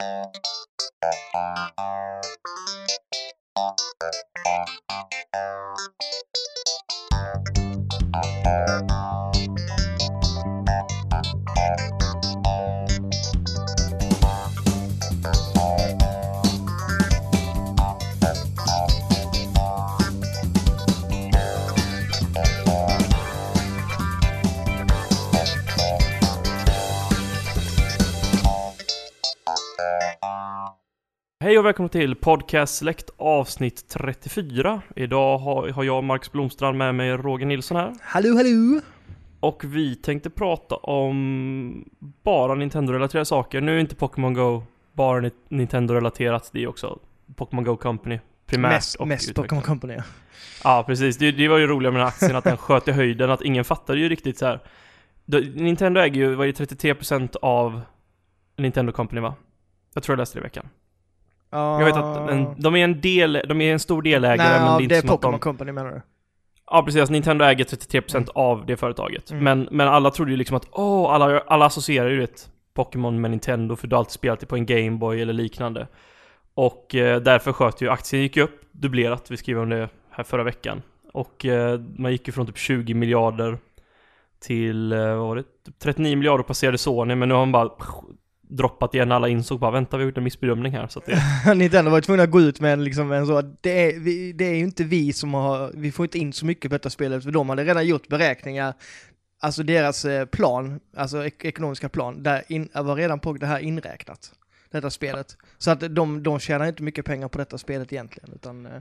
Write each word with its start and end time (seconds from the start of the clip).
Thank 0.00 0.36
you. 8.90 8.97
Hej 31.48 31.58
och 31.58 31.66
välkomna 31.66 31.88
till 31.88 32.14
Podcast 32.14 32.74
Select 32.74 33.10
avsnitt 33.16 33.88
34. 33.88 34.82
Idag 34.96 35.38
har, 35.38 35.84
jag 35.84 36.04
Marcus 36.04 36.32
Blomstrand 36.32 36.78
med 36.78 36.94
mig 36.94 37.10
Roger 37.16 37.46
Nilsson 37.46 37.76
här. 37.76 37.94
Hallå, 38.00 38.34
hallå! 38.36 38.80
Och 39.40 39.64
vi 39.64 39.96
tänkte 39.96 40.30
prata 40.30 40.74
om 40.74 41.88
bara 42.00 42.54
Nintendo-relaterade 42.54 43.24
saker. 43.24 43.60
Nu 43.60 43.76
är 43.76 43.80
inte 43.80 43.94
Pokémon 43.94 44.34
Go 44.34 44.62
bara 44.92 45.20
ni- 45.20 45.30
Nintendo-relaterat, 45.48 46.50
det 46.52 46.62
är 46.62 46.66
också 46.66 46.98
Pokémon 47.36 47.64
Go 47.64 47.76
Company 47.76 48.20
primärt. 48.46 48.72
Mest, 48.72 48.94
och 48.94 49.08
mest. 49.08 49.34
Pokémon 49.34 49.62
Company. 49.62 49.94
ja. 49.94 50.02
Ja, 50.64 50.84
precis. 50.86 51.16
Det, 51.18 51.32
det 51.32 51.48
var 51.48 51.58
ju 51.58 51.66
roliga 51.66 51.90
med 51.90 52.00
den 52.00 52.06
här 52.06 52.14
aktien, 52.14 52.36
att 52.36 52.44
den 52.44 52.56
sköt 52.56 52.88
i 52.88 52.92
höjden, 52.92 53.30
att 53.30 53.42
ingen 53.42 53.64
fattade 53.64 53.98
ju 53.98 54.08
riktigt 54.08 54.38
så 54.38 54.46
här. 54.46 54.60
Nintendo 55.54 56.00
äger 56.00 56.20
ju, 56.20 56.34
vad 56.34 56.48
är 56.48 56.52
det, 56.52 56.92
33% 56.94 57.36
av 57.42 57.80
Nintendo 58.56 58.92
Company 58.92 59.20
va? 59.20 59.34
Jag 59.94 60.02
tror 60.02 60.12
jag 60.12 60.18
läste 60.18 60.38
det 60.38 60.40
i 60.40 60.42
veckan. 60.42 60.68
Jag 61.50 61.84
vet 61.84 61.96
att 61.96 62.30
en, 62.30 62.54
de 62.58 62.76
är 62.76 62.84
en 62.84 63.00
del, 63.00 63.42
de 63.48 63.60
är 63.60 63.72
en 63.72 63.78
stor 63.78 64.02
delägare 64.02 64.48
Nej, 64.48 64.60
men 64.60 64.72
ja, 64.72 64.78
det 64.78 64.82
är 64.82 64.82
inte 64.82 64.94
det 64.94 64.98
är 64.98 65.08
Pokémon 65.08 65.32
de... 65.32 65.38
Company 65.38 65.72
menar 65.72 65.90
du? 65.90 66.02
Ja 66.70 66.82
precis, 66.82 67.10
Nintendo 67.10 67.44
äger 67.44 67.64
33% 67.64 68.16
Mm. 68.16 68.28
av 68.34 68.66
det 68.66 68.76
företaget. 68.76 69.30
Mm. 69.30 69.44
Men, 69.44 69.68
men 69.70 69.88
alla 69.88 70.10
trodde 70.10 70.30
ju 70.30 70.36
liksom 70.36 70.56
att, 70.56 70.66
åh, 70.70 71.10
alla, 71.12 71.40
alla 71.46 71.66
associerar 71.66 72.08
ju 72.10 72.24
ett 72.24 72.50
Pokémon 72.74 73.20
med 73.20 73.30
Nintendo 73.30 73.76
för 73.76 73.86
du 73.88 73.96
har 73.96 73.98
alltid 73.98 74.12
spelat 74.12 74.40
det 74.40 74.46
på 74.46 74.56
en 74.56 74.66
Gameboy 74.66 75.22
eller 75.22 75.32
liknande. 75.32 75.86
Och 76.54 76.94
eh, 76.94 77.20
därför 77.20 77.52
sköt 77.52 77.80
ju 77.80 77.88
aktien 77.90 78.22
gick 78.22 78.36
upp 78.36 78.60
dubblerat, 78.72 79.30
vi 79.30 79.36
skrev 79.36 79.58
om 79.58 79.68
det 79.68 79.88
här 80.10 80.24
förra 80.24 80.44
veckan. 80.44 80.82
Och 81.12 81.46
eh, 81.46 81.80
man 81.96 82.12
gick 82.12 82.26
ju 82.26 82.32
från 82.32 82.46
typ 82.46 82.58
20 82.58 82.94
miljarder 82.94 83.58
till, 84.40 84.92
eh, 84.92 84.98
vad 84.98 85.16
var 85.28 85.36
det? 85.36 85.42
Typ 85.42 85.78
39 85.78 86.16
miljarder 86.16 86.44
passerade 86.44 86.78
Sony, 86.78 87.14
men 87.14 87.28
nu 87.28 87.34
har 87.34 87.46
man 87.46 87.52
bara 87.52 87.70
droppat 88.48 88.94
igen. 88.94 89.12
Alla 89.12 89.28
insåg 89.28 89.60
bara, 89.60 89.70
vänta 89.70 89.96
vi 89.96 90.02
har 90.02 90.08
gjort 90.08 90.18
en 90.18 90.24
missbedömning 90.24 90.72
här. 90.72 90.86
Så 90.86 90.98
att 90.98 91.06
det, 91.06 91.54
Nintendo 91.54 91.90
var 91.90 91.98
ju 91.98 92.02
tvungna 92.02 92.22
att 92.22 92.30
gå 92.30 92.40
ut 92.40 92.60
med 92.60 92.72
en, 92.72 92.84
liksom 92.84 93.12
en 93.12 93.26
så, 93.26 93.42
det 93.60 93.84
är, 93.84 94.00
vi, 94.00 94.32
det 94.32 94.44
är 94.44 94.54
ju 94.54 94.64
inte 94.64 94.84
vi 94.84 95.12
som 95.12 95.34
har, 95.34 95.70
vi 95.74 95.92
får 95.92 96.04
inte 96.04 96.18
in 96.18 96.32
så 96.32 96.46
mycket 96.46 96.70
på 96.70 96.74
detta 96.74 96.90
spelet, 96.90 97.24
för 97.24 97.30
de 97.30 97.48
hade 97.48 97.64
redan 97.64 97.86
gjort 97.86 98.08
beräkningar, 98.08 98.74
alltså 99.40 99.62
deras 99.62 100.04
eh, 100.04 100.26
plan, 100.26 100.80
alltså 100.96 101.24
ek 101.24 101.44
ekonomiska 101.44 101.88
plan, 101.88 102.22
där 102.22 102.42
in, 102.48 102.68
var 102.74 102.96
redan 102.96 103.20
på 103.20 103.32
det 103.32 103.46
här 103.46 103.58
inräknat, 103.58 104.32
detta 104.70 104.90
spelet. 104.90 105.36
Så 105.58 105.70
att 105.70 105.94
de, 105.94 106.22
de 106.22 106.38
tjänar 106.38 106.66
inte 106.66 106.82
mycket 106.82 107.04
pengar 107.04 107.28
på 107.28 107.38
detta 107.38 107.58
spelet 107.58 107.92
egentligen, 107.92 108.30
utan 108.34 108.66
eh, 108.66 108.72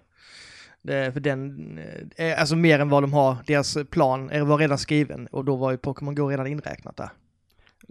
det, 0.82 1.12
för 1.14 1.20
den, 1.20 1.80
eh, 2.16 2.40
alltså 2.40 2.56
mer 2.56 2.80
än 2.80 2.90
vad 2.90 3.04
de 3.04 3.14
har, 3.14 3.38
deras 3.48 3.78
plan 3.90 4.48
var 4.48 4.58
redan 4.58 4.78
skriven, 4.78 5.28
och 5.28 5.46
då 5.46 5.56
var 5.56 5.72
ju 5.72 5.78
Pokémon 5.78 6.16
Go 6.16 6.30
redan 6.30 6.48
inräknat 6.48 6.98
där. 6.98 7.10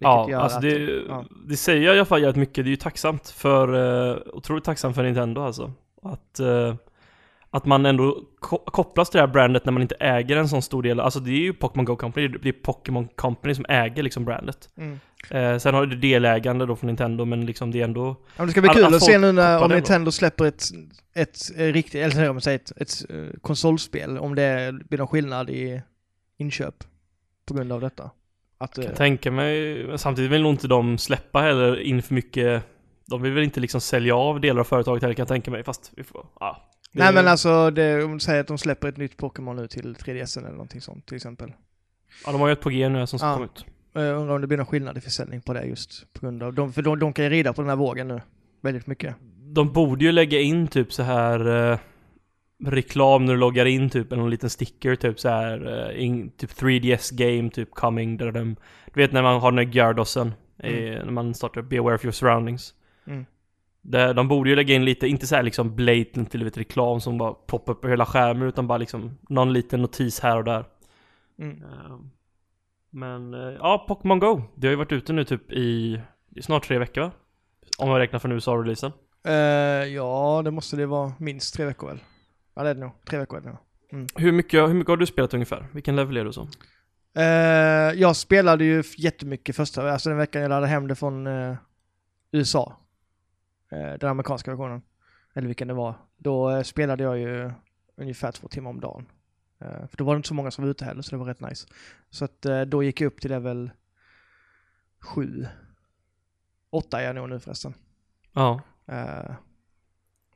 Ja, 0.00 0.36
alltså 0.36 0.56
att- 0.58 0.62
det, 0.62 1.02
ja. 1.08 1.24
det 1.46 1.56
säger 1.56 1.82
i 1.82 1.88
alla 1.96 2.04
fall 2.04 2.20
jävligt 2.20 2.36
mycket. 2.36 2.64
Det 2.64 2.68
är 2.68 2.70
ju 2.70 2.76
tacksamt 2.76 3.28
för, 3.28 3.74
uh, 3.74 4.16
otroligt 4.32 4.64
tacksamt 4.64 4.94
för 4.96 5.02
Nintendo 5.02 5.40
alltså. 5.40 5.72
Att, 6.02 6.40
eh, 6.40 6.74
att 7.50 7.66
man 7.66 7.86
ändå 7.86 8.20
ko- 8.40 8.58
kopplas 8.66 9.10
till 9.10 9.18
det 9.18 9.22
här 9.26 9.32
brandet 9.32 9.64
när 9.64 9.72
man 9.72 9.82
inte 9.82 9.94
äger 9.94 10.36
en 10.36 10.48
sån 10.48 10.62
stor 10.62 10.82
del. 10.82 11.00
Alltså 11.00 11.20
det 11.20 11.30
är 11.30 11.38
ju 11.40 11.52
Pokémon 11.52 11.84
Go 11.84 11.96
Company, 11.96 12.28
det 12.28 12.48
är 12.48 12.52
Pokémon 12.52 13.08
Company 13.16 13.54
som 13.54 13.64
äger 13.68 14.02
liksom 14.02 14.24
brandet. 14.24 14.68
Mm. 14.76 15.00
Eh, 15.30 15.58
sen 15.58 15.74
har 15.74 15.86
du 15.86 15.96
delägande 15.96 16.66
då 16.66 16.76
från 16.76 16.86
Nintendo, 16.86 17.24
men 17.24 17.46
liksom 17.46 17.70
det 17.70 17.80
är 17.80 17.84
ändå... 17.84 18.06
Ja, 18.06 18.16
men 18.36 18.46
det 18.46 18.52
ska 18.52 18.60
bli 18.60 18.70
kul 18.70 18.84
att 18.94 19.02
se 19.02 19.18
nu 19.18 19.32
när, 19.32 19.62
om 19.64 19.70
Nintendo 19.70 20.10
släpper 20.10 20.44
ett, 20.44 20.62
ett, 21.14 21.38
eh, 21.56 21.64
riktigt, 21.72 21.94
eller 22.14 22.28
om 22.28 22.34
man 22.36 22.40
säger 22.40 22.58
ett, 22.58 22.72
ett 22.76 23.10
eh, 23.10 23.40
konsolspel, 23.40 24.18
om 24.18 24.34
det 24.34 24.74
blir 24.88 24.98
någon 24.98 25.08
skillnad 25.08 25.50
i 25.50 25.82
inköp 26.38 26.74
på 27.48 27.54
grund 27.54 27.72
av 27.72 27.80
detta. 27.80 28.10
Att, 28.58 28.78
eh, 28.78 28.84
Kan 28.84 28.94
tänka 28.94 29.30
mig, 29.30 29.86
samtidigt 29.98 30.30
vill 30.30 30.42
nog 30.42 30.52
inte 30.52 30.68
de 30.68 30.98
släppa 30.98 31.40
heller 31.40 31.80
in 31.80 32.02
för 32.02 32.14
mycket 32.14 32.62
de 33.10 33.22
vill 33.22 33.32
väl 33.32 33.44
inte 33.44 33.60
liksom 33.60 33.80
sälja 33.80 34.16
av 34.16 34.40
delar 34.40 34.60
av 34.60 34.64
företaget 34.64 35.02
heller 35.02 35.14
kan 35.14 35.22
jag 35.22 35.28
tänka 35.28 35.50
mig, 35.50 35.64
fast 35.64 35.92
vi 35.96 36.04
får, 36.04 36.26
ja. 36.40 36.70
Det- 36.92 36.98
nej 37.02 37.14
men 37.14 37.28
alltså, 37.28 37.70
det, 37.70 38.04
om 38.04 38.12
du 38.12 38.18
säger 38.20 38.40
att 38.40 38.46
de 38.46 38.58
släpper 38.58 38.88
ett 38.88 38.96
nytt 38.96 39.16
Pokémon 39.16 39.56
nu 39.56 39.66
till 39.68 39.94
3DS 39.94 40.36
eller 40.38 40.48
någonting 40.50 40.80
sånt 40.80 41.06
till 41.06 41.16
exempel. 41.16 41.52
Ja, 42.26 42.32
de 42.32 42.40
har 42.40 42.48
ju 42.48 42.52
ett 42.52 42.60
på 42.60 42.70
G 42.70 42.88
nu 42.88 43.06
som 43.06 43.18
ska 43.18 43.28
Ja. 43.28 43.34
komma 43.34 43.44
ut. 43.46 43.64
Eh, 43.96 44.02
Jag 44.02 44.16
undrar 44.20 44.34
om 44.34 44.40
det 44.40 44.46
blir 44.46 44.56
någon 44.58 44.66
skillnad 44.66 44.98
i 44.98 45.00
försäljning 45.00 45.40
på 45.40 45.52
det 45.52 45.64
just 45.64 46.12
på 46.12 46.20
grund 46.20 46.42
av, 46.42 46.54
de, 46.54 46.72
för 46.72 46.82
de, 46.82 46.98
de 46.98 47.12
kan 47.12 47.24
ju 47.24 47.30
rida 47.30 47.52
på 47.52 47.62
den 47.62 47.68
här 47.68 47.76
vågen 47.76 48.08
nu. 48.08 48.20
Väldigt 48.62 48.86
mycket. 48.86 49.14
De 49.54 49.72
borde 49.72 50.04
ju 50.04 50.12
lägga 50.12 50.40
in 50.40 50.68
typ 50.68 50.92
så 50.92 51.02
här 51.02 51.70
eh, 51.72 51.78
reklam 52.64 53.24
när 53.24 53.32
du 53.32 53.38
loggar 53.40 53.66
in 53.66 53.90
typ, 53.90 54.12
eller 54.12 54.22
någon 54.22 54.30
liten 54.30 54.50
sticker 54.50 54.96
typ 54.96 55.20
så 55.20 55.28
här 55.28 55.88
eh, 55.90 56.04
in, 56.04 56.30
typ 56.30 56.50
3DS 56.50 57.14
game 57.14 57.50
typ 57.50 57.70
coming 57.70 58.16
där 58.16 58.32
de, 58.32 58.56
du 58.94 59.00
vet 59.00 59.12
när 59.12 59.22
man 59.22 59.40
har 59.40 59.52
den 59.52 59.66
där 59.66 59.72
Gyaradosen, 59.72 60.34
eh, 60.58 60.72
när 61.04 61.10
man 61.10 61.34
startar 61.34 61.62
Be 61.62 61.78
aware 61.78 61.94
of 61.94 62.04
your 62.04 62.12
surroundings. 62.12 62.74
Mm. 63.06 63.26
Där, 63.82 64.14
de 64.14 64.28
borde 64.28 64.50
ju 64.50 64.56
lägga 64.56 64.74
in 64.74 64.84
lite, 64.84 65.08
inte 65.08 65.26
så 65.26 65.36
här 65.36 65.42
liksom 65.42 65.76
blatant 65.76 66.34
eller 66.34 66.44
vet, 66.44 66.58
reklam 66.58 67.00
som 67.00 67.18
bara 67.18 67.32
poppar 67.32 67.72
upp 67.72 67.80
på 67.80 67.88
hela 67.88 68.06
skärmen 68.06 68.48
utan 68.48 68.66
bara 68.66 68.78
liksom 68.78 69.18
någon 69.28 69.52
liten 69.52 69.82
notis 69.82 70.20
här 70.20 70.36
och 70.36 70.44
där. 70.44 70.64
Mm. 71.38 71.62
Eh, 71.62 71.98
Men 72.90 73.34
eh, 73.34 73.40
ja, 73.40 73.84
Pokémon 73.88 74.18
Go. 74.18 74.42
Det 74.54 74.66
har 74.66 74.70
ju 74.70 74.76
varit 74.76 74.92
ute 74.92 75.12
nu 75.12 75.24
typ 75.24 75.52
i, 75.52 76.00
i 76.36 76.42
snart 76.42 76.64
tre 76.66 76.78
veckor 76.78 77.00
va? 77.00 77.10
Om 77.78 77.88
man 77.88 77.98
räknar 77.98 78.18
från 78.18 78.32
USA-releasen. 78.32 78.92
Eh, 79.24 79.34
ja, 79.94 80.42
det 80.44 80.50
måste 80.50 80.76
det 80.76 80.86
vara 80.86 81.12
minst 81.18 81.54
tre 81.54 81.64
veckor 81.64 81.86
väl? 81.86 81.98
Ja 82.56 82.62
det 82.62 82.70
är 82.70 82.74
det 82.74 82.80
nog, 82.80 82.92
tre 83.04 83.18
veckor 83.18 83.38
är 83.38 83.42
det 83.42 83.48
nog. 83.48 83.58
Hur 84.16 84.32
mycket, 84.32 84.68
hur 84.68 84.74
mycket 84.74 84.88
har 84.88 84.96
du 84.96 85.06
spelat 85.06 85.34
ungefär? 85.34 85.66
Vilken 85.72 85.96
level 85.96 86.16
är 86.16 86.24
du 86.24 86.32
så? 86.32 86.48
Eh, 87.16 88.00
jag 88.00 88.16
spelade 88.16 88.64
ju 88.64 88.82
jättemycket 88.96 89.56
första, 89.56 89.92
alltså 89.92 90.08
den 90.08 90.18
veckan 90.18 90.42
jag 90.42 90.48
laddade 90.48 90.66
hem 90.66 90.88
det 90.88 90.94
från 90.94 91.26
eh, 91.26 91.56
USA. 92.30 92.76
Eh, 93.70 93.92
den 94.00 94.10
amerikanska 94.10 94.50
versionen. 94.50 94.82
Eller 95.34 95.46
vilken 95.46 95.68
det 95.68 95.74
var. 95.74 95.94
Då 96.16 96.64
spelade 96.64 97.02
jag 97.02 97.18
ju 97.18 97.52
ungefär 97.96 98.32
två 98.32 98.48
timmar 98.48 98.70
om 98.70 98.80
dagen. 98.80 99.06
För 99.58 99.96
då 99.96 100.04
var 100.04 100.14
det 100.14 100.16
inte 100.16 100.28
så 100.28 100.34
många 100.34 100.50
som 100.50 100.64
var 100.64 100.70
ute 100.70 100.84
heller, 100.84 101.02
så 101.02 101.10
det 101.10 101.16
var 101.16 101.26
rätt 101.26 101.40
nice. 101.40 101.68
Så 102.10 102.24
att 102.24 102.46
då 102.66 102.82
gick 102.82 103.00
jag 103.00 103.06
upp 103.06 103.20
till 103.20 103.30
level 103.30 103.70
7. 105.00 105.46
8 106.70 107.00
är 107.00 107.04
jag 107.04 107.14
nog 107.14 107.28
nu 107.28 107.40
förresten. 107.40 107.74
Ja. 108.32 108.60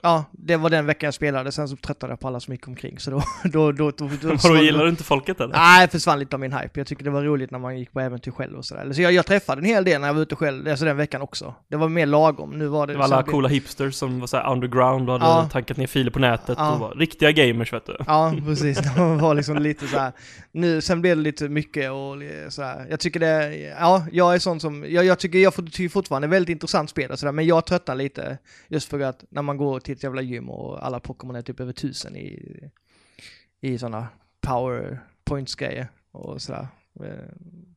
Ja, 0.03 0.25
det 0.33 0.57
var 0.57 0.71
den 0.71 0.87
veckan 0.87 1.07
jag 1.07 1.15
spelade, 1.15 1.53
sen 1.53 1.69
så 1.69 1.77
tröttnade 1.77 2.13
jag 2.13 2.21
på 2.21 2.29
alla 2.29 2.41
som 2.41 2.55
gick 2.55 2.69
omkring. 2.69 2.99
Så 2.99 3.11
då... 3.11 3.23
då, 3.45 3.73
då, 3.73 3.91
då, 3.91 4.11
då, 4.23 4.29
Vadå, 4.43 4.57
gillar 4.63 4.85
du 4.85 4.91
inte 4.91 5.05
folket 5.05 5.41
eller? 5.41 5.55
Nej, 5.55 5.89
försvann 5.89 6.19
lite 6.19 6.37
av 6.37 6.41
min 6.41 6.53
hype. 6.53 6.81
Jag 6.81 6.87
tyckte 6.87 7.05
det 7.05 7.11
var 7.11 7.23
roligt 7.23 7.51
när 7.51 7.59
man 7.59 7.79
gick 7.79 7.93
på 7.93 8.01
äventyr 8.01 8.31
själv 8.31 8.59
och 8.59 8.65
sådär. 8.65 8.93
Så 8.93 9.03
jag, 9.03 9.13
jag 9.13 9.27
träffade 9.27 9.61
en 9.61 9.65
hel 9.65 9.85
del 9.85 10.01
när 10.01 10.09
jag 10.09 10.15
var 10.15 10.23
ute 10.23 10.37
själv, 10.37 10.69
alltså 10.69 10.85
den 10.85 10.97
veckan 10.97 11.23
också. 11.23 11.55
Det 11.69 11.77
var 11.77 11.89
mer 11.89 12.07
lagom. 12.07 12.51
Nu 12.59 12.67
var 12.67 12.87
det... 12.87 12.93
Det 12.93 12.99
var 12.99 13.05
alla 13.05 13.23
coola 13.23 13.49
hipsters 13.49 13.95
som 13.95 14.21
var 14.21 14.27
såhär 14.27 14.53
underground 14.53 15.11
och 15.11 15.21
hade 15.21 15.33
Ja. 15.43 15.49
tankat 15.53 15.77
ner 15.77 15.87
filer 15.87 16.11
på 16.11 16.19
nätet 16.19 16.55
Ja. 16.59 16.73
och 16.75 16.81
var 16.81 16.95
riktiga 16.95 17.33
gamers 17.33 17.73
vet 17.73 17.87
du. 17.87 17.97
Ja, 18.07 18.35
precis. 18.47 18.79
De 18.97 19.19
var 19.19 19.35
liksom 19.35 19.59
lite 19.59 19.87
så 19.87 19.99
här. 19.99 20.13
Nu, 20.53 20.81
sen 20.81 21.01
blev 21.01 21.17
det 21.17 21.23
lite 21.23 21.49
mycket 21.49 21.91
och 21.91 22.17
li- 22.17 22.47
så 22.49 22.63
här. 22.63 22.87
Jag 22.91 23.01
tycker 23.01 23.21
det, 23.21 23.57
ja, 23.81 24.05
jag 24.13 24.35
är 24.35 24.39
sån 24.39 24.61
som, 24.61 24.85
jag, 24.89 25.05
jag 25.05 25.19
tycker 25.19 25.39
jag 25.39 25.55
tycker 25.55 25.89
fortfarande 25.89 26.27
är 26.27 26.31
väldigt 26.31 26.53
intressant 26.53 26.91
spel 26.91 27.11
och 27.11 27.19
sådär, 27.19 27.33
men 27.33 27.47
jag 27.47 27.67
tröttnar 27.67 27.95
lite 27.95 28.39
just 28.69 28.89
för 28.91 29.01
att 29.01 29.25
när 29.31 29.43
man 29.43 29.57
går 29.57 29.81
till 29.81 29.90
ett 29.93 30.03
jävla 30.03 30.23
gym 30.23 30.51
och 30.51 30.87
alla 30.87 31.01
Pokémon 31.01 31.37
är 31.37 31.43
typ 31.43 31.61
över 31.61 31.73
tusen 31.73 32.17
i, 32.17 32.61
i 33.61 33.79
sådana 33.79 34.09
power 34.41 35.01
points 35.25 35.55
grejer 35.55 35.89
och 36.11 36.43
sådär. 36.43 36.69
Eh, 37.05 37.13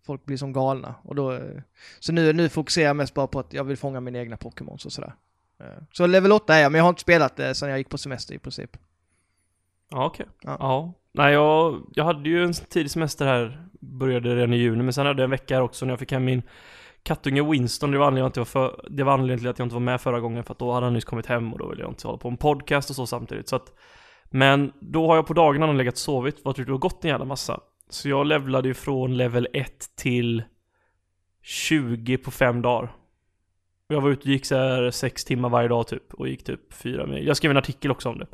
Folk 0.05 0.25
blir 0.25 0.37
som 0.37 0.53
galna 0.53 0.95
och 1.03 1.15
då, 1.15 1.31
eh, 1.31 1.61
så 1.99 2.13
nu, 2.13 2.33
nu 2.33 2.49
fokuserar 2.49 2.87
jag 2.87 2.95
mest 2.95 3.13
bara 3.13 3.27
på 3.27 3.39
att 3.39 3.53
jag 3.53 3.63
vill 3.63 3.77
fånga 3.77 3.99
mina 3.99 4.19
egna 4.19 4.37
Pokémons 4.37 4.85
och 4.85 4.91
sådär. 4.91 5.13
Eh, 5.59 5.65
Så 5.91 6.07
level 6.07 6.31
8 6.31 6.55
är 6.55 6.61
jag, 6.61 6.71
men 6.71 6.79
jag 6.79 6.85
har 6.85 6.89
inte 6.89 7.01
spelat 7.01 7.35
det 7.35 7.55
sedan 7.55 7.69
jag 7.69 7.77
gick 7.77 7.89
på 7.89 7.97
semester 7.97 8.33
i 8.35 8.39
princip. 8.39 8.77
Ja, 9.89 10.05
okej. 10.05 10.25
Ja. 10.41 10.57
Ja. 10.59 10.93
Nej, 11.11 11.33
jag, 11.33 11.81
jag 11.93 12.03
hade 12.03 12.29
ju 12.29 12.43
en 12.43 12.53
tidig 12.53 12.91
semester 12.91 13.25
här, 13.25 13.67
började 13.79 14.35
redan 14.35 14.53
i 14.53 14.57
juni, 14.57 14.83
men 14.83 14.93
sen 14.93 15.05
hade 15.05 15.21
jag 15.21 15.27
en 15.27 15.31
vecka 15.31 15.55
här 15.55 15.61
också 15.61 15.85
när 15.85 15.91
jag 15.91 15.99
fick 15.99 16.11
hem 16.11 16.25
min 16.25 16.41
kattunge 17.03 17.43
Winston. 17.51 17.91
Det 17.91 17.97
var 17.97 18.07
anledningen, 18.07 18.27
att 18.27 18.35
jag 18.35 18.47
för, 18.47 18.85
det 18.89 19.03
var 19.03 19.13
anledningen 19.13 19.39
till 19.39 19.49
att 19.49 19.59
jag 19.59 19.65
inte 19.65 19.73
var 19.73 19.79
med 19.79 20.01
förra 20.01 20.19
gången, 20.19 20.43
för 20.43 20.53
att 20.53 20.59
då 20.59 20.71
hade 20.71 20.85
han 20.85 20.93
nyss 20.93 21.05
kommit 21.05 21.25
hem 21.25 21.53
och 21.53 21.59
då 21.59 21.69
ville 21.69 21.81
jag 21.81 21.91
inte 21.91 22.07
hålla 22.07 22.17
på 22.17 22.27
en 22.27 22.37
podcast 22.37 22.89
och 22.89 22.95
så 22.95 23.07
samtidigt. 23.07 23.49
Så 23.49 23.55
att, 23.55 23.73
men 24.25 24.73
då 24.79 25.07
har 25.07 25.15
jag 25.15 25.27
på 25.27 25.33
dagarna 25.33 25.71
legat 25.71 25.93
och 25.93 25.97
sovit, 25.97 26.45
varit 26.45 26.59
ute 26.59 26.71
och 26.71 26.81
gått 26.81 27.03
en 27.03 27.09
jävla 27.09 27.25
massa. 27.25 27.59
Så 27.89 28.09
jag 28.09 28.25
levlade 28.25 28.67
ju 28.67 28.73
från 28.73 29.17
level 29.17 29.47
1 29.53 29.95
till 29.95 30.43
20 31.41 32.17
på 32.17 32.31
fem 32.31 32.61
dagar. 32.61 32.91
Jag 33.87 34.01
var 34.01 34.09
ute 34.09 34.21
och 34.21 34.27
gick 34.27 34.45
så 34.45 34.55
här 34.55 34.91
sex 34.91 35.25
timmar 35.25 35.49
varje 35.49 35.67
dag 35.67 35.87
typ 35.87 36.13
och 36.13 36.27
gick 36.27 36.43
typ 36.43 36.73
fyra 36.73 37.05
mil. 37.05 37.27
Jag 37.27 37.37
skrev 37.37 37.51
en 37.51 37.57
artikel 37.57 37.91
också 37.91 38.09
om 38.09 38.17
det 38.17 38.27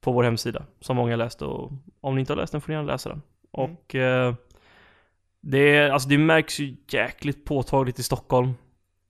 på 0.00 0.12
vår 0.12 0.22
hemsida 0.22 0.66
som 0.80 0.96
många 0.96 1.16
läste 1.16 1.44
och 1.44 1.72
om 2.00 2.14
ni 2.14 2.20
inte 2.20 2.32
har 2.32 2.36
läst 2.40 2.52
den 2.52 2.60
får 2.60 2.68
ni 2.68 2.74
gärna 2.74 2.92
läsa 2.92 3.08
den. 3.08 3.22
Mm. 3.58 3.76
Och 3.76 3.94
eh, 3.94 4.34
det, 5.42 5.90
alltså 5.90 6.08
det 6.08 6.18
märks 6.18 6.60
ju 6.60 6.76
jäkligt 6.88 7.44
påtagligt 7.44 7.98
i 7.98 8.02
Stockholm. 8.02 8.54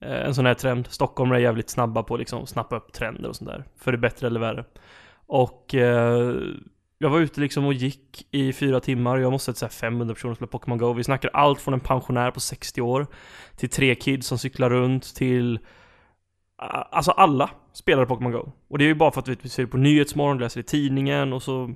Eh, 0.05 0.26
en 0.26 0.34
sån 0.34 0.46
här 0.46 0.55
trend. 0.55 0.87
Stockholm 0.90 1.32
är 1.32 1.38
jävligt 1.38 1.70
snabba 1.70 2.02
på 2.02 2.17
liksom 2.17 2.38
att 2.38 2.43
liksom 2.43 2.55
snappa 2.55 2.76
upp 2.76 2.93
trender 2.93 3.29
och 3.29 3.37
sånt 3.37 3.50
där. 3.50 3.64
För 3.76 3.93
det 3.93 3.99
bättre 3.99 4.26
eller 4.26 4.40
värre. 4.40 4.64
Och 5.26 5.75
eh, 5.75 6.34
jag 6.99 7.11
var 7.11 7.20
ute 7.20 7.40
liksom 7.40 7.67
och 7.67 7.75
gick 7.75 8.26
i 8.31 8.52
fyra 8.52 8.81
timmar. 8.81 9.19
Jag 9.19 9.32
måste 9.32 9.55
säga 9.55 9.69
500 9.69 10.14
personer 10.14 10.34
spela 10.34 10.49
Pokémon 10.49 10.79
Go. 10.79 10.93
Vi 10.93 11.05
snackar 11.05 11.31
allt 11.32 11.61
från 11.61 11.75
en 11.75 11.81
pensionär 11.81 12.31
på 12.31 12.40
60 12.40 12.81
år 12.81 13.06
till 13.56 13.70
tre 13.70 13.94
kids 13.94 14.26
som 14.26 14.38
cyklar 14.38 14.70
runt 14.70 15.14
till 15.14 15.58
Alltså 16.90 17.11
alla 17.11 17.50
spelar 17.73 18.06
Pokémon 18.06 18.32
Go. 18.32 18.52
Och 18.69 18.79
det 18.79 18.84
är 18.84 18.87
ju 18.87 18.94
bara 18.94 19.11
för 19.11 19.20
att 19.20 19.29
vi 19.29 19.49
ser 19.49 19.62
det 19.62 19.69
på 19.69 19.76
Nyhetsmorgon, 19.76 20.38
läser 20.38 20.61
i 20.61 20.62
tidningen 20.62 21.32
och 21.32 21.43
så 21.43 21.75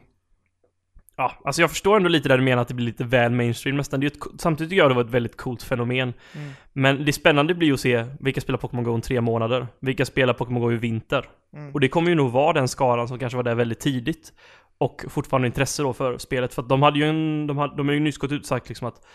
Ja, 1.16 1.32
alltså 1.44 1.60
jag 1.60 1.70
förstår 1.70 1.96
ändå 1.96 2.08
lite 2.08 2.28
där 2.28 2.38
du 2.38 2.44
menar 2.44 2.62
att 2.62 2.68
det 2.68 2.74
blir 2.74 2.86
lite 2.86 3.04
väl 3.04 3.32
mainstream 3.32 3.76
nästan. 3.76 4.00
Det 4.00 4.06
är 4.06 4.10
ett, 4.10 4.40
samtidigt 4.40 4.70
tycker 4.70 4.82
jag 4.82 4.90
det 4.90 4.94
var 4.94 5.04
ett 5.04 5.10
väldigt 5.10 5.36
coolt 5.36 5.62
fenomen. 5.62 6.12
Mm. 6.34 6.52
Men 6.72 7.04
det 7.04 7.12
spännande 7.12 7.54
blir 7.54 7.68
ju 7.68 7.74
att 7.74 7.80
se 7.80 8.04
vilka 8.20 8.40
spelar 8.40 8.58
Pokémon 8.58 8.84
Go 8.84 8.94
om 8.94 9.00
tre 9.00 9.20
månader. 9.20 9.66
Vilka 9.80 10.04
spelar 10.04 10.34
Pokémon 10.34 10.62
Go 10.62 10.72
i 10.72 10.76
vinter. 10.76 11.24
Mm. 11.54 11.72
Och 11.72 11.80
det 11.80 11.88
kommer 11.88 12.08
ju 12.08 12.14
nog 12.14 12.30
vara 12.30 12.52
den 12.52 12.68
skaran 12.68 13.08
som 13.08 13.18
kanske 13.18 13.36
var 13.36 13.42
där 13.42 13.54
väldigt 13.54 13.80
tidigt. 13.80 14.32
Och 14.78 15.04
fortfarande 15.08 15.46
intresse 15.46 15.82
då 15.82 15.92
för 15.92 16.18
spelet. 16.18 16.54
För 16.54 16.62
att 16.62 16.68
de 16.68 16.82
hade 16.82 16.98
ju 16.98 17.04
en, 17.04 17.46
de, 17.46 17.58
hade, 17.58 17.76
de 17.76 17.88
har 17.88 17.94
ju 17.94 18.00
nyss 18.00 18.18
gått 18.18 18.32
ut 18.32 18.40
och 18.40 18.46
sagt 18.46 18.68
liksom 18.68 18.88
att 18.88 19.06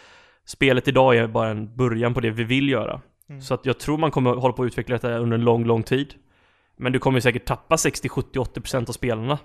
spelet 0.46 0.88
idag 0.88 1.16
är 1.16 1.28
bara 1.28 1.50
en 1.50 1.76
början 1.76 2.14
på 2.14 2.20
det 2.20 2.32
vi 2.32 2.44
vill 2.44 2.70
göra. 2.70 3.02
Mm. 3.30 3.42
Så 3.42 3.54
att 3.54 3.66
jag 3.66 3.80
tror 3.80 3.98
man 3.98 4.12
kommer 4.12 4.36
hålla 4.36 4.54
på 4.54 4.64
att 4.64 4.68
utveckla 4.68 4.96
detta 4.96 5.18
under 5.18 5.38
en 5.38 5.44
lång, 5.44 5.66
lång 5.66 5.84
tid. 5.84 6.14
Men 6.78 6.92
du 6.92 7.00
kommer 7.00 7.18
ju 7.18 7.22
säkert 7.22 7.46
tappa 7.46 7.78
60, 7.78 8.10
70, 8.10 8.40
80% 8.40 8.90
av 8.90 8.94
spelarna. 8.94 9.40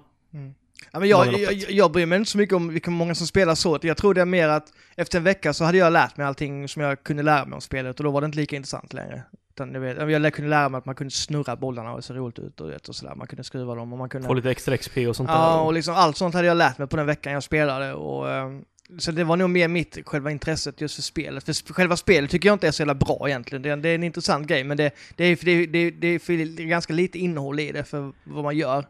Ja, 0.93 0.99
men 0.99 1.09
jag, 1.09 1.41
jag, 1.41 1.71
jag 1.71 1.93
bryr 1.93 2.07
mig 2.07 2.19
inte 2.19 2.31
så 2.31 2.39
mycket 2.39 2.57
om 2.57 2.69
vilka 2.69 2.91
många 2.91 3.15
som 3.15 3.27
spelar 3.27 3.55
så. 3.55 3.79
Jag 3.83 3.97
tror 3.97 4.15
det 4.15 4.21
är 4.21 4.25
mer 4.25 4.49
att 4.49 4.73
efter 4.97 5.19
en 5.19 5.25
vecka 5.25 5.53
så 5.53 5.65
hade 5.65 5.79
jag 5.79 5.93
lärt 5.93 6.17
mig 6.17 6.27
allting 6.27 6.69
som 6.69 6.83
jag 6.83 7.03
kunde 7.03 7.23
lära 7.23 7.45
mig 7.45 7.55
om 7.55 7.61
spelet 7.61 8.01
och 8.01 8.05
då 8.05 8.11
var 8.11 8.21
det 8.21 8.25
inte 8.25 8.39
lika 8.39 8.57
intressant 8.57 8.93
längre. 8.93 9.23
Utan 9.51 9.73
jag, 9.75 9.81
vet, 9.81 10.23
jag 10.23 10.35
kunde 10.35 10.51
lära 10.51 10.69
mig 10.69 10.79
att 10.79 10.85
man 10.85 10.95
kunde 10.95 11.11
snurra 11.11 11.57
bollarna 11.57 11.91
och 11.91 11.97
det 11.97 12.03
såg 12.03 12.17
roligt 12.17 12.39
ut 12.39 12.61
och, 12.61 12.71
vet, 12.71 12.89
och 12.89 12.97
sådär. 12.97 13.15
Man 13.15 13.27
kunde 13.27 13.45
skruva 13.45 13.75
dem 13.75 13.93
och 13.93 13.99
man 13.99 14.09
kunde... 14.09 14.29
Få 14.29 14.35
lite 14.35 14.51
extra 14.51 14.77
XP 14.77 14.97
och 15.09 15.17
sånt 15.17 15.31
Ja, 15.33 15.57
där. 15.57 15.61
och 15.61 15.73
liksom 15.73 15.95
allt 15.95 16.17
sånt 16.17 16.35
hade 16.35 16.47
jag 16.47 16.57
lärt 16.57 16.79
mig 16.79 16.89
på 16.89 16.97
den 16.97 17.07
veckan 17.07 17.33
jag 17.33 17.43
spelade 17.43 17.95
och 17.95 18.31
ehm, 18.31 18.65
så 18.99 19.13
det 19.13 19.25
var 19.25 19.37
nog 19.37 19.51
mer 19.51 19.69
mitt 19.69 19.99
själva 20.07 20.31
intresset 20.31 20.81
just 20.81 20.95
för 20.95 21.03
spelet. 21.03 21.45
För 21.45 21.75
själva 21.75 21.97
spelet 21.97 22.31
tycker 22.31 22.49
jag 22.49 22.55
inte 22.55 22.69
är 22.69 22.73
så 22.73 22.83
jävla 22.83 22.95
bra 22.95 23.29
egentligen. 23.29 23.63
Det 23.63 23.71
är, 23.71 23.77
det 23.77 23.89
är 23.89 23.95
en 23.95 24.03
intressant 24.03 24.47
grej 24.47 24.65
men 24.65 24.77
det, 24.77 24.91
det, 25.17 25.25
är, 25.25 25.39
det, 25.43 25.51
är, 25.51 25.67
det, 25.91 26.07
är, 26.09 26.57
det 26.57 26.63
är 26.63 26.67
ganska 26.67 26.93
lite 26.93 27.19
innehåll 27.19 27.61
i 27.61 27.73
det 27.73 27.85
för 27.85 28.13
vad 28.25 28.45
man 28.45 28.57
gör. 28.57 28.85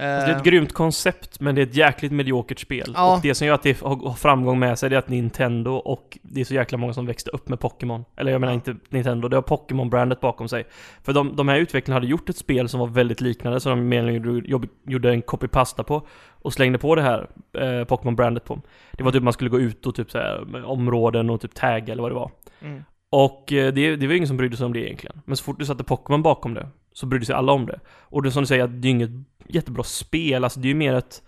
Alltså, 0.00 0.26
det 0.26 0.32
är 0.32 0.34
Eh, 0.34 0.36
ett 0.36 0.44
grymt 0.44 0.72
koncept, 0.72 1.40
men 1.40 1.54
det 1.54 1.60
är 1.60 1.66
ett 1.66 1.76
jäkligt 1.76 2.12
mediokert 2.12 2.58
spel. 2.58 2.92
Ja. 2.96 3.14
Och 3.16 3.22
det 3.22 3.34
som 3.34 3.46
gör 3.46 3.54
att 3.54 3.62
det 3.62 3.80
har 3.80 4.14
framgång 4.14 4.58
med 4.58 4.78
sig, 4.78 4.90
det 4.90 4.96
är 4.96 4.98
att 4.98 5.08
Nintendo 5.08 5.70
och 5.72 6.18
det 6.22 6.40
är 6.40 6.44
så 6.44 6.54
jäkla 6.54 6.78
många 6.78 6.92
som 6.92 7.06
växte 7.06 7.30
upp 7.30 7.48
med 7.48 7.60
Pokémon. 7.60 8.04
Eller 8.16 8.32
jag 8.32 8.40
menar 8.40 8.54
inte 8.54 8.76
Nintendo, 8.88 9.28
det 9.28 9.36
har 9.36 9.42
Pokémon-brandet 9.42 10.20
bakom 10.20 10.48
sig. 10.48 10.66
För 11.02 11.12
de, 11.12 11.36
de 11.36 11.48
här 11.48 11.56
utvecklarna 11.58 11.96
hade 11.96 12.06
gjort 12.06 12.28
ett 12.28 12.36
spel 12.36 12.68
som 12.68 12.80
var 12.80 12.86
väldigt 12.86 13.20
liknande, 13.20 13.60
som 13.60 13.90
de 13.90 14.42
jobb- 14.46 14.68
gjorde 14.86 15.10
en 15.10 15.22
copy-pasta 15.22 15.82
på. 15.82 16.06
Och 16.42 16.52
slängde 16.52 16.78
på 16.78 16.94
det 16.94 17.02
här 17.02 17.26
eh, 17.58 17.84
Pokémon-brandet 17.84 18.44
på. 18.44 18.60
Det 18.92 19.02
var 19.02 19.12
typ 19.12 19.22
man 19.22 19.32
skulle 19.32 19.50
gå 19.50 19.60
ut 19.60 19.86
och 19.86 19.94
typ 19.94 20.10
så 20.10 20.18
här, 20.18 20.64
områden 20.64 21.30
och 21.30 21.40
typ 21.40 21.54
tagga 21.54 21.92
eller 21.92 22.02
vad 22.02 22.10
det 22.10 22.14
var. 22.16 22.30
mm. 22.60 22.84
Och 23.10 23.52
eh, 23.52 23.72
det, 23.72 23.96
det 23.96 24.06
var 24.06 24.14
ingen 24.14 24.28
som 24.28 24.36
brydde 24.36 24.56
sig 24.56 24.66
om 24.66 24.72
det 24.72 24.80
egentligen. 24.80 25.20
Men 25.24 25.36
så 25.36 25.44
fort 25.44 25.58
du 25.58 25.64
satte 25.66 25.84
Pokémon 25.84 26.22
bakom 26.22 26.54
det, 26.54 26.68
så 26.98 27.06
brydde 27.06 27.26
sig 27.26 27.34
alla 27.34 27.52
om 27.52 27.66
det. 27.66 27.80
Och 27.88 28.22
det 28.22 28.30
som 28.30 28.42
du 28.42 28.46
säger, 28.46 28.64
att 28.64 28.82
det 28.82 28.88
är 28.88 28.90
inget 28.90 29.10
jättebra 29.48 29.82
spel, 29.82 30.44
alltså 30.44 30.60
det 30.60 30.66
är 30.66 30.70
ju 30.70 30.74
mer 30.74 30.94
ett... 30.94 31.22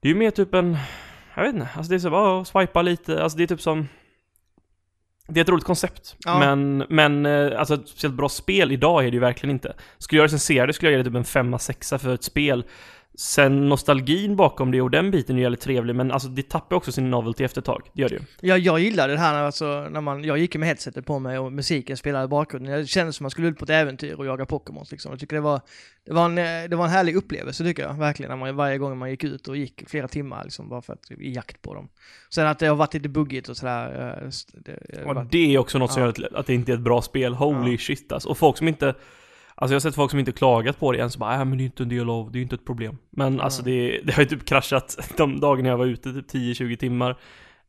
Det 0.00 0.08
är 0.08 0.12
ju 0.12 0.18
mer 0.18 0.30
typ 0.30 0.54
en... 0.54 0.76
Jag 1.34 1.42
vet 1.42 1.54
inte, 1.54 1.68
alltså 1.76 1.90
det 1.90 1.96
är 1.96 1.98
så 1.98 2.10
bara 2.10 2.40
att 2.40 2.48
swipa 2.48 2.82
lite, 2.82 3.22
alltså 3.22 3.38
det 3.38 3.44
är 3.44 3.46
typ 3.46 3.60
som... 3.60 3.88
Det 5.28 5.40
är 5.40 5.42
ett 5.42 5.48
roligt 5.48 5.64
koncept, 5.64 6.16
Ja. 6.24 6.38
men, 6.38 6.84
men 6.88 7.26
eh, 7.26 7.60
alltså 7.60 7.74
ett 7.74 7.88
speciellt 7.88 8.14
bra 8.14 8.28
spel 8.28 8.72
idag 8.72 9.00
är 9.06 9.10
det 9.10 9.14
ju 9.14 9.20
verkligen 9.20 9.54
inte. 9.54 9.74
Skulle 9.98 10.20
jag 10.20 10.24
recensera 10.24 10.66
det 10.66 10.72
skulle 10.72 10.90
jag 10.92 10.98
ge 10.98 11.02
det 11.02 11.10
typ 11.10 11.16
en 11.16 11.24
femma, 11.24 11.58
sexa 11.58 11.98
för 11.98 12.14
ett 12.14 12.24
spel. 12.24 12.64
Sen 13.18 13.68
nostalgin 13.68 14.36
bakom 14.36 14.70
det 14.70 14.80
och 14.82 14.90
den 14.90 15.10
biten 15.10 15.34
är 15.36 15.38
ju 15.38 15.42
jävligt 15.42 15.60
trevlig, 15.60 15.94
men 15.94 16.12
alltså 16.12 16.28
det 16.28 16.48
tappar 16.48 16.76
också 16.76 16.92
sin 16.92 17.10
novelty 17.10 17.44
efter 17.44 17.60
ett 17.60 17.64
tag. 17.64 17.82
Det 17.92 18.02
gör 18.02 18.08
det 18.08 18.14
ju. 18.14 18.20
Jag, 18.48 18.58
jag 18.58 18.80
gillade 18.80 19.12
det 19.12 19.18
här 19.18 19.32
när, 19.32 19.42
alltså, 19.42 19.88
när 19.90 20.00
man, 20.00 20.24
jag 20.24 20.38
gick 20.38 20.56
med 20.56 20.68
headsetet 20.68 21.06
på 21.06 21.18
mig 21.18 21.38
och 21.38 21.52
musiken 21.52 21.96
spelade 21.96 22.24
i 22.24 22.28
bakgrunden. 22.28 22.72
Jag 22.72 22.88
kände 22.88 23.12
som 23.12 23.24
man 23.24 23.30
skulle 23.30 23.48
ut 23.48 23.58
på 23.58 23.64
ett 23.64 23.70
äventyr 23.70 24.14
och 24.14 24.26
jaga 24.26 24.46
Pokémon 24.46 24.84
liksom. 24.90 25.10
Jag 25.12 25.20
tycker 25.20 25.36
det 25.36 25.42
var, 25.42 25.60
det 26.06 26.12
var 26.12 26.24
en, 26.24 26.38
eh, 26.38 26.68
det 26.70 26.76
var 26.76 26.84
en 26.84 26.90
härlig 26.90 27.16
upplevelse 27.16 27.64
tycker 27.64 27.82
jag, 27.82 27.94
verkligen. 27.94 28.30
När 28.30 28.36
man, 28.36 28.56
varje 28.56 28.78
gång 28.78 28.98
man 28.98 29.10
gick 29.10 29.24
ut 29.24 29.48
och 29.48 29.56
gick 29.56 29.88
flera 29.88 30.08
timmar 30.08 30.44
liksom, 30.44 30.68
bara 30.68 30.82
för 30.82 30.92
att, 30.92 31.10
i 31.10 31.32
jakt 31.34 31.62
på 31.62 31.74
dem. 31.74 31.88
Sen 32.30 32.46
att 32.46 32.58
det 32.58 32.66
har 32.66 32.76
varit 32.76 32.94
lite 32.94 33.08
buggigt 33.08 33.48
och 33.48 33.56
sådär. 33.56 34.16
eh, 34.22 34.28
Det, 34.52 34.78
det, 34.88 35.04
Och 35.04 35.14
varit- 35.14 35.30
det 35.30 35.54
är 35.54 35.58
också 35.58 35.78
något 35.78 35.92
som 35.92 36.02
Ja. 36.02 36.06
gör 36.16 36.26
att- 36.26 36.34
att 36.34 36.46
det 36.46 36.54
inte 36.54 36.72
är 36.72 36.74
ett 36.74 36.80
bra 36.80 37.02
spel. 37.02 37.34
Holy 37.34 37.70
Ja. 37.72 37.78
shit 37.78 38.12
alltså. 38.12 38.28
Och 38.28 38.38
folk 38.38 38.56
som 38.56 38.68
inte... 38.68 38.94
Alltså 39.58 39.72
jag 39.72 39.76
har 39.76 39.80
sett 39.80 39.94
folk 39.94 40.10
som 40.10 40.18
inte 40.20 40.32
klagat 40.32 40.78
på 40.78 40.92
det 40.92 40.98
än, 40.98 41.10
så 41.10 41.18
bara, 41.18 41.32
ja 41.34 41.44
men 41.44 41.50
det 41.58 41.62
är 41.62 41.64
ju 41.64 41.66
inte 41.66 41.82
en 41.82 41.88
del 41.88 42.10
av, 42.10 42.32
det 42.32 42.36
är 42.36 42.40
ju 42.40 42.42
inte 42.42 42.54
ett 42.54 42.64
problem. 42.64 42.98
Men 43.10 43.40
alltså 43.40 43.62
det, 43.62 44.00
det 44.04 44.12
har 44.14 44.22
ju 44.22 44.28
typ 44.28 44.44
kraschat 44.44 45.12
de 45.16 45.40
dagarna 45.40 45.68
jag 45.68 45.76
var 45.76 45.86
ute, 45.86 46.12
typ 46.12 46.30
10-20 46.32 46.76
timmar. 46.76 47.16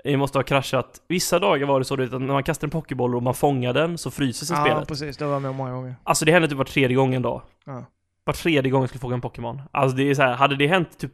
Det 0.04 0.18
måste 0.18 0.38
ha 0.38 0.44
kraschat. 0.44 1.02
Vissa 1.08 1.40
dagar 1.40 1.68
var 1.68 1.80
det 1.80 1.86
så 1.86 1.94
att 2.04 2.12
när 2.12 2.20
man 2.20 2.44
kastar 2.44 2.68
en 2.68 2.72
pokéboll 2.72 3.16
och 3.16 3.24
man 3.24 3.34
fångar 3.34 3.74
den 3.74 3.98
så 3.98 4.12
fryser 4.12 4.46
sig 4.46 4.58
Ja, 4.58 4.66
spelet. 4.66 4.88
precis. 4.88 5.18
Det 5.18 5.26
var 5.26 5.34
jag 5.34 5.42
med 5.42 5.56
många 5.56 5.72
gånger. 5.72 5.96
Alltså 6.04 6.26
det 6.26 6.32
hände 6.32 6.48
typ 6.48 6.58
var 6.58 6.66
tredje 6.66 6.96
gång 6.98 7.14
en 7.16 7.22
dag. 7.22 7.42
Ja. 7.66 7.86
Var 8.24 8.34
tredje 8.34 8.72
gång 8.72 8.82
jag 8.82 8.90
skulle 8.90 9.00
få 9.00 9.12
en 9.12 9.22
Pokémon. 9.22 9.62
Alltså 9.72 9.98
det 9.98 10.04
är 10.10 10.16
så 10.16 10.22
här, 10.22 10.36
hade 10.36 10.56
det 10.56 10.68
hänt 10.68 10.98
typ 10.98 11.12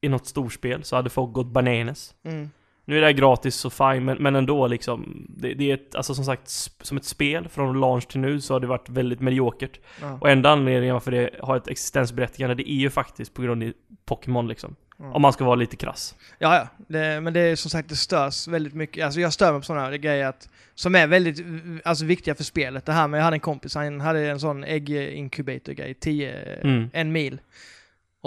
i 0.00 0.08
något 0.08 0.26
storspel 0.26 0.84
så 0.84 0.96
hade 0.96 1.10
folk 1.10 1.32
gått 1.32 1.46
bananas. 1.46 2.14
Mm. 2.24 2.50
Nu 2.88 2.96
är 2.96 3.00
det 3.00 3.06
här 3.06 3.12
gratis 3.12 3.54
så 3.54 3.70
fine, 3.70 4.04
men, 4.04 4.16
men 4.16 4.36
ändå 4.36 4.66
liksom. 4.66 5.26
Det, 5.28 5.54
det 5.54 5.70
är 5.70 5.74
ett, 5.74 5.94
alltså 5.94 6.14
som 6.14 6.24
sagt, 6.24 6.48
som 6.82 6.96
ett 6.96 7.04
spel 7.04 7.48
från 7.48 7.80
launch 7.80 8.08
till 8.08 8.20
nu 8.20 8.40
så 8.40 8.54
har 8.54 8.60
det 8.60 8.66
varit 8.66 8.88
väldigt 8.88 9.20
mediokert. 9.20 9.80
Ja. 10.00 10.18
Och 10.20 10.30
enda 10.30 10.50
anledningen 10.50 10.94
varför 10.94 11.10
det 11.10 11.30
har 11.40 11.56
ett 11.56 11.68
existensberättigande, 11.68 12.54
det 12.54 12.70
är 12.70 12.74
ju 12.74 12.90
faktiskt 12.90 13.34
på 13.34 13.42
grund 13.42 13.62
av 13.62 13.72
Pokémon 14.04 14.48
liksom. 14.48 14.76
Ja. 14.98 15.12
Om 15.12 15.22
man 15.22 15.32
ska 15.32 15.44
vara 15.44 15.54
lite 15.54 15.76
krass. 15.76 16.14
Ja, 16.38 16.54
ja. 16.56 16.68
Det, 16.88 17.20
men 17.20 17.32
det 17.32 17.40
är 17.40 17.56
som 17.56 17.70
sagt, 17.70 17.88
det 17.88 17.96
störs 17.96 18.48
väldigt 18.48 18.74
mycket. 18.74 19.04
Alltså 19.04 19.20
jag 19.20 19.32
stör 19.32 19.52
mig 19.52 19.60
på 19.60 19.64
sådana 19.64 19.84
här 19.84 19.96
grejer 19.96 20.26
att, 20.26 20.48
som 20.74 20.94
är 20.94 21.06
väldigt 21.06 21.46
alltså, 21.84 22.04
viktiga 22.04 22.34
för 22.34 22.44
spelet. 22.44 22.86
Det 22.86 22.92
här 22.92 23.08
med, 23.08 23.18
jag 23.18 23.24
hade 23.24 23.36
en 23.36 23.40
kompis, 23.40 23.74
han 23.74 24.00
hade 24.00 24.30
en 24.30 24.40
sån 24.40 24.64
ägg 24.64 24.90
incubator 24.90 25.72
grej 25.72 25.94
10, 25.94 26.32
Mm. 26.62 26.90
en 26.92 27.12
mil. 27.12 27.38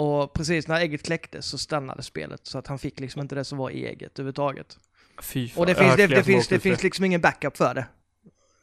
Och 0.00 0.32
precis 0.32 0.68
när 0.68 0.80
ägget 0.80 1.02
kläcktes 1.02 1.46
så 1.46 1.58
stannade 1.58 2.02
spelet. 2.02 2.46
Så 2.46 2.58
att 2.58 2.66
han 2.66 2.78
fick 2.78 3.00
liksom 3.00 3.22
inte 3.22 3.34
det 3.34 3.44
som 3.44 3.58
var 3.58 3.70
i 3.70 3.86
ägget 3.86 4.18
överhuvudtaget. 4.18 4.78
Fy 5.22 5.48
fan. 5.48 5.60
Och 5.60 5.66
det 5.66 5.74
finns, 5.74 5.96
det, 5.96 6.06
det, 6.06 6.24
finns, 6.24 6.48
det 6.48 6.58
finns 6.60 6.82
liksom 6.82 7.04
ingen 7.04 7.20
backup 7.20 7.56
för 7.56 7.74
det. 7.74 7.86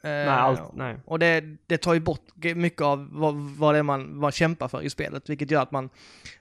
Nej, 0.03 0.27
allt, 0.27 0.61
nej. 0.75 0.97
Och 1.05 1.19
det, 1.19 1.41
det 1.67 1.77
tar 1.77 1.93
ju 1.93 1.99
bort 1.99 2.25
mycket 2.55 2.81
av 2.81 3.09
vad, 3.11 3.35
vad 3.35 3.75
det 3.75 3.79
är 3.79 3.83
man, 3.83 4.17
man 4.17 4.31
kämpar 4.31 4.67
för 4.67 4.81
i 4.81 4.89
spelet, 4.89 5.29
vilket 5.29 5.51
gör 5.51 5.61
att 5.61 5.71
man 5.71 5.89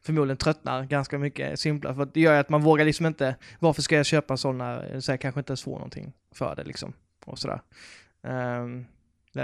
förmodligen 0.02 0.36
tröttnar 0.36 0.84
ganska 0.84 1.18
mycket 1.18 1.60
simplare. 1.60 1.94
För 1.94 2.08
det 2.14 2.20
gör 2.20 2.32
ju 2.32 2.38
att 2.38 2.48
man 2.48 2.62
vågar 2.62 2.84
liksom 2.84 3.06
inte, 3.06 3.36
varför 3.58 3.82
ska 3.82 3.96
jag 3.96 4.06
köpa 4.06 4.34
en 4.34 4.38
sån 4.38 4.58
när 4.58 5.00
så 5.00 5.12
jag 5.12 5.20
kanske 5.20 5.40
inte 5.40 5.50
ens 5.50 5.62
får 5.62 5.72
någonting 5.72 6.12
för 6.34 6.56
det 6.56 6.64
liksom. 6.64 6.92
Och 7.24 7.38
sådär. 7.38 7.60
Det- 8.22 8.84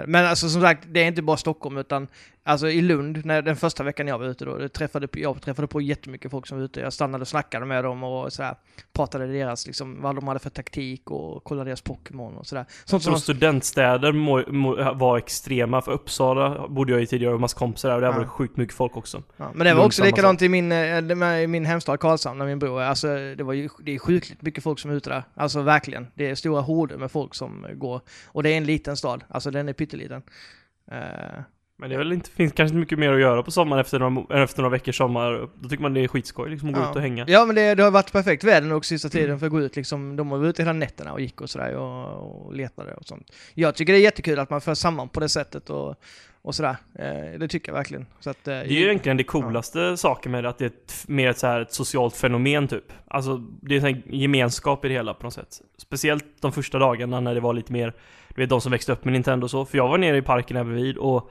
men 0.06 0.26
alltså 0.26 0.48
som 0.48 0.62
sagt, 0.62 0.84
det 0.86 1.02
är 1.02 1.06
inte 1.06 1.22
bara 1.22 1.36
Stockholm 1.36 1.76
utan 1.76 2.08
alltså 2.44 2.68
i 2.68 2.82
Lund, 2.82 3.24
när, 3.24 3.42
den 3.42 3.56
första 3.56 3.82
veckan 3.84 4.06
jag 4.06 4.18
var 4.18 4.26
ute 4.26 4.44
då, 4.44 4.68
träffade, 4.68 5.08
jag 5.12 5.42
träffade 5.42 5.68
på 5.68 5.80
jättemycket 5.80 6.30
folk 6.30 6.46
som 6.46 6.58
var 6.58 6.64
ute. 6.64 6.80
Jag 6.80 6.92
stannade 6.92 7.22
och 7.22 7.28
snackade 7.28 7.66
med 7.66 7.84
dem 7.84 8.02
och 8.02 8.32
sådär, 8.32 8.54
pratade 8.92 9.26
deras, 9.26 9.66
liksom, 9.66 10.02
vad 10.02 10.14
de 10.14 10.28
hade 10.28 10.40
för 10.40 10.50
taktik 10.50 11.10
och 11.10 11.44
kollade 11.44 11.70
deras 11.70 11.80
Pokémon 11.80 12.36
och 12.36 12.46
sådär. 12.46 12.64
Sånt 12.84 13.02
Som 13.02 13.20
studentstäder 13.20 14.12
må, 14.12 14.42
må, 14.48 14.94
var 14.94 15.18
extrema, 15.18 15.82
för 15.82 15.92
Uppsala 15.92 16.68
bodde 16.68 16.92
jag 16.92 17.02
i 17.02 17.06
tidigare 17.06 17.34
och 17.34 17.40
massa 17.40 17.58
kompisar 17.58 17.88
där 17.88 17.96
och 17.96 18.00
där 18.00 18.08
Ja. 18.08 18.12
var 18.12 18.20
det 18.20 18.28
sjukt 18.28 18.56
mycket 18.56 18.74
folk 18.74 18.96
också. 18.96 19.22
Ja, 19.36 19.50
men 19.54 19.64
det 19.66 19.72
var 19.72 19.80
Lund 19.80 19.86
också 19.86 20.04
likadant 20.04 20.42
i 20.42 20.48
min, 20.48 20.72
eh, 20.72 21.40
i 21.42 21.46
min 21.46 21.64
hemstad 21.66 22.00
Karlshamn, 22.00 22.38
när 22.38 22.46
min 22.46 22.58
bror. 22.58 22.82
Alltså, 22.82 23.06
det, 23.36 23.42
var 23.42 23.52
ju, 23.52 23.68
det 23.82 23.94
är 23.94 23.98
sjukligt 23.98 24.42
mycket 24.42 24.64
folk 24.64 24.78
som 24.78 24.90
är 24.90 24.94
ute 24.94 25.10
där. 25.10 25.24
Alltså 25.34 25.62
verkligen. 25.62 26.06
Det 26.14 26.30
är 26.30 26.34
stora 26.34 26.60
horder 26.60 26.96
med 26.96 27.10
folk 27.10 27.34
som 27.34 27.66
går. 27.74 28.00
Och 28.26 28.42
det 28.42 28.50
är 28.50 28.56
en 28.56 28.64
liten 28.64 28.96
stad. 28.96 29.24
Alltså 29.28 29.50
den 29.50 29.68
är 29.68 29.72
pytteliten. 29.86 30.22
Eh, 30.90 30.98
Men 31.76 31.88
det 31.90 31.94
är 31.96 31.98
väl 31.98 32.12
inte, 32.12 32.30
finns 32.30 32.52
kanske 32.52 32.70
inte 32.74 32.80
mycket 32.80 32.98
mer 32.98 33.12
att 33.12 33.20
göra 33.20 33.42
på 33.42 33.50
sommaren 33.50 33.80
efter 33.80 33.98
några, 33.98 34.42
efter 34.42 34.62
några 34.62 34.70
veckors 34.72 34.96
sommar. 34.96 35.48
Då 35.60 35.68
tycker 35.68 35.82
man 35.82 35.94
det 35.94 36.00
är 36.00 36.08
skitskoj 36.08 36.50
liksom 36.50 36.68
att 36.68 36.74
gå 36.74 36.80
Ja. 36.80 36.90
ut 36.90 36.96
och 36.96 37.02
hänga. 37.02 37.24
ja, 37.28 37.44
men 37.46 37.54
det, 37.56 37.74
det 37.74 37.82
har 37.82 37.90
varit 37.90 38.12
perfekt 38.12 38.44
väder 38.44 38.68
nog 38.68 38.84
sista 38.84 39.08
tiden 39.08 39.26
Mm. 39.26 39.38
för 39.38 39.46
att 39.46 39.52
gå 39.52 39.60
ut. 39.60 39.76
Liksom, 39.76 40.16
de 40.16 40.28
var 40.28 40.46
ute 40.46 40.62
hela 40.62 40.72
nätterna 40.72 41.12
och 41.12 41.20
gick 41.20 41.40
och 41.40 41.50
sådär 41.50 41.76
och, 41.76 42.46
och 42.46 42.54
letade 42.56 42.94
och 42.94 43.06
sånt. 43.06 43.32
Jag 43.54 43.74
tycker 43.74 43.92
det 43.92 43.98
är 43.98 44.02
jättekul 44.02 44.38
att 44.38 44.50
man 44.50 44.60
för 44.60 44.74
samman 44.74 45.08
på 45.08 45.20
det 45.20 45.28
sättet 45.28 45.70
och, 45.70 45.94
och 46.42 46.54
sådär. 46.54 46.76
Eh, 46.98 47.38
det 47.38 47.48
tycker 47.48 47.68
jag 47.72 47.76
verkligen. 47.76 48.06
Så 48.20 48.30
att, 48.30 48.48
eh, 48.48 48.54
Det 48.54 48.60
är 48.60 48.66
ju 48.66 48.84
egentligen 48.86 49.16
det 49.16 49.24
coolaste 49.24 49.96
saken 49.96 50.32
med 50.32 50.44
det, 50.44 50.48
att 50.50 50.58
det 50.58 50.64
är 50.64 50.68
ett, 50.68 51.04
mer 51.08 51.30
ett, 51.30 51.38
så 51.38 51.46
här, 51.46 51.60
ett 51.60 51.72
socialt 51.72 52.16
fenomen 52.16 52.68
typ. 52.68 52.92
Alltså, 53.08 53.36
det 53.62 53.76
är 53.76 53.84
en 53.86 54.02
gemenskap 54.06 54.84
i 54.84 54.88
det 54.88 54.94
hela 54.94 55.14
på 55.14 55.24
något 55.26 55.34
sätt. 55.34 55.60
Speciellt 55.78 56.24
de 56.40 56.52
första 56.52 56.78
dagarna 56.78 57.20
när 57.20 57.34
det 57.34 57.40
var 57.40 57.54
lite 57.54 57.72
mer, 57.72 57.92
du 58.34 58.42
vet 58.42 58.50
de 58.50 58.60
som 58.60 58.72
växte 58.72 58.92
upp 58.92 59.04
med 59.04 59.12
Nintendo 59.12 59.44
och 59.44 59.50
så. 59.50 59.64
För 59.64 59.78
jag 59.78 59.88
var 59.88 59.98
nere 59.98 60.16
i 60.16 60.22
parken 60.22 60.56
här 60.56 60.64
bredvid 60.64 60.96
och 60.96 61.30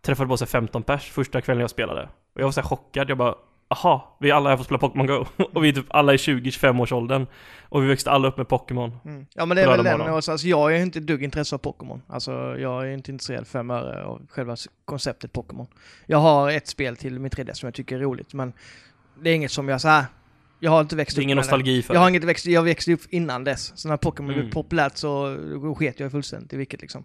träffade 0.00 0.28
på 0.28 0.36
sig 0.36 0.46
15 0.46 0.82
pers 0.82 1.10
första 1.10 1.40
kvällen 1.40 1.60
jag 1.60 1.70
spelade. 1.70 2.08
Och 2.34 2.40
jag 2.40 2.44
var 2.44 2.52
så 2.52 2.62
chockad, 2.62 3.10
jag 3.10 3.18
bara 3.18 3.34
Aha, 3.72 4.16
vi 4.20 4.30
alla 4.30 4.50
här 4.50 4.56
får 4.56 4.64
spela 4.64 4.78
Pokémon 4.78 5.06
Go. 5.06 5.24
och 5.54 5.64
vi 5.64 5.68
är 5.68 5.72
typ 5.72 5.86
alla 5.88 6.14
i 6.14 6.16
20-25 6.16 6.82
års 6.82 6.92
åldern. 6.92 7.26
Och 7.62 7.82
vi 7.82 7.88
växte 7.88 8.10
alla 8.10 8.28
upp 8.28 8.36
med 8.36 8.48
Pokémon. 8.48 8.96
Mm. 9.04 9.26
Ja 9.34 9.46
men 9.46 9.56
det 9.56 9.62
är 9.62 9.68
väl 9.68 9.84
den 9.84 10.00
också. 10.00 10.32
Alltså, 10.32 10.48
jag 10.48 10.76
är 10.76 10.82
inte 10.82 10.98
ett 10.98 11.06
dugg 11.06 11.22
intresse 11.22 11.54
av 11.54 11.58
Pokémon. 11.58 12.02
Alltså 12.08 12.32
jag 12.58 12.86
är 12.86 12.90
inte 12.90 13.10
intresserad 13.10 13.46
fem 13.46 13.70
öre 13.70 14.04
av 14.04 14.26
själva 14.30 14.56
konceptet 14.84 15.32
Pokémon. 15.32 15.66
Jag 16.06 16.18
har 16.18 16.50
ett 16.50 16.66
spel 16.66 16.96
till 16.96 17.18
min 17.18 17.30
3D 17.30 17.52
som 17.52 17.66
jag 17.66 17.74
tycker 17.74 17.96
är 17.96 18.00
roligt 18.00 18.34
men 18.34 18.52
det 19.22 19.30
är 19.30 19.34
inget 19.34 19.52
som 19.52 19.68
jag 19.68 19.80
så 19.80 19.88
här. 19.88 20.04
Jag 20.60 20.70
har 20.70 20.80
inte 20.80 20.96
växt 20.96 21.18
upp 21.18 21.22
ingen 21.22 21.36
med 21.36 21.44
nostalgi 21.44 21.82
för 21.82 21.94
Jag 21.94 22.00
har 22.00 22.08
inget 22.08 22.24
växt, 22.24 22.46
jag 22.46 22.62
växte 22.62 22.92
upp 22.92 23.00
innan 23.10 23.44
dess. 23.44 23.72
Så 23.76 23.88
när 23.88 23.96
Pokémon 23.96 24.30
Mm. 24.30 24.40
blev 24.42 24.52
populärt 24.52 24.96
så 24.96 25.36
sket 25.78 26.00
jag 26.00 26.10
fullständigt 26.10 26.52
i 26.52 26.56
vilket 26.56 26.80
liksom. 26.80 27.04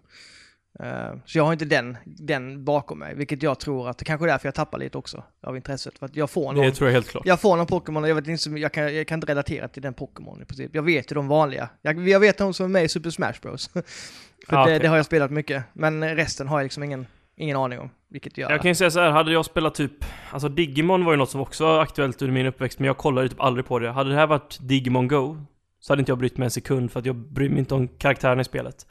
Eh, 0.80 1.14
så 1.26 1.38
jag 1.38 1.44
har 1.44 1.52
inte 1.52 1.64
den, 1.64 1.96
den 2.04 2.64
bakom 2.64 2.98
mig, 2.98 3.14
vilket 3.14 3.42
jag 3.42 3.60
tror 3.60 3.88
att 3.88 3.98
det 3.98 4.04
kanske 4.04 4.26
är 4.26 4.28
därför 4.28 4.46
jag 4.48 4.54
tappar 4.54 4.78
lite 4.78 4.98
också 4.98 5.24
av 5.42 5.56
intresset. 5.56 5.98
För 5.98 6.06
att 6.06 6.16
jag 6.16 6.30
får 6.30 6.52
någon, 6.52 6.64
Det 6.64 6.72
tror 6.72 6.88
jag 6.88 6.94
helt 6.94 7.08
klart. 7.08 7.26
jag 7.26 7.40
får 7.40 7.56
någon 7.56 7.66
Pokémon 7.66 8.04
och 8.04 8.10
jag 8.10 8.14
vet 8.14 8.26
inte, 8.28 8.50
jag 8.50 8.72
kan, 8.72 8.94
jag 8.96 9.06
kan 9.06 9.16
inte 9.16 9.26
relatera 9.26 9.68
till 9.68 9.82
den 9.82 9.94
Pokémon 9.94 10.42
i 10.42 10.44
princip. 10.44 10.70
Jag 10.74 10.82
vet 10.82 11.10
ju 11.12 11.14
de 11.14 11.28
vanliga. 11.28 11.68
Jag, 11.82 12.08
jag 12.08 12.20
vet 12.20 12.38
de 12.38 12.54
som 12.54 12.64
är 12.64 12.68
med 12.70 12.84
i 12.84 12.88
Super 12.88 13.10
Smash 13.10 13.34
Bros. 13.42 13.68
För 13.72 13.82
Ja, 14.48 14.56
det, 14.56 14.62
okej. 14.62 14.78
det 14.78 14.88
har 14.88 14.96
jag 14.96 15.06
spelat 15.06 15.30
mycket. 15.30 15.64
Men 15.72 16.16
resten 16.16 16.48
har 16.48 16.58
jag 16.58 16.64
liksom 16.64 16.82
ingen, 16.82 17.06
ingen 17.36 17.56
aning 17.56 17.78
om. 17.80 17.90
Vilket 18.08 18.38
gör... 18.38 18.50
Jag 18.50 18.60
kan 18.62 18.68
ju 18.70 18.74
säga 18.74 18.90
så 18.90 19.00
här, 19.00 19.10
hade 19.10 19.32
jag 19.32 19.44
spelat 19.44 19.74
typ 19.74 19.92
Alltså 20.30 20.48
Digimon 20.48 21.04
var 21.04 21.12
ju 21.12 21.16
något 21.18 21.30
som 21.30 21.40
också 21.40 21.64
var 21.64 21.82
aktuellt 21.82 22.22
under 22.22 22.34
min 22.34 22.46
uppväxt 22.46 22.78
Men 22.78 22.86
jag 22.86 22.96
kollade 22.96 23.28
typ 23.28 23.40
aldrig 23.40 23.66
på 23.66 23.78
det. 23.78 23.90
Hade 23.90 24.10
det 24.10 24.16
här 24.16 24.26
varit 24.26 24.58
Digimon 24.60 25.08
Go 25.08 25.36
Så 25.80 25.92
hade 25.92 26.00
inte 26.00 26.10
jag 26.12 26.18
brytt 26.18 26.36
mig 26.38 26.44
en 26.46 26.50
sekund 26.50 26.92
för 26.92 27.00
att 27.00 27.06
jag 27.06 27.16
bryr 27.16 27.48
mig 27.48 27.58
inte 27.58 27.74
om 27.74 27.88
karaktären 27.88 28.40
i 28.40 28.44
spelet. 28.44 28.86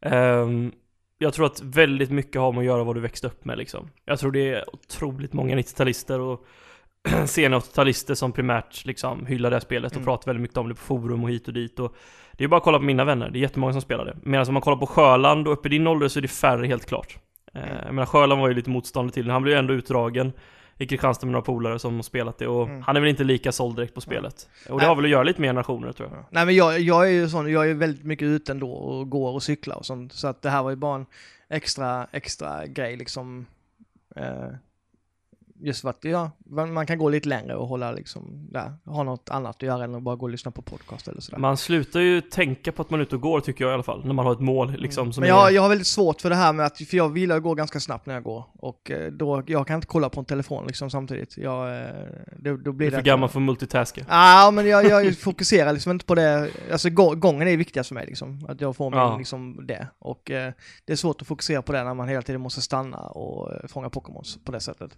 Ehm, 0.00 0.72
Jag 1.18 1.34
tror 1.34 1.46
att 1.46 1.62
väldigt 1.62 2.10
mycket 2.10 2.40
har 2.40 2.52
med 2.52 2.58
att 2.60 2.64
göra 2.66 2.84
vad 2.84 2.96
du 2.96 3.00
växte 3.00 3.26
upp 3.26 3.44
med 3.44 3.58
liksom. 3.58 3.90
Jag 4.04 4.18
tror 4.18 4.32
det 4.32 4.48
är 4.54 4.64
otroligt 4.74 5.32
många 5.32 5.56
90-talister 5.56 6.18
och 6.20 6.46
sena 7.26 7.58
80-talister 7.58 8.14
som 8.14 8.32
primärt 8.32 8.84
liksom 8.84 9.26
hyllar 9.26 9.50
det 9.50 9.56
här 9.56 9.60
spelet 9.60 9.92
och 9.92 9.96
Mm. 9.96 10.04
pratar 10.04 10.26
väldigt 10.26 10.42
mycket 10.42 10.56
om 10.56 10.68
det 10.68 10.74
på 10.74 10.80
forum 10.80 11.24
och 11.24 11.30
hit 11.30 11.48
och 11.48 11.54
dit 11.54 11.78
och 11.78 11.96
Det 12.32 12.44
är 12.44 12.48
bara 12.48 12.56
att 12.56 12.62
kolla 12.62 12.78
på 12.78 12.84
mina 12.84 13.04
vänner, 13.04 13.30
det 13.30 13.38
är 13.38 13.40
jättemånga 13.40 13.72
som 13.72 13.82
spelar 13.82 14.04
det. 14.04 14.16
Medan 14.22 14.46
om 14.48 14.54
man 14.54 14.62
kollar 14.62 14.76
på 14.76 14.86
Sjöland 14.86 15.46
och 15.48 15.52
uppe 15.52 15.68
i 15.68 15.70
din 15.70 15.86
ålder 15.86 16.08
så 16.08 16.18
är 16.18 16.22
det 16.22 16.28
färre 16.28 16.66
helt 16.66 16.86
klart 16.86 17.18
Mm. 17.54 17.68
Jag 17.84 17.94
menar 17.94 18.06
Sjöland 18.06 18.40
var 18.40 18.48
ju 18.48 18.54
lite 18.54 18.70
motståndare 18.70 19.14
till 19.14 19.26
det, 19.26 19.32
han 19.32 19.42
blev 19.42 19.54
ju 19.54 19.58
ändå 19.58 19.74
utdragen 19.74 20.32
i 20.78 20.86
Kristianstad 20.86 21.26
med 21.26 21.32
några 21.32 21.44
polare 21.44 21.78
som 21.78 21.94
har 21.94 22.02
spelat 22.02 22.38
det 22.38 22.46
och 22.46 22.68
Mm. 22.68 22.82
han 22.82 22.96
är 22.96 23.00
väl 23.00 23.10
inte 23.10 23.24
lika 23.24 23.52
såld 23.52 23.76
direkt 23.76 23.94
på 23.94 24.00
spelet. 24.00 24.48
Och 24.68 24.80
det 24.80 24.86
har 24.86 24.94
väl 24.94 25.04
att 25.04 25.10
göra 25.10 25.22
lite 25.22 25.40
med 25.40 25.48
generationer 25.48 25.92
tror 25.92 26.08
jag. 26.08 26.18
Ja. 26.18 26.24
Nej 26.30 26.46
men 26.46 26.54
jag, 26.54 26.80
jag 26.80 27.06
är 27.06 27.10
ju 27.10 27.28
sån, 27.28 27.52
jag 27.52 27.70
är 27.70 27.74
väldigt 27.74 28.04
mycket 28.04 28.26
ute 28.26 28.52
ändå 28.52 28.72
och 28.72 29.10
går 29.10 29.32
och 29.32 29.42
cyklar 29.42 29.76
och 29.76 29.86
sånt. 29.86 30.12
Så 30.12 30.28
att 30.28 30.42
det 30.42 30.50
här 30.50 30.62
var 30.62 30.70
ju 30.70 30.76
bara 30.76 30.96
en 30.96 31.06
extra, 31.48 32.06
extra 32.12 32.66
grej 32.66 32.96
liksom. 32.96 33.46
Eh, 34.16 34.46
just 35.62 35.80
för 35.80 35.88
att, 35.88 36.04
ja, 36.04 36.30
man 36.48 36.86
kan 36.86 36.98
gå 36.98 37.08
lite 37.08 37.28
längre 37.28 37.56
och 37.56 37.68
hålla 37.68 37.92
liksom, 37.92 38.48
där, 38.52 38.72
ha 38.84 39.02
något 39.02 39.30
annat 39.30 39.56
att 39.56 39.62
göra 39.62 39.84
än 39.84 39.94
att 39.94 40.02
bara 40.02 40.16
gå 40.16 40.22
och 40.26 40.30
lyssna 40.30 40.50
på 40.50 40.62
podcast 40.62 41.08
eller 41.08 41.20
sådär. 41.20 41.38
Man 41.38 41.56
slutar 41.56 42.00
ju 42.00 42.20
tänka 42.20 42.72
på 42.72 42.82
att 42.82 42.90
man 42.90 43.00
är 43.00 43.04
ute 43.04 43.14
och 43.14 43.20
går 43.22 43.40
tycker 43.40 43.64
jag 43.64 43.70
i 43.70 43.74
alla 43.74 43.82
fall, 43.82 44.04
när 44.06 44.12
man 44.14 44.26
har 44.26 44.32
ett 44.32 44.40
mål 44.40 44.72
liksom 44.78 45.12
som 45.12 45.22
Mm. 45.22 45.32
Men 45.34 45.38
jag, 45.40 45.48
är... 45.50 45.54
jag 45.54 45.62
har 45.62 45.68
väldigt 45.68 45.86
svårt 45.86 46.20
för 46.20 46.30
det 46.30 46.36
här 46.36 46.52
med 46.52 46.66
att, 46.66 46.78
för 46.78 46.96
jag 46.96 47.08
vill 47.08 47.30
gå 47.38 47.54
ganska 47.54 47.80
snabbt 47.80 48.06
när 48.06 48.14
jag 48.14 48.22
går. 48.22 48.44
Och 48.54 48.90
eh, 48.90 49.12
då, 49.12 49.42
jag 49.46 49.66
kan 49.66 49.76
inte 49.76 49.86
kolla 49.86 50.08
på 50.08 50.20
en 50.20 50.26
telefon 50.26 50.66
liksom 50.66 50.90
samtidigt. 50.90 51.36
Jag, 51.36 51.78
eh, 51.80 51.86
då, 52.38 52.50
då 52.50 52.56
Du 52.56 52.72
blir 52.72 52.86
är 52.86 52.90
det... 52.90 52.96
för 52.96 53.04
gammal 53.04 53.28
för 53.28 53.38
att 53.40 53.44
multitaska. 53.46 54.04
Ja, 54.08 54.50
men 54.54 54.66
jag, 54.68 54.84
jag 54.86 55.18
fokuserar 55.18 55.72
liksom 55.72 55.92
inte 55.92 56.04
på 56.04 56.14
det. 56.14 56.50
Alltså 56.72 56.90
gå- 56.90 57.14
gången 57.14 57.48
är 57.48 57.56
viktigast 57.56 57.88
för 57.88 57.94
mig 57.94 58.06
liksom. 58.06 58.46
Att 58.48 58.60
jag 58.60 58.76
får 58.76 58.90
min, 58.90 58.98
Ja. 58.98 59.18
liksom 59.18 59.66
det. 59.66 59.88
Och 59.98 60.30
eh, 60.30 60.52
det 60.84 60.92
är 60.92 60.96
svårt 60.96 61.20
att 61.22 61.28
fokusera 61.28 61.62
på 61.62 61.72
det 61.72 61.84
när 61.84 61.94
man 61.94 62.08
hela 62.08 62.22
tiden 62.22 62.40
måste 62.40 62.60
stanna 62.60 62.98
och 62.98 63.52
eh, 63.54 63.66
fånga 63.68 63.90
Pokémons 63.90 64.38
på 64.44 64.52
det 64.52 64.60
sättet. 64.60 64.90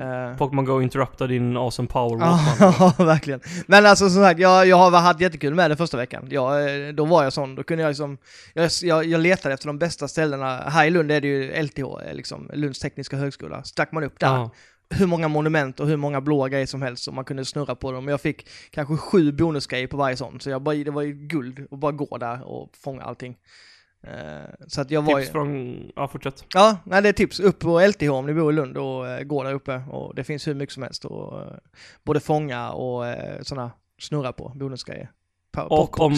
Eh, 0.00 0.36
Pokémon 0.36 0.64
Go 0.64 0.82
interruptar 0.82 1.28
din 1.28 1.56
awesome 1.56 1.88
power. 1.88 2.18
Ja, 2.60 2.94
verkligen. 2.98 3.40
Men 3.66 3.86
alltså 3.86 4.10
som 4.10 4.22
sagt, 4.22 4.40
jag, 4.40 4.66
jag 4.66 4.76
har 4.76 4.90
haft 4.90 5.20
jättekul 5.20 5.54
med 5.54 5.70
det 5.70 5.76
första 5.76 5.96
veckan. 5.96 6.26
Jag, 6.30 6.86
eh, 6.88 6.92
då 6.94 7.04
var 7.04 7.24
jag 7.24 7.32
sån, 7.32 7.54
då 7.54 7.62
kunde 7.62 7.82
jag 7.82 7.90
liksom, 7.90 8.18
jag, 8.54 8.70
jag, 8.82 9.04
jag 9.04 9.20
letade 9.20 9.54
efter 9.54 9.66
de 9.66 9.78
bästa 9.78 10.08
ställena. 10.08 10.56
Här 10.56 10.86
i 10.86 10.90
Lund 10.90 11.12
är 11.12 11.20
det 11.20 11.28
ju 11.28 11.62
LTH, 11.62 11.78
eh, 11.80 12.14
liksom, 12.14 12.50
Lunds 12.54 12.78
tekniska 12.78 13.16
högskola. 13.16 13.62
Stack 13.62 13.92
man 13.92 14.04
upp 14.04 14.18
där, 14.20 14.26
Ja. 14.26 14.50
hur 14.90 15.06
många 15.06 15.28
monument 15.28 15.80
och 15.80 15.86
hur 15.86 15.96
många 15.96 16.20
blåa 16.20 16.48
grejer 16.48 16.66
som 16.66 16.82
helst 16.82 17.04
som 17.04 17.14
man 17.14 17.24
kunde 17.24 17.44
snurra 17.44 17.74
på 17.74 17.92
dem. 17.92 18.08
Jag 18.08 18.20
fick 18.20 18.48
kanske 18.70 18.96
sju 18.96 19.32
bonusgrejer 19.32 19.86
på 19.86 19.96
varje 19.96 20.16
sån, 20.16 20.40
så 20.40 20.50
jag 20.50 20.62
bara, 20.62 20.76
det 20.76 20.90
var 20.90 21.02
ju 21.02 21.12
guld 21.12 21.66
att 21.70 21.78
bara 21.78 21.92
gå 21.92 22.18
där 22.18 22.42
och 22.48 22.70
fånga 22.84 23.02
allting. 23.02 23.36
Eh, 24.02 24.12
så 24.66 24.80
att 24.80 24.90
jag 24.90 25.02
var 25.02 25.18
ju... 25.18 25.24
Tips 25.24 25.32
från... 25.32 25.78
Ja, 25.96 26.08
fortsätt. 26.08 26.44
Ja, 26.54 26.78
nej, 26.84 27.02
det 27.02 27.08
är 27.08 27.12
tips. 27.12 27.40
Upp 27.40 27.58
på 27.58 27.80
LTH 27.80 28.10
om 28.10 28.26
ni 28.26 28.34
bor 28.34 28.52
i 28.52 28.56
Lund 28.56 28.76
och 28.76 29.08
eh, 29.08 29.22
gå 29.22 29.42
där 29.42 29.54
uppe. 29.54 29.82
Och 29.90 30.14
det 30.14 30.24
finns 30.24 30.48
hur 30.48 30.54
mycket 30.54 30.72
som 30.74 30.82
helst 30.82 31.04
och 31.04 31.40
eh, 31.40 31.46
både 32.04 32.20
fånga 32.20 32.70
och 32.70 33.06
eh, 33.06 33.40
sådana 33.42 33.70
snurra 34.00 34.32
på 34.32 34.52
bonusgrejer. 34.54 35.10
Pa- 35.52 35.62
Och 35.62 36.00
om, 36.00 36.12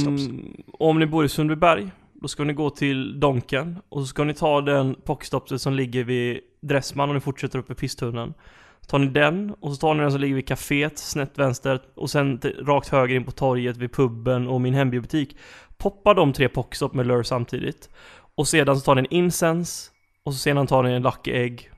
om 0.73 0.99
ni 0.99 1.07
bor 1.07 1.25
i 1.25 1.29
Sundbyberg, 1.29 1.91
då 2.13 2.29
ska 2.29 2.45
ni 2.45 2.53
gå 2.53 2.71
till 2.71 3.21
Donken 3.21 3.79
och 3.89 4.01
så 4.01 4.07
ska 4.07 4.25
ni 4.25 4.35
ta 4.35 4.61
den 4.61 4.95
pockstopset 5.05 5.61
som 5.63 5.75
ligger 5.75 6.05
vid 6.05 6.41
Dressman 6.61 7.09
och 7.09 7.15
ni 7.15 7.21
fortsätter 7.21 7.59
upp 7.59 7.71
i 7.71 7.75
pisttunneln. 7.75 8.35
Så 8.81 8.87
tar 8.87 8.99
ni 8.99 9.07
den 9.07 9.55
och 9.61 9.73
så 9.75 9.77
tar 9.81 9.95
ni 9.95 10.01
den 10.03 10.13
som 10.13 10.21
ligger 10.21 10.35
vid 10.35 10.49
kaféet 10.49 10.99
snett 10.99 11.39
vänster 11.39 11.81
och 11.95 12.11
sen 12.11 12.41
rakt 12.63 12.89
höger 12.89 13.15
in 13.17 13.25
på 13.25 13.31
torget 13.31 13.77
vid 13.77 13.93
puben 13.93 14.49
och 14.49 14.61
min 14.61 14.75
hembiobutik. 14.75 15.37
Poppa 15.81 16.15
de 16.15 16.33
tre 16.33 16.49
pockstop 16.49 16.95
med 16.95 17.07
lure 17.07 17.25
samtidigt. 17.25 17.91
Och 18.35 18.49
sedan 18.49 18.77
så 18.77 18.85
tar 18.85 18.95
ni 18.95 19.01
en 19.01 19.13
incense 19.13 19.91
och 20.23 20.33
så 20.33 20.39
sedan 20.39 20.67
tar 20.67 20.83
ni 20.83 20.93
en 20.93 21.03
lucky 21.03 21.33
egg 21.33 21.71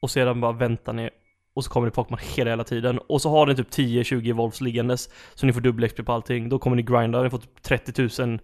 och 0.00 0.10
sedan 0.10 0.40
bara 0.40 0.52
väntar 0.52 0.92
ni 0.92 1.10
och 1.54 1.64
så 1.64 1.70
kommer 1.70 1.86
det 1.86 1.90
Pokémon 1.90 2.18
hela 2.22 2.50
hela 2.50 2.64
tiden. 2.64 2.98
Och 2.98 3.22
så 3.22 3.30
har 3.30 3.46
ni 3.46 3.56
typ 3.56 3.70
10-20 3.70 4.32
volts 4.32 4.60
liggandes 4.60 5.08
så 5.34 5.46
ni 5.46 5.52
får 5.52 5.60
dubbel 5.60 5.88
XP 5.88 6.04
på 6.04 6.12
allting. 6.12 6.48
Då 6.48 6.58
kommer 6.58 6.76
ni 6.76 6.82
grinda, 6.82 7.22
ni 7.22 7.30
får 7.30 7.38
typ 7.38 7.62
30 7.62 8.22
000 8.26 8.38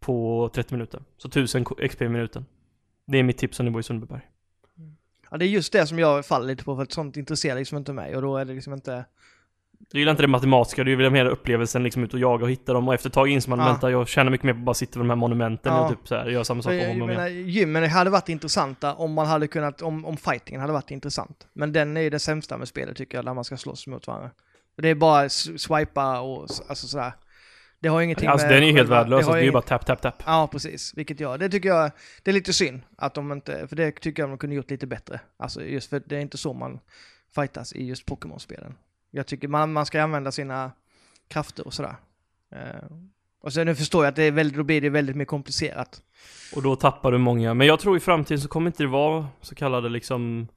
på 0.00 0.50
30 0.54 0.74
minuter. 0.74 1.02
Så 1.16 1.28
1000 1.28 1.64
XP 1.64 2.02
i 2.02 2.08
minuten. 2.08 2.46
Det 3.06 3.18
är 3.18 3.22
mitt 3.22 3.38
tips 3.38 3.60
om 3.60 3.66
ni 3.66 3.72
bor 3.72 3.80
i 3.80 3.82
Sundbyberg. 3.82 4.20
Ja, 5.30 5.36
det 5.36 5.44
är 5.44 5.48
just 5.48 5.72
det 5.72 5.86
som 5.86 5.98
jag 5.98 6.26
faller 6.26 6.46
lite 6.46 6.64
på, 6.64 6.76
för 6.76 6.82
att 6.82 6.92
sånt 6.92 7.16
intresserar 7.16 7.58
liksom 7.58 7.78
inte 7.78 7.92
mig. 7.92 8.16
Och 8.16 8.22
då 8.22 8.36
är 8.36 8.44
det 8.44 8.54
liksom 8.54 8.72
inte... 8.72 9.04
Du 9.92 9.98
gillar 9.98 10.10
inte 10.10 10.22
det 10.22 10.26
matematiska, 10.28 10.84
du 10.84 10.96
vill 10.96 11.10
mer 11.10 11.26
upplevelsen 11.26 11.82
liksom 11.82 12.04
ut 12.04 12.14
och 12.14 12.20
jaga 12.20 12.44
och 12.44 12.50
hitta 12.50 12.72
dem 12.72 12.88
och 12.88 12.94
efter 12.94 13.08
ett 13.08 13.14
tag 13.14 13.28
inser 13.28 13.50
man 13.50 13.58
Ja. 13.58 13.64
vänta, 13.64 13.90
jag 13.90 14.08
känner 14.08 14.30
mycket 14.30 14.44
mer 14.44 14.52
på 14.52 14.58
att 14.58 14.64
bara 14.64 14.74
sitta 14.74 14.98
vid 14.98 15.04
de 15.04 15.10
här 15.10 15.16
monumenten 15.16 15.72
Ja. 15.72 15.80
och 15.84 15.90
typ 15.90 16.08
så 16.08 16.14
här, 16.14 16.26
göra 16.26 16.44
samma 16.44 16.62
sak 16.62 16.72
om 16.72 17.02
och 17.02 17.08
om 17.08 17.10
igen. 17.10 17.48
gymmen 17.48 17.90
hade 17.90 18.10
varit 18.10 18.28
intressanta 18.28 18.94
om 18.94 19.12
man 19.12 19.26
hade 19.26 19.48
kunnat, 19.48 19.82
om, 19.82 20.04
om 20.04 20.16
fightingen 20.16 20.60
hade 20.60 20.72
varit 20.72 20.90
intressant. 20.90 21.46
Men 21.52 21.72
den 21.72 21.96
är 21.96 22.00
ju 22.00 22.10
det 22.10 22.18
sämsta 22.18 22.58
med 22.58 22.68
spelet 22.68 22.96
tycker 22.96 23.18
jag, 23.18 23.24
när 23.24 23.34
man 23.34 23.44
ska 23.44 23.56
slåss 23.56 23.86
mot 23.86 24.06
varandra. 24.06 24.30
Det 24.76 24.88
är 24.88 24.94
bara 24.94 25.28
swipa 25.28 26.20
och 26.20 26.40
alltså 26.68 26.86
sådär. 26.86 27.12
Det 27.80 27.88
har 27.88 28.02
ingenting 28.02 28.28
Alltså 28.28 28.46
med 28.46 28.56
den 28.56 28.62
är 28.62 28.66
ju 28.66 28.72
helt 28.72 28.88
värdelös, 28.88 29.12
har 29.12 29.16
alltså, 29.18 29.32
det 29.32 29.40
är 29.40 29.44
ju 29.44 29.52
bara 29.52 29.62
tap, 29.62 29.86
tap, 29.86 30.02
tap. 30.02 30.22
Ja, 30.26 30.48
precis. 30.52 30.92
Vilket 30.96 31.20
jag, 31.20 31.40
det 31.40 31.48
tycker 31.48 31.68
jag, 31.68 31.90
det 32.22 32.30
är 32.30 32.32
lite 32.32 32.52
synd 32.52 32.80
att 32.96 33.14
de 33.14 33.32
inte, 33.32 33.68
för 33.68 33.76
det 33.76 33.90
tycker 34.00 34.22
jag 34.22 34.30
de 34.30 34.38
kunde 34.38 34.56
gjort 34.56 34.70
lite 34.70 34.86
bättre. 34.86 35.20
Alltså 35.36 35.62
just 35.64 35.90
för 35.90 36.02
det 36.06 36.16
är 36.16 36.20
inte 36.20 36.38
så 36.38 36.52
man 36.52 36.80
fightas 37.34 37.72
i 37.72 37.84
just 37.86 38.06
Pokémon-spelen. 38.06 38.74
Jag 39.10 39.26
tycker 39.26 39.48
man, 39.48 39.72
man 39.72 39.86
ska 39.86 40.02
använda 40.02 40.32
sina 40.32 40.72
krafter 41.28 41.66
och 41.66 41.74
sådär. 41.74 41.96
Eh, 42.52 42.88
och 43.40 43.52
sen 43.52 43.66
nu 43.66 43.74
förstår 43.74 44.04
jag 44.04 44.10
att 44.10 44.16
det 44.16 44.22
är 44.22 44.32
väldigt, 44.32 44.56
då 44.56 44.62
blir 44.64 44.80
det 44.80 44.90
väldigt 44.90 45.16
mer 45.16 45.24
komplicerat. 45.24 46.02
Och 46.54 46.62
då 46.62 46.76
tappar 46.76 47.12
du 47.12 47.18
många. 47.18 47.54
Men 47.54 47.66
jag 47.66 47.80
tror 47.80 47.96
i 47.96 48.00
framtiden 48.00 48.40
så 48.40 48.48
kommer 48.48 48.66
inte 48.66 48.82
det 48.82 48.88
vara 48.88 49.26
så 49.40 49.54
kallade 49.54 49.88
liksom 49.88 50.48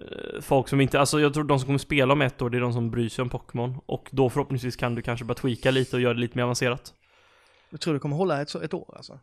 eh, 0.00 0.40
Folk 0.40 0.68
som 0.68 0.80
inte, 0.80 1.00
alltså 1.00 1.20
jag 1.20 1.34
tror 1.34 1.44
de 1.44 1.58
som 1.58 1.66
kommer 1.66 1.78
spela 1.78 2.12
om 2.12 2.22
ett 2.22 2.42
år, 2.42 2.50
det 2.50 2.58
är 2.58 2.60
de 2.60 2.72
som 2.72 2.90
bryr 2.90 3.08
sig 3.08 3.22
om 3.22 3.28
Pokémon. 3.28 3.80
Och 3.86 4.08
då 4.12 4.30
förhoppningsvis 4.30 4.76
kan 4.76 4.94
du 4.94 5.02
kanske 5.02 5.24
börja 5.24 5.38
tweaka 5.38 5.70
lite 5.70 5.96
och 5.96 6.02
göra 6.02 6.14
det 6.14 6.20
lite 6.20 6.36
mer 6.38 6.42
avancerat. 6.42 6.94
Jag 7.70 7.80
tror 7.80 7.94
det 7.94 8.00
kommer 8.00 8.16
hålla 8.16 8.42
ett, 8.42 8.54
ett 8.54 8.74
år 8.74 8.94
alltså. 8.96 9.18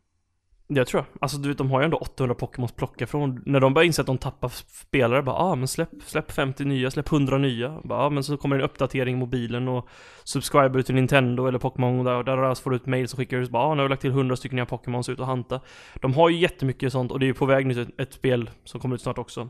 Jag 0.67 0.87
tror 0.87 0.99
jag. 0.99 1.19
Alltså 1.21 1.37
du 1.37 1.49
vet, 1.49 1.57
de 1.57 1.71
har 1.71 1.81
ju 1.81 1.85
ändå 1.85 1.97
800 1.97 2.35
Pokémons 2.35 2.71
att 2.71 2.77
plocka 2.77 3.07
från. 3.07 3.41
När 3.45 3.59
de 3.59 3.73
börjar 3.73 3.85
inse 3.85 4.01
att 4.01 4.07
de 4.07 4.17
tappar 4.17 4.49
spelare, 4.67 5.23
bara 5.23 5.35
ah 5.35 5.55
men 5.55 5.67
släpp, 5.67 5.89
släpp 6.05 6.31
50 6.31 6.65
nya, 6.65 6.91
släpp 6.91 7.11
100 7.11 7.37
nya. 7.37 7.79
Bara, 7.83 7.99
ah, 7.99 8.09
men 8.09 8.23
så 8.23 8.37
kommer 8.37 8.55
en 8.55 8.61
uppdatering 8.61 9.15
i 9.15 9.19
mobilen 9.19 9.67
och 9.67 9.89
subscriber 10.23 10.81
till 10.81 10.95
Nintendo 10.95 11.47
eller 11.47 11.59
Pokémon 11.59 12.05
där, 12.05 12.23
där 12.23 12.53
så 12.53 12.63
får 12.63 12.71
du 12.71 12.75
ett 12.75 12.85
mail 12.85 13.07
som 13.07 13.17
skickar 13.17 13.37
ut 13.37 13.49
bara 13.49 13.63
ah, 13.63 13.73
nu 13.73 13.79
har 13.79 13.83
jag 13.83 13.89
lagt 13.89 14.01
till 14.01 14.11
100 14.11 14.35
stycken 14.35 14.55
nya 14.55 14.65
Pokémons 14.65 15.09
ut 15.09 15.19
och 15.19 15.25
hanta. 15.25 15.61
De 15.95 16.13
har 16.13 16.29
ju 16.29 16.37
jättemycket 16.37 16.91
sånt 16.91 17.11
och 17.11 17.19
det 17.19 17.25
är 17.25 17.27
ju 17.27 17.33
på 17.33 17.45
väg 17.45 17.65
nu 17.65 17.81
ett, 17.81 17.99
ett 17.99 18.13
spel 18.13 18.49
som 18.63 18.79
kommer 18.79 18.95
ut 18.95 19.01
snart 19.01 19.17
också. 19.17 19.49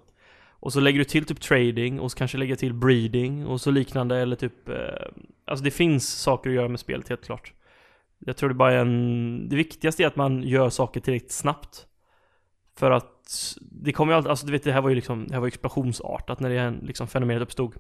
Och 0.49 0.73
så 0.73 0.79
lägger 0.79 0.99
du 0.99 1.05
till 1.05 1.25
typ 1.25 1.41
trading 1.41 1.99
och 1.99 2.11
så 2.11 2.17
kanske 2.17 2.37
lägger 2.37 2.55
till 2.55 2.73
breeding 2.73 3.45
och 3.45 3.61
så 3.61 3.71
liknande 3.71 4.17
eller 4.17 4.35
typ 4.35 4.69
eh, 4.69 4.75
Alltså 5.45 5.65
det 5.65 5.71
finns 5.71 6.09
saker 6.09 6.49
att 6.49 6.55
göra 6.55 6.67
med 6.67 6.79
spelet 6.79 7.09
helt 7.09 7.25
klart. 7.25 7.53
Jag 8.25 8.37
tror 8.37 8.49
det 8.49 8.55
bara 8.55 8.73
är 8.73 8.77
en... 8.77 9.49
Det 9.49 9.55
viktigaste 9.55 10.03
är 10.03 10.07
att 10.07 10.15
man 10.15 10.43
gör 10.43 10.69
saker 10.69 10.99
tillräckligt 10.99 11.31
snabbt. 11.31 11.85
För 12.77 12.91
att 12.91 13.55
det 13.61 13.91
kommer 13.91 14.13
ju 14.13 14.17
alltid, 14.17 14.29
alltså 14.29 14.45
du 14.45 14.51
vet 14.51 14.63
det 14.63 14.71
här 14.71 14.81
var 14.81 14.89
ju 14.89 14.95
liksom, 14.95 15.27
det 15.27 15.33
här 15.33 15.41
var 15.41 15.47
explosionsartat 15.47 16.39
när 16.39 16.49
det 16.49 16.59
här, 16.59 16.79
liksom 16.81 17.07
fenomenet 17.07 17.41
uppstod. 17.43 17.73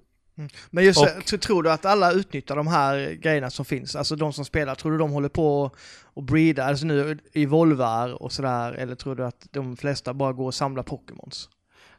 Men 0.69 0.83
just 0.83 1.01
Och- 1.01 1.07
så 1.25 1.37
tror 1.37 1.63
du 1.63 1.71
att 1.71 1.85
alla 1.85 2.11
utnyttjar 2.11 2.55
de 2.55 2.67
här 2.67 3.11
grejerna 3.11 3.49
som 3.49 3.65
finns? 3.65 3.95
Alltså 3.95 4.15
de 4.15 4.33
som 4.33 4.45
spelar, 4.45 4.75
tror 4.75 4.91
du 4.91 4.97
de 4.97 5.11
håller 5.11 5.29
på 5.29 5.71
och 6.03 6.23
breedar, 6.23 6.67
alltså 6.67 6.85
nu 6.85 7.19
i 7.33 7.45
Volvar 7.45 8.23
och 8.23 8.31
sådär, 8.31 8.73
eller 8.73 8.95
tror 8.95 9.15
du 9.15 9.25
att 9.25 9.47
de 9.51 9.77
flesta 9.77 10.13
bara 10.13 10.33
går 10.33 10.45
och 10.45 10.53
samlar 10.53 10.83
Pokémons? 10.83 11.49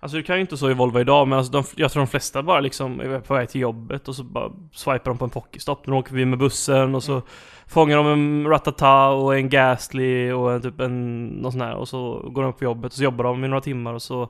Alltså 0.05 0.17
du 0.17 0.23
kan 0.23 0.37
ju 0.37 0.41
inte 0.41 0.57
så 0.57 0.69
evolva 0.69 1.01
idag, 1.01 1.29
men 1.29 1.39
alltså 1.39 1.53
de, 1.53 1.65
jag 1.77 1.93
tror 1.93 2.01
de 2.01 2.07
flesta 2.07 2.43
bara 2.43 2.61
liksom 2.61 3.01
är 3.01 3.21
på 3.21 3.35
väg 3.35 3.49
till 3.49 3.61
jobbet 3.61 4.09
och 4.09 4.17
så 4.17 4.25
bara 4.25 4.53
swipar 4.73 5.11
de 5.11 5.19
på 5.19 5.25
en 5.25 5.31
Pokéstop. 5.31 5.87
Nu 5.87 5.95
åker 5.95 6.15
vi 6.15 6.25
med 6.25 6.39
bussen 6.39 6.95
och 6.95 7.03
så 7.03 7.23
fångar 7.67 7.97
de 7.97 8.07
en 8.07 8.47
Ratata 8.47 9.09
och 9.09 9.37
en 9.37 9.49
Ghastly 9.49 10.33
och 10.33 10.53
en, 10.53 10.63
typ 10.63 10.81
en, 10.81 11.27
någon 11.27 11.53
sån 11.53 11.61
här 11.61 11.75
och 11.75 11.89
så 11.89 12.31
går 12.33 12.43
de 12.43 12.51
upp 12.51 12.59
på 12.59 12.65
jobbet 12.65 12.93
och 12.93 12.97
så 12.97 13.05
jobbar 13.05 13.25
de 13.25 13.45
i 13.45 13.49
några 13.49 13.61
timmar 13.61 13.95
och 13.95 14.03
så 14.03 14.29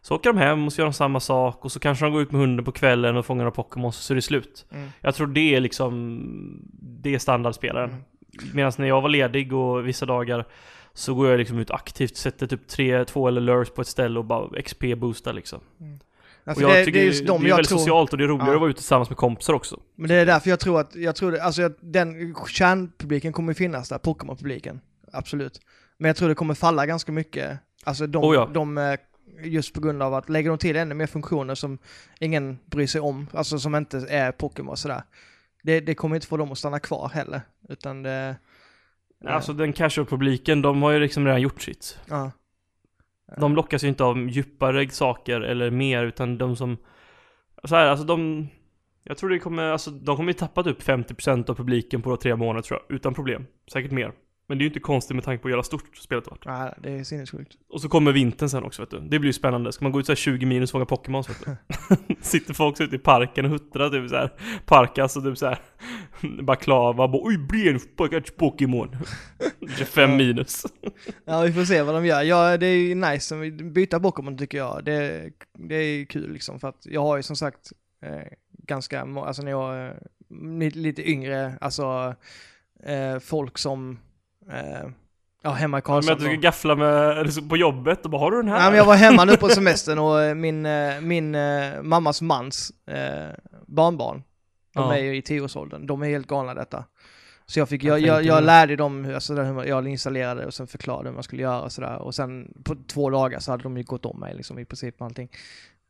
så 0.00 0.14
åker 0.14 0.32
de 0.32 0.38
hem 0.38 0.66
och 0.66 0.72
så 0.72 0.80
gör 0.80 0.86
de 0.86 0.92
samma 0.92 1.20
sak 1.20 1.64
och 1.64 1.72
så 1.72 1.80
kanske 1.80 2.04
de 2.04 2.12
går 2.12 2.22
ut 2.22 2.32
med 2.32 2.40
hunden 2.40 2.64
på 2.64 2.72
kvällen 2.72 3.16
och 3.16 3.26
fångar 3.26 3.44
några 3.44 3.54
Pokémon 3.54 3.92
så 3.92 4.12
är 4.12 4.14
det 4.14 4.22
slut. 4.22 4.66
Mm. 4.72 4.88
Jag 5.00 5.14
tror 5.14 5.26
det 5.26 5.54
är 5.54 5.60
liksom, 5.60 6.20
det 7.02 7.14
är 7.14 7.18
standardspelaren. 7.18 7.90
Mm. 7.90 8.02
Medan 8.54 8.72
när 8.78 8.88
jag 8.88 9.00
var 9.00 9.08
ledig 9.08 9.52
och 9.52 9.88
vissa 9.88 10.06
dagar 10.06 10.44
så 10.94 11.14
går 11.14 11.28
jag 11.30 11.38
liksom 11.38 11.58
ut 11.58 11.70
aktivt, 11.70 12.16
sätter 12.16 12.46
typ 12.46 12.68
tre, 12.68 13.04
två 13.04 13.28
eller 13.28 13.40
lures 13.40 13.70
på 13.70 13.80
ett 13.80 13.88
ställe 13.88 14.18
och 14.18 14.24
bara 14.24 14.48
XP-boostar 14.62 15.32
liksom. 15.32 15.60
Alltså 16.44 16.64
och 16.64 16.70
jag 16.70 16.78
det, 16.78 16.84
tycker 16.84 16.98
det 16.98 17.04
är 17.04 17.06
just 17.06 17.26
de 17.26 17.40
det 17.42 17.46
är 17.46 17.48
jag 17.48 17.56
väldigt 17.56 17.68
tror, 17.68 17.78
socialt 17.78 18.12
och 18.12 18.18
det 18.18 18.24
är 18.24 18.28
roligare 18.28 18.48
Ja. 18.50 18.54
att 18.54 18.60
vara 18.60 18.70
ute 18.70 18.78
tillsammans 18.78 19.10
med 19.10 19.16
kompisar 19.16 19.52
också. 19.54 19.80
men 19.96 20.08
det 20.08 20.14
är 20.14 20.26
därför 20.26 20.50
jag 20.50 20.60
tror 20.60 20.80
att, 20.80 20.94
jag 20.94 21.16
tror 21.16 21.32
det, 21.32 21.42
alltså 21.42 21.70
den 21.80 22.34
kärnpubliken 22.48 23.32
kommer 23.32 23.54
finnas 23.54 23.88
där, 23.88 23.98
Pokémon-publiken, 23.98 24.80
absolut. 25.12 25.60
Men 25.98 26.08
jag 26.08 26.16
tror 26.16 26.28
det 26.28 26.34
kommer 26.34 26.54
falla 26.54 26.86
ganska 26.86 27.12
mycket, 27.12 27.58
alltså 27.84 28.06
de, 28.06 28.24
Oh 28.24 28.34
ja. 28.34 28.50
de 28.54 28.78
eh, 28.78 28.96
just 29.44 29.74
på 29.74 29.80
grund 29.80 30.02
av 30.02 30.14
att 30.14 30.28
lägger 30.28 30.48
de 30.50 30.58
till 30.58 30.76
ännu 30.76 30.94
mer 30.94 31.06
funktioner 31.06 31.54
som 31.54 31.78
ingen 32.20 32.58
bryr 32.66 32.86
sig 32.86 33.00
om, 33.00 33.26
alltså 33.32 33.58
som 33.58 33.74
inte 33.74 33.98
är 34.08 34.32
Pokémon 34.32 34.68
och 34.70 34.78
sådär. 34.78 35.02
Det, 35.62 35.80
det 35.80 35.94
kommer 35.94 36.14
inte 36.16 36.26
få 36.26 36.36
dem 36.36 36.52
att 36.52 36.58
stanna 36.58 36.78
kvar 36.80 37.10
heller, 37.14 37.40
utan 37.68 38.02
det... 38.02 38.36
Alltså 39.24 39.52
den 39.52 39.72
casual-publiken, 39.72 40.62
de 40.62 40.82
har 40.82 40.90
ju 40.90 40.98
liksom 40.98 41.26
redan 41.26 41.40
gjort 41.40 41.62
sitt. 41.62 41.98
Ja. 42.08 42.30
De 43.36 43.54
lockas 43.54 43.84
ju 43.84 43.88
inte 43.88 44.04
av 44.04 44.28
djupare 44.28 44.88
saker 44.88 45.40
eller 45.40 45.70
mer, 45.70 46.04
utan 46.04 46.38
de 46.38 46.56
som... 46.56 46.76
Så 47.64 47.74
här, 47.76 47.86
alltså 47.86 48.06
de... 48.06 48.48
Jag 49.04 49.18
tror 49.18 49.30
det 49.30 49.38
kommer, 49.38 49.62
alltså 49.62 49.90
de 49.90 50.16
kommer 50.16 50.32
ju 50.32 50.38
tappa 50.38 50.62
typ 50.62 50.82
50% 50.82 51.50
av 51.50 51.54
publiken 51.54 52.02
på 52.02 52.16
tre 52.16 52.36
månader 52.36 52.62
tror 52.62 52.80
jag, 52.80 52.96
utan 52.96 53.14
problem. 53.14 53.46
Säkert 53.72 53.90
mer. 53.90 54.12
Men 54.50 54.58
det 54.58 54.62
är 54.62 54.64
ju 54.64 54.68
inte 54.70 54.80
konstigt 54.80 55.14
med 55.16 55.24
tanke 55.24 55.42
på 55.42 55.48
hur 55.48 55.52
jävla 55.52 55.62
stort 55.62 55.96
spelet 55.96 56.26
varit. 56.26 56.42
ja, 56.44 56.74
det 56.82 56.90
är 56.92 57.04
sinnessjukt. 57.04 57.52
Och 57.68 57.80
så 57.80 57.88
kommer 57.88 58.12
vintern 58.12 58.48
sen 58.48 58.64
också 58.64 58.82
vet 58.82 58.90
du. 58.90 59.00
Det 59.00 59.18
blir 59.18 59.28
ju 59.28 59.32
spännande. 59.32 59.72
Ska 59.72 59.84
man 59.84 59.92
gå 59.92 60.00
ut 60.00 60.06
så 60.06 60.12
här 60.12 60.16
20 60.16 60.46
minus 60.46 60.70
och 60.70 60.72
fånga 60.72 60.86
Pokémon 60.86 61.24
vet 61.28 61.44
du. 61.44 61.56
Sitter 62.20 62.54
folk 62.54 62.76
så 62.76 62.82
ute 62.82 62.96
i 62.96 62.98
parken 62.98 63.44
och 63.44 63.50
huttrar 63.50 63.90
typ 63.90 64.10
så 64.10 64.16
här. 64.16 64.32
Parkas 64.66 65.16
och 65.16 65.22
typ 65.24 65.38
så 65.38 65.46
här. 65.46 65.58
Baklava 66.42 67.08
bara 67.08 67.22
oj 67.24 67.38
bren 67.38 67.78
fucking 67.98 68.22
Pokémon. 68.38 68.96
25 69.78 70.10
Ja. 70.10 70.16
minus. 70.16 70.66
Ja, 71.24 71.40
vi 71.42 71.52
får 71.52 71.64
se 71.64 71.82
vad 71.82 71.94
de 71.94 72.06
gör. 72.06 72.22
Ja, 72.22 72.56
det 72.56 72.66
är 72.66 72.76
ju 72.76 72.94
nice 72.94 73.40
att 73.46 73.52
byta 73.54 74.00
Pokémon 74.00 74.38
tycker 74.38 74.58
jag. 74.58 74.84
Det, 74.84 75.30
det 75.58 75.74
är 75.74 76.04
kul 76.04 76.32
liksom, 76.32 76.60
för 76.60 76.68
att 76.68 76.86
jag 76.86 77.02
har 77.02 77.16
ju 77.16 77.22
som 77.22 77.36
sagt 77.36 77.72
eh, 78.02 78.32
ganska, 78.52 79.00
alltså 79.02 79.42
när 79.42 79.50
jag 79.50 79.76
är 79.76 80.02
lite, 80.58 80.78
lite 80.78 81.10
yngre, 81.10 81.54
alltså 81.60 82.14
eh, 82.82 83.18
folk 83.18 83.58
som, 83.58 83.98
eh, 84.50 84.88
ja, 85.42 85.50
hemma 85.50 85.66
i 85.66 85.70
Men 85.70 85.76
att 85.78 85.84
Karlshamn. 85.84 86.18
du 86.20 86.24
ska 86.26 86.34
gaffla 86.34 86.74
med, 86.76 87.48
på 87.48 87.56
jobbet 87.56 88.04
och 88.04 88.10
bara 88.10 88.18
har 88.20 88.30
du 88.30 88.36
den 88.36 88.48
här? 88.48 88.58
Nej, 88.58 88.68
men 88.70 88.78
jag 88.78 88.84
var 88.84 88.94
hemma 88.96 89.24
nu 89.24 89.36
på 89.36 89.48
semestern 89.48 89.98
och 89.98 90.22
eh, 90.22 90.34
min, 90.34 90.66
eh, 90.66 91.00
min 91.00 91.36
mammas 91.82 92.22
mans 92.22 92.72
eh, 92.86 93.28
barnbarn, 93.66 94.22
de 94.74 94.82
Ja. 94.82 94.96
är 94.96 95.02
ju 95.02 95.16
i 95.16 95.22
tioårsåldern, 95.22 95.86
de 95.86 96.02
är 96.02 96.06
helt 96.06 96.26
galna 96.26 96.54
detta. 96.54 96.84
Så 97.46 97.58
jag 97.58 97.68
fick, 97.68 97.84
Jag 97.84 98.00
jag, 98.00 98.08
jag, 98.08 98.24
jag 98.24 98.44
lärde 98.44 98.76
dem 98.76 99.04
hur, 99.04 99.14
alltså, 99.14 99.34
hur 99.34 99.64
jag 99.64 99.88
installerade 99.88 100.46
och 100.46 100.54
sen 100.54 100.66
förklarade 100.66 101.08
hur 101.08 101.14
man 101.14 101.22
skulle 101.22 101.42
göra 101.42 101.60
och 101.60 101.72
sådär. 101.72 101.98
Och 101.98 102.14
sen 102.14 102.54
på 102.64 102.76
två 102.86 103.10
dagar 103.10 103.38
så 103.38 103.50
hade 103.50 103.62
de 103.62 103.76
ju 103.76 103.82
gått 103.82 104.06
om 104.06 104.20
mig 104.20 104.34
liksom 104.34 104.58
i 104.58 104.64
princip 104.64 105.02
allting. 105.02 105.28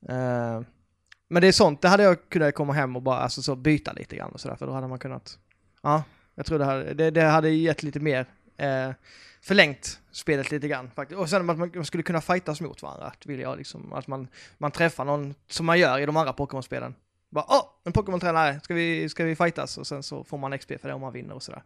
Eh, 0.09 0.61
men 1.29 1.41
det 1.43 1.49
är 1.49 1.53
sånt, 1.53 1.83
det 1.83 1.89
hade 1.89 2.03
jag 2.03 2.29
kunnat 2.29 2.55
komma 2.55 2.73
hem 2.73 2.97
och 2.97 3.03
bara 3.03 3.19
alltså, 3.19 3.43
så 3.43 3.57
byta 3.57 3.93
lite 3.93 4.17
grann 4.17 4.31
och 4.33 4.41
sådär, 4.41 4.57
för 4.57 4.67
då 4.67 4.73
hade 4.73 4.89
man 4.89 4.99
kunnat, 4.99 5.39
ja, 5.83 6.03
jag 6.35 6.47
tror 6.47 6.59
det 6.59 6.65
hade, 6.65 6.95
det, 6.95 7.11
det 7.11 7.23
hade 7.23 7.51
gett 7.51 7.83
lite 7.83 8.01
mer, 8.01 8.27
eh, 8.61 8.93
förlängt 9.41 10.01
spelet 10.13 10.51
lite 10.51 10.69
grann 10.69 10.91
faktiskt. 10.91 11.21
Och 11.21 11.29
sen 11.29 11.51
att 11.51 11.59
man, 11.59 11.85
skulle 11.85 12.03
kunna 12.03 12.21
fightas 12.21 12.61
mot 12.61 12.83
varandra, 12.83 13.07
att 13.07 13.27
vill 13.27 13.41
jag 13.41 13.59
liksom, 13.59 13.93
att 13.93 14.07
man, 14.07 14.29
man 14.59 14.71
träffar 14.71 15.05
någon 15.05 15.35
som 15.49 15.67
man 15.67 15.79
gör 15.79 15.99
i 15.99 16.07
de 16.07 16.17
andra 16.17 16.33
Pokémon-spelen. 16.33 16.95
Bara 17.31 17.45
åh, 17.49 17.65
en 17.85 17.93
Pokémon-tränare, 17.93 18.61
ska 18.61 18.75
vi, 18.75 19.09
ska 19.09 19.25
vi 19.25 19.37
fightas? 19.37 19.79
Och 19.79 19.87
sen 19.87 20.03
så 20.03 20.25
får 20.25 20.39
man 20.39 20.59
XP 20.59 20.73
för 20.81 20.89
det 20.89 20.95
om 20.95 21.01
man 21.01 21.13
vinner 21.13 21.35
och 21.35 21.43
sådär. 21.43 21.63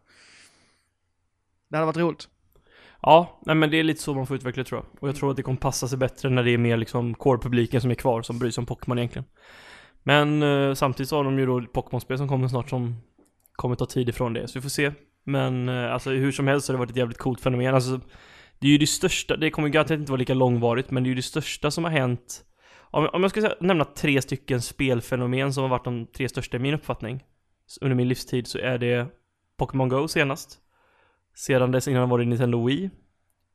Det 1.68 1.76
hade 1.76 1.86
varit 1.86 1.96
roligt. 1.96 2.28
Ja, 3.02 3.40
nej 3.46 3.56
men 3.56 3.70
det 3.70 3.76
är 3.76 3.82
lite 3.82 4.02
så 4.02 4.14
man 4.14 4.26
får 4.26 4.36
utveckla 4.36 4.62
det, 4.62 4.68
tror 4.68 4.80
jag. 4.80 5.02
Och 5.02 5.08
jag 5.08 5.16
tror 5.16 5.30
att 5.30 5.36
det 5.36 5.42
kommer 5.42 5.58
passa 5.58 5.88
sig 5.88 5.98
bättre 5.98 6.30
när 6.30 6.42
det 6.42 6.50
är 6.50 6.58
mer 6.58 6.76
liksom 6.76 7.14
core-publiken 7.14 7.80
som 7.80 7.90
är 7.90 7.94
kvar, 7.94 8.22
som 8.22 8.38
bryr 8.38 8.50
sig 8.50 8.62
om 8.62 8.66
Pokémon 8.66 8.98
egentligen. 8.98 9.24
Men 10.02 10.42
eh, 10.42 10.74
samtidigt 10.74 11.08
så 11.08 11.16
har 11.16 11.24
de 11.24 11.38
ju 11.38 11.46
då 11.46 11.62
Pokémon-spel 11.62 12.18
som 12.18 12.28
kommer 12.28 12.48
snart 12.48 12.70
som 12.70 12.96
kommer 13.52 13.76
ta 13.76 13.86
tid 13.86 14.08
ifrån 14.08 14.32
det, 14.32 14.48
så 14.48 14.58
vi 14.58 14.62
får 14.62 14.68
se. 14.68 14.92
Men 15.24 15.68
eh, 15.68 15.92
alltså 15.92 16.10
hur 16.10 16.32
som 16.32 16.46
helst 16.46 16.66
så 16.66 16.72
har 16.72 16.74
det 16.74 16.78
varit 16.78 16.90
ett 16.90 16.96
jävligt 16.96 17.18
coolt 17.18 17.40
fenomen. 17.40 17.74
Alltså, 17.74 18.00
det 18.58 18.66
är 18.66 18.70
ju 18.70 18.78
det 18.78 18.86
största, 18.86 19.36
det 19.36 19.50
kommer 19.50 19.68
garanterat 19.68 20.00
inte 20.00 20.12
vara 20.12 20.18
lika 20.18 20.34
långvarigt, 20.34 20.90
men 20.90 21.02
det 21.02 21.06
är 21.06 21.08
ju 21.08 21.14
det 21.14 21.22
största 21.22 21.70
som 21.70 21.84
har 21.84 21.90
hänt. 21.90 22.44
Om, 22.80 23.08
om 23.12 23.22
jag 23.22 23.30
ska 23.30 23.40
säga, 23.40 23.54
nämna 23.60 23.84
tre 23.84 24.22
stycken 24.22 24.62
spelfenomen 24.62 25.52
som 25.52 25.62
har 25.62 25.68
varit 25.68 25.84
de 25.84 26.06
tre 26.06 26.28
största 26.28 26.56
i 26.56 26.60
min 26.60 26.74
uppfattning 26.74 27.24
under 27.80 27.96
min 27.96 28.08
livstid 28.08 28.46
så 28.46 28.58
är 28.58 28.78
det 28.78 29.06
Pokémon 29.56 29.88
Go 29.88 30.08
senast. 30.08 30.58
Sedan 31.34 31.70
dess 31.70 31.88
innan 31.88 32.08
var 32.08 32.18
det 32.18 32.24
Nintendo 32.24 32.66
Wii. 32.66 32.90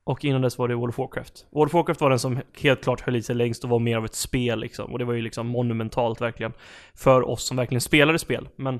Och 0.03 0.25
innan 0.25 0.41
dess 0.41 0.57
var 0.57 0.67
det 0.67 0.75
World 0.75 0.89
of 0.89 0.97
Warcraft. 0.97 1.45
World 1.51 1.69
of 1.69 1.73
Warcraft 1.73 2.01
var 2.01 2.09
den 2.09 2.19
som 2.19 2.39
helt 2.61 2.83
klart 2.83 3.01
höll 3.01 3.15
i 3.15 3.21
sig 3.21 3.35
längst 3.35 3.63
och 3.63 3.69
var 3.69 3.79
mer 3.79 3.97
av 3.97 4.05
ett 4.05 4.15
spel 4.15 4.59
liksom. 4.59 4.91
Och 4.91 4.99
det 4.99 5.05
var 5.05 5.13
ju 5.13 5.21
liksom 5.21 5.47
monumentalt 5.47 6.21
verkligen. 6.21 6.53
För 6.93 7.29
oss 7.29 7.43
som 7.43 7.57
verkligen 7.57 7.81
spelade 7.81 8.19
spel. 8.19 8.49
Men 8.55 8.79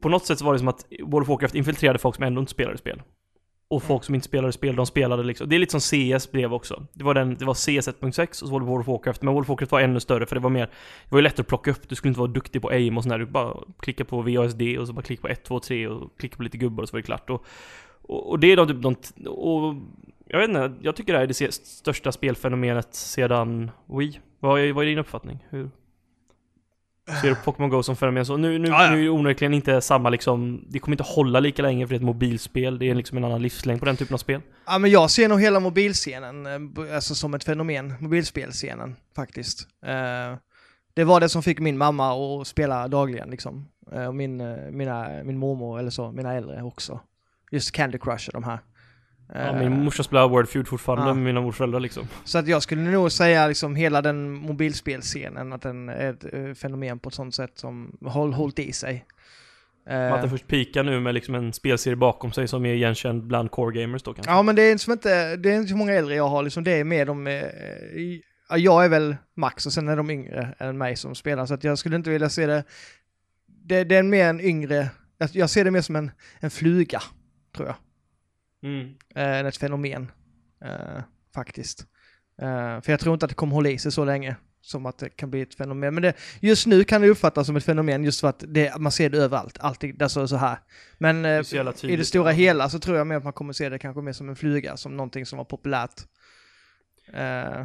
på 0.00 0.08
något 0.08 0.26
sätt 0.26 0.38
så 0.38 0.44
var 0.44 0.52
det 0.52 0.58
som 0.58 0.68
att 0.68 0.86
World 1.02 1.22
of 1.22 1.28
Warcraft 1.28 1.54
infiltrerade 1.54 1.98
folk 1.98 2.14
som 2.14 2.24
ändå 2.24 2.40
inte 2.40 2.50
spelade 2.50 2.78
spel. 2.78 3.02
Och 3.68 3.82
folk 3.82 4.04
som 4.04 4.14
inte 4.14 4.24
spelade 4.24 4.52
spel, 4.52 4.76
de 4.76 4.86
spelade 4.86 5.22
liksom. 5.22 5.48
Det 5.48 5.56
är 5.56 5.58
lite 5.58 5.80
som 5.80 6.16
CS 6.16 6.32
blev 6.32 6.54
också. 6.54 6.86
Det 6.92 7.04
var, 7.04 7.14
den, 7.14 7.34
det 7.34 7.44
var 7.44 7.54
CS 7.54 7.88
1.6 7.88 8.28
och 8.28 8.34
så 8.36 8.50
var 8.50 8.60
det 8.60 8.66
World 8.66 8.80
of 8.80 8.88
Warcraft. 8.88 9.22
Men 9.22 9.34
World 9.34 9.44
of 9.44 9.48
Warcraft 9.48 9.72
var 9.72 9.80
ännu 9.80 10.00
större 10.00 10.26
för 10.26 10.36
det 10.36 10.40
var 10.40 10.50
mer 10.50 10.66
Det 10.66 11.10
var 11.10 11.18
ju 11.18 11.22
lättare 11.22 11.40
att 11.40 11.48
plocka 11.48 11.70
upp. 11.70 11.88
Du 11.88 11.94
skulle 11.94 12.08
inte 12.08 12.20
vara 12.20 12.30
duktig 12.30 12.62
på 12.62 12.68
aim 12.68 12.96
och 12.96 13.02
sådär. 13.02 13.18
Du 13.18 13.26
bara 13.26 13.56
klicka 13.78 14.04
på 14.04 14.22
VASD 14.22 14.62
och 14.78 14.86
så 14.86 14.92
bara 14.92 15.02
klicka 15.02 15.22
på 15.22 15.28
1, 15.28 15.44
2, 15.44 15.60
3 15.60 15.88
och 15.88 16.18
klicka 16.18 16.36
på 16.36 16.42
lite 16.42 16.58
gubbar 16.58 16.82
och 16.82 16.88
så 16.88 16.92
var 16.92 16.98
det 16.98 17.06
klart. 17.06 17.30
Och, 17.30 17.44
och, 18.02 18.30
och 18.30 18.38
det 18.38 18.52
är 18.52 18.56
de 18.56 18.68
typ 18.68 18.82
de... 18.82 19.28
Och 19.28 19.74
jag 20.26 20.38
vet 20.38 20.48
inte, 20.48 20.72
jag 20.80 20.96
tycker 20.96 21.12
det 21.12 21.18
här 21.18 21.24
är 21.24 21.28
det 21.28 21.52
största 21.54 22.12
spelfenomenet 22.12 22.94
sedan 22.94 23.70
Wii. 23.86 24.20
Vad 24.40 24.60
är, 24.60 24.72
vad 24.72 24.84
är 24.84 24.88
din 24.88 24.98
uppfattning? 24.98 25.46
Hur 25.50 25.70
ser 27.20 27.28
du 27.28 27.34
Pokémon 27.34 27.70
Go 27.70 27.82
som 27.82 27.96
fenomen? 27.96 28.26
Så 28.26 28.36
nu, 28.36 28.58
nu, 28.58 28.68
Ja, 28.68 28.84
ja. 28.84 28.90
nu 28.90 28.98
är 28.98 29.02
det 29.02 29.08
onekligen 29.10 29.54
inte 29.54 29.80
samma 29.80 30.10
liksom... 30.10 30.64
Det 30.68 30.78
kommer 30.78 30.94
inte 30.94 31.04
hålla 31.04 31.40
lika 31.40 31.62
länge 31.62 31.86
för 31.86 31.88
det 31.90 31.96
är 31.96 32.00
ett 32.00 32.04
mobilspel. 32.04 32.78
Det 32.78 32.90
är 32.90 32.94
liksom 32.94 33.18
en 33.18 33.24
annan 33.24 33.42
livslängd 33.42 33.80
på 33.80 33.86
den 33.86 33.96
typen 33.96 34.14
av 34.14 34.18
spel. 34.18 34.40
Ja 34.66 34.78
men 34.78 34.90
jag 34.90 35.10
ser 35.10 35.28
nog 35.28 35.40
hela 35.40 35.60
mobilscenen, 35.60 36.46
eh, 36.46 36.94
alltså 36.94 37.14
som 37.14 37.34
ett 37.34 37.44
fenomen, 37.44 37.94
mobilspelscenen 38.00 38.96
faktiskt. 39.16 39.68
Eh, 39.86 40.38
det 40.94 41.04
var 41.04 41.20
det 41.20 41.28
som 41.28 41.42
fick 41.42 41.58
min 41.60 41.78
mamma 41.78 42.12
att 42.40 42.46
spela 42.46 42.88
dagligen 42.88 43.30
liksom. 43.30 43.68
Eh, 43.92 44.06
och 44.06 44.14
min, 44.14 44.36
mina, 44.76 45.08
min 45.24 45.38
mormor 45.38 45.78
eller 45.78 45.90
så, 45.90 46.12
mina 46.12 46.34
äldre 46.34 46.62
också. 46.62 47.00
Just 47.50 47.72
Candy 47.72 47.98
Crush 47.98 48.28
och 48.28 48.32
de 48.32 48.44
här. 48.44 48.58
Ja, 49.36 49.40
Eh, 49.40 49.58
min 49.58 49.84
morsa 49.84 50.02
spelar 50.02 50.28
Word 50.28 50.48
Feud 50.48 50.68
fortfarande 50.68 51.06
Ja. 51.10 51.14
med 51.14 51.24
mina 51.24 51.40
morföräldrar 51.40 51.80
liksom. 51.80 52.08
Så 52.24 52.38
att 52.38 52.48
jag 52.48 52.62
skulle 52.62 52.80
nog 52.82 53.12
säga 53.12 53.46
liksom 53.48 53.76
hela 53.76 54.02
den 54.02 54.30
mobilspelscenen, 54.30 55.52
att 55.52 55.62
den 55.62 55.88
är 55.88 56.10
ett 56.10 56.24
eh, 56.34 56.54
fenomen 56.54 56.98
på 56.98 57.08
ett 57.08 57.14
sånt 57.14 57.34
sätt 57.34 57.58
som 57.58 57.96
har 58.06 58.28
hållit 58.28 58.58
i 58.58 58.72
sig. 58.72 59.04
Eh, 59.88 60.12
Att 60.12 60.20
den 60.20 60.30
först 60.30 60.46
pikar 60.46 60.82
nu 60.82 61.00
med 61.00 61.14
liksom 61.14 61.34
en 61.34 61.52
spelserie 61.52 61.96
bakom 61.96 62.32
sig 62.32 62.48
som 62.48 62.66
är 62.66 62.74
igenkänd 62.74 63.22
bland 63.26 63.50
core 63.50 63.80
gamers 63.80 64.02
då 64.02 64.12
kanske. 64.14 64.32
Ja 64.32 64.42
men 64.42 64.56
det 64.56 64.62
är 64.62 64.76
som 64.78 64.92
inte, 64.92 65.36
det 65.36 65.50
är 65.50 65.56
inte 65.56 65.68
så 65.70 65.76
många 65.76 65.92
äldre 65.92 66.14
jag 66.14 66.28
har 66.28 66.42
liksom, 66.42 66.64
det 66.64 66.70
är 66.72 66.84
mer 66.84 67.06
de, 67.06 67.26
eh, 67.26 67.42
jag 68.56 68.84
är 68.84 68.88
väl 68.88 69.16
max 69.36 69.66
och 69.66 69.72
sen 69.72 69.88
är 69.88 69.96
de 69.96 70.10
yngre 70.10 70.54
än 70.58 70.78
mig 70.78 70.96
som 70.96 71.14
spelar 71.14 71.46
så 71.46 71.54
att 71.54 71.64
jag 71.64 71.78
skulle 71.78 71.96
inte 71.96 72.10
vilja 72.10 72.28
se 72.28 72.46
det, 72.46 72.64
det, 73.46 73.84
det 73.84 73.96
är 73.96 74.02
mer 74.02 74.28
en 74.28 74.40
yngre, 74.40 74.88
jag, 75.18 75.30
jag 75.32 75.50
ser 75.50 75.64
det 75.64 75.70
mer 75.70 75.80
som 75.80 75.96
en, 75.96 76.10
en 76.40 76.50
fluga, 76.50 77.00
tror 77.56 77.68
jag, 77.68 77.76
Mm. 78.64 78.94
eh, 79.14 79.46
ett 79.46 79.56
fenomen, 79.56 80.10
eh, 80.64 81.02
faktiskt. 81.34 81.86
Eh, 82.42 82.80
för 82.80 82.90
jag 82.90 83.00
tror 83.00 83.14
inte 83.14 83.24
att 83.26 83.30
det 83.30 83.34
kommer 83.34 83.54
hålla 83.54 83.68
i 83.68 83.78
sig 83.78 83.92
så 83.92 84.04
länge 84.04 84.36
som 84.60 84.86
att 84.86 84.98
det 84.98 85.08
kan 85.08 85.30
bli 85.30 85.40
ett 85.42 85.54
fenomen. 85.54 85.94
Men 85.94 86.02
det, 86.02 86.12
just 86.40 86.66
nu 86.66 86.84
kan 86.84 87.00
det 87.02 87.08
uppfattas 87.08 87.46
som 87.46 87.56
ett 87.56 87.64
fenomen 87.64 88.04
just 88.04 88.20
för 88.20 88.28
att 88.28 88.44
det, 88.48 88.78
man 88.78 88.92
ser 88.92 89.10
det 89.10 89.18
överallt, 89.18 89.58
alltid, 89.60 90.02
alltså 90.02 90.26
så 90.28 90.36
här. 90.36 90.58
Men 90.98 91.22
Det 91.22 91.84
i 91.84 91.96
det 91.96 92.04
stora 92.04 92.30
hela 92.30 92.68
så 92.68 92.78
tror 92.78 92.96
jag 92.96 93.06
mer 93.06 93.16
att 93.16 93.24
man 93.24 93.32
kommer 93.32 93.52
se 93.52 93.68
det 93.68 93.78
kanske 93.78 94.02
mer 94.02 94.12
som 94.12 94.28
en 94.28 94.36
fluga, 94.36 94.76
som 94.76 94.96
någonting 94.96 95.26
som 95.26 95.36
var 95.36 95.44
populärt. 95.44 96.00
Eh, 97.12 97.64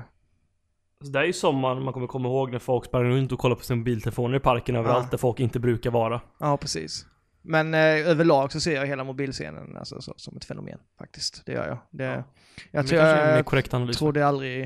Så 1.03 1.11
det 1.11 1.19
är 1.19 1.23
ju 1.23 1.33
sommaren 1.33 1.83
man 1.83 1.93
kommer 1.93 2.07
komma 2.07 2.29
ihåg 2.29 2.51
när 2.51 2.59
folk 2.59 2.85
sprang 2.85 3.03
runt 3.03 3.31
och 3.31 3.39
kollade 3.39 3.59
på 3.59 3.65
sina 3.65 3.77
mobiltelefoner 3.77 4.37
i 4.37 4.39
parken 4.39 4.75
överallt 4.75 5.03
Ja. 5.05 5.11
där 5.11 5.17
folk 5.17 5.39
inte 5.39 5.59
brukar 5.59 5.91
vara. 5.91 6.21
ja, 6.39 6.57
precis. 6.57 7.05
Men 7.41 7.73
eh, 7.73 7.79
överlag 8.09 8.51
så 8.51 8.59
ser 8.59 8.75
jag 8.75 8.85
hela 8.85 9.03
mobilscenen 9.03 9.77
alltså, 9.77 10.01
så, 10.01 10.13
som 10.17 10.37
ett 10.37 10.45
fenomen 10.45 10.79
faktiskt. 10.97 11.45
Det 11.45 11.51
gör 11.51 11.67
jag. 11.67 11.77
Det, 11.91 12.03
Ja. 12.03 12.23
Jag 12.71 12.87
tror, 12.87 13.01
jag 13.01 13.93
trodde 13.97 14.25
aldrig 14.27 14.63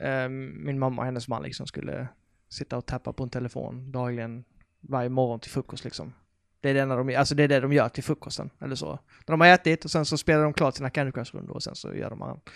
eh, 0.00 0.28
min 0.28 0.78
mamma 0.78 1.02
och 1.02 1.06
hennes 1.06 1.28
man 1.28 1.42
liksom 1.42 1.66
skulle 1.66 2.08
sitta 2.48 2.76
och 2.76 2.86
tappa 2.86 3.12
på 3.12 3.22
en 3.22 3.30
telefon 3.30 3.92
dagligen 3.92 4.44
varje 4.80 5.08
morgon 5.08 5.40
till 5.40 5.50
frukost 5.50 5.84
liksom. 5.84 6.14
Det 6.60 6.70
är 6.70 6.74
det, 6.74 6.80
enda 6.80 6.96
de, 6.96 7.16
alltså 7.16 7.34
det 7.34 7.42
är 7.42 7.48
det 7.48 7.60
de 7.60 7.72
gör 7.72 7.88
till 7.88 8.04
frukosten, 8.04 8.50
eller 8.60 8.74
så. 8.74 8.90
När 9.26 9.32
de 9.32 9.40
har 9.40 9.48
ätit 9.48 9.84
och 9.84 9.90
sen 9.90 10.04
så 10.04 10.18
spelar 10.18 10.42
de 10.42 10.52
klart 10.52 10.74
sina 10.74 10.90
Candy 10.90 11.12
Crush-rundor 11.12 11.50
och 11.54 11.62
sen 11.62 11.74
så 11.74 11.94
gör 11.94 12.10
de 12.10 12.22
annat. 12.22 12.50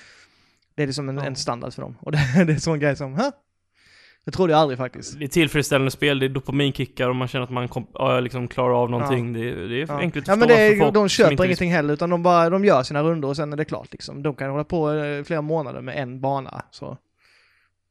Det 0.75 0.83
är 0.83 0.87
liksom 0.87 1.09
en, 1.09 1.17
Ja. 1.17 1.25
en 1.25 1.37
standard 1.37 1.73
för 1.75 1.83
dem. 1.83 1.97
Och 2.01 2.13
det, 2.13 2.19
det 2.35 2.53
är 2.53 2.55
en 2.55 2.61
sån 2.61 2.79
grej 2.79 2.97
som, 2.97 3.15
Hä? 3.15 3.33
Det 4.27 4.33
trodde 4.33 4.53
jag 4.53 4.61
aldrig 4.61 4.79
faktiskt. 4.79 5.19
Det 5.19 5.25
är 5.25 5.29
tillfredsställande 5.29 5.91
spel, 5.91 6.19
det 6.19 6.27
är 6.27 6.29
dopaminkickar 6.29 7.09
och 7.09 7.17
man 7.17 7.29
känner 7.29 7.45
att 7.45 7.51
man 7.51 7.69
kom, 7.69 7.87
ja, 7.95 8.21
liksom 8.21 8.49
klarar 8.49 8.83
av 8.83 8.91
någonting. 8.91 9.33
Det, 9.33 9.41
är, 9.51 9.57
det 9.57 9.83
är 9.83 9.87
Ja. 9.89 9.99
enkelt 9.99 10.25
att 10.25 10.29
ja, 10.29 10.37
men 10.37 10.49
det 10.49 10.55
är, 10.55 10.79
folk 10.79 10.95
de 10.95 11.09
köper 11.09 11.45
ingenting 11.45 11.71
heller, 11.73 11.95
utan 11.95 12.11
de 12.11 12.23
bara, 12.23 12.51
de 12.51 12.65
gör 12.65 12.83
sina 12.83 13.03
rundor 13.03 13.29
och 13.29 13.37
sen 13.37 13.53
är 13.53 13.57
det 13.57 13.65
klart 13.65 13.93
liksom. 13.93 14.23
De 14.23 14.35
kan 14.35 14.51
hålla 14.51 14.65
på 14.65 14.93
eh, 14.93 15.25
flera 15.25 15.43
månader 15.43 15.81
med 15.81 15.97
en 16.03 16.21
bana, 16.21 16.63
så. 16.71 16.99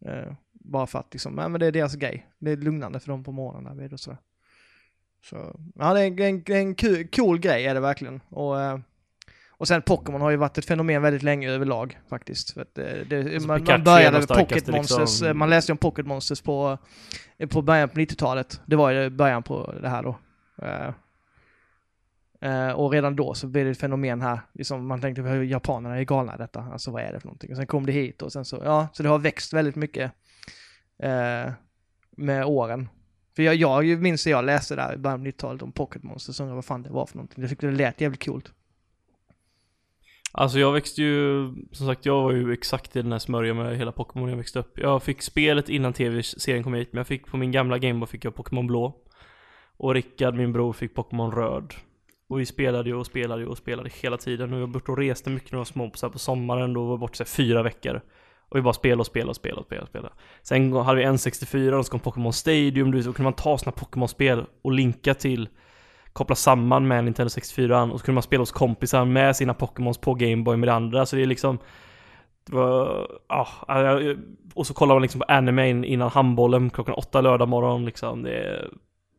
Eh, 0.05 0.33
bara 0.53 0.87
för 0.87 0.99
att 0.99 1.07
liksom, 1.13 1.37
ja 1.37 1.47
men 1.47 1.59
det 1.59 1.65
är 1.67 1.71
deras 1.71 1.95
grej. 1.95 2.25
Det 2.39 2.51
är 2.51 2.57
lugnande 2.57 2.99
för 2.99 3.07
dem 3.07 3.23
på 3.23 3.31
morgonen 3.31 3.93
och 3.93 3.99
sådär. 3.99 4.17
Så, 5.29 5.59
ja 5.75 5.93
det 5.93 6.01
är 6.01 6.07
en, 6.07 6.19
en, 6.19 6.43
en 6.55 6.75
kul, 6.75 7.07
cool 7.07 7.39
grej 7.39 7.65
är 7.65 7.73
det 7.73 7.79
verkligen. 7.79 8.21
Och, 8.29 8.61
eh, 8.61 8.79
och 9.57 9.67
sen 9.67 9.81
Pokémon 9.81 10.21
har 10.21 10.29
ju 10.29 10.37
varit 10.37 10.57
ett 10.57 10.65
fenomen 10.65 11.01
väldigt 11.01 11.23
länge 11.23 11.49
överlag 11.51 11.99
faktiskt. 12.09 12.53
För 12.53 12.61
att, 12.61 12.77
eh, 12.77 12.85
det, 13.09 13.33
Alltså, 13.33 13.47
man, 13.47 13.63
man 13.63 13.83
började 13.83 14.19
med 14.19 14.27
Pocket 14.27 14.67
Monsters, 14.67 14.99
liksom. 14.99 15.27
eh, 15.27 15.33
man 15.33 15.49
läste 15.49 15.71
ju 15.71 15.73
om 15.73 15.77
Pocket 15.77 16.05
Monsters 16.05 16.41
på, 16.41 16.77
eh, 17.37 17.49
på 17.49 17.61
början 17.61 17.89
på 17.89 17.99
90-talet. 17.99 18.61
Det 18.65 18.75
var 18.75 18.91
ju 18.91 19.09
början 19.09 19.43
på 19.43 19.73
det 19.81 19.89
här 19.89 20.03
då. 20.03 20.17
Eh, 22.41 22.71
och 22.71 22.91
redan 22.91 23.15
då 23.15 23.33
så 23.33 23.47
blev 23.47 23.65
det 23.65 23.71
ett 23.71 23.79
fenomen 23.79 24.21
här. 24.21 24.39
Liksom 24.53 24.87
man 24.87 25.01
tänkte 25.01 25.21
japanerna 25.21 25.99
är 25.99 26.03
galna 26.03 26.35
i 26.35 26.37
detta. 26.37 26.67
Alltså 26.71 26.91
vad 26.91 27.01
är 27.01 27.13
det 27.13 27.19
för 27.19 27.27
någonting? 27.27 27.51
Och 27.51 27.57
sen 27.57 27.67
kom 27.67 27.85
det 27.85 27.91
hit 27.91 28.21
och 28.21 28.31
sen 28.31 28.45
så, 28.45 28.61
ja, 28.65 28.87
så 28.93 29.03
det 29.03 29.09
har 29.09 29.19
växt 29.19 29.53
väldigt 29.53 29.75
mycket 29.75 30.11
eh, 30.99 31.51
med 32.17 32.45
åren. 32.45 32.89
För 33.35 33.43
jag, 33.43 33.55
jag 33.55 34.01
minns 34.01 34.27
att 34.27 34.31
jag 34.31 34.45
läste 34.45 34.75
där 34.75 34.93
i 34.93 34.97
början 34.97 35.19
av 35.19 35.27
90-talet 35.27 35.61
om 35.61 35.71
Pocket 35.71 36.03
Monsters 36.03 36.39
och 36.39 36.43
undrade 36.43 36.55
vad 36.55 36.65
fan 36.65 36.83
det 36.83 36.89
var 36.89 37.05
för 37.05 37.15
någonting. 37.15 37.41
Jag 37.41 37.49
tyckte 37.49 37.67
det 37.67 37.73
lät 37.73 38.01
jävligt 38.01 38.25
coolt. 38.25 38.51
Alltså 40.37 40.59
jag 40.59 40.71
växte 40.71 41.01
ju, 41.01 41.47
som 41.71 41.87
sagt 41.87 42.05
jag 42.05 42.23
var 42.23 42.31
ju 42.31 42.53
exakt 42.53 42.95
i 42.95 43.01
den 43.01 43.11
här 43.11 43.19
smörjan 43.19 43.57
med 43.57 43.77
hela 43.77 43.91
Pokémon 43.91 44.29
jag 44.29 44.37
växte 44.37 44.59
upp. 44.59 44.79
Jag 44.79 45.03
fick 45.03 45.21
spelet 45.21 45.69
innan 45.69 45.93
tv-serien 45.93 46.63
kom 46.63 46.73
hit, 46.73 46.89
men 46.91 46.97
jag 46.97 47.07
fick 47.07 47.27
på 47.27 47.37
min 47.37 47.51
gamla 47.51 47.77
Gameboy 47.77 48.07
fick 48.07 48.25
jag 48.25 48.35
Pokémon 48.35 48.67
blå. 48.67 48.95
Och 49.77 49.93
Rickard, 49.93 50.35
min 50.35 50.53
bror, 50.53 50.73
fick 50.73 50.95
Pokémon 50.95 51.31
röd. 51.31 51.73
Och 52.29 52.39
vi 52.39 52.45
spelade 52.45 52.89
ju 52.89 52.95
och 52.95 53.05
spelade 53.05 53.41
ju 53.41 53.47
och 53.47 53.57
spelade 53.57 53.89
hela 54.01 54.17
tiden. 54.17 54.53
Och 54.53 54.57
vi 54.57 54.61
var 54.61 54.67
borta 54.67 54.91
och 54.91 54.97
reste 54.97 55.29
mycket 55.29 55.51
när 55.51 55.57
vi 55.57 55.59
var 55.59 55.65
små 55.65 55.89
på, 55.89 55.97
så 55.97 56.05
här, 56.05 56.11
på 56.11 56.19
sommaren, 56.19 56.73
då 56.73 56.85
var 56.85 56.95
vi 56.95 56.99
borta 56.99 57.25
fyra 57.25 57.63
veckor. 57.63 58.01
Och 58.49 58.57
vi 58.57 58.61
bara 58.61 58.73
spelade 58.73 58.99
och 58.99 59.05
spelade 59.05 59.29
och 59.29 59.35
spelade 59.35 59.61
och 59.61 59.65
spelade 59.65 59.83
och 59.83 59.89
spelade. 59.89 60.13
Sen 60.41 60.73
hade 60.73 60.99
vi 60.99 61.05
N64 61.05 61.71
och 61.71 61.85
så 61.85 61.91
kom 61.91 61.99
Pokémon 61.99 62.33
Stadium, 62.33 62.91
du 62.91 62.97
vet, 62.97 63.05
så 63.05 63.13
kunde 63.13 63.27
man 63.27 63.33
ta 63.33 63.57
såna 63.57 63.71
Pokémon-spel 63.71 64.45
och 64.61 64.71
linka 64.71 65.13
till 65.13 65.49
koppla 66.15 66.35
samman 66.35 66.87
med 66.87 67.03
Nintendo 67.03 67.29
64 67.29 67.83
och 67.83 67.99
så 67.99 68.05
kunde 68.05 68.15
man 68.15 68.23
spela 68.23 68.41
hos 68.41 68.51
kompisar 68.51 69.05
med 69.05 69.35
sina 69.35 69.53
Pokémons 69.53 69.97
på 69.97 70.13
Gameboy 70.13 70.57
med 70.57 70.69
det 70.69 70.73
andra. 70.73 71.05
Så 71.05 71.15
det 71.15 71.21
är 71.21 71.25
liksom... 71.25 71.59
Det 72.45 72.55
var... 72.55 73.07
Ja, 73.27 73.47
och 74.53 74.67
så 74.67 74.73
kollar 74.73 74.95
man 74.95 75.01
liksom 75.01 75.19
på 75.19 75.25
anime 75.27 75.69
innan 75.69 76.09
handbollen 76.09 76.69
klockan 76.69 76.95
åtta 76.95 77.21
lördag 77.21 77.47
morgon 77.47 77.85
liksom. 77.85 78.23
Det 78.23 78.33
är, 78.33 78.69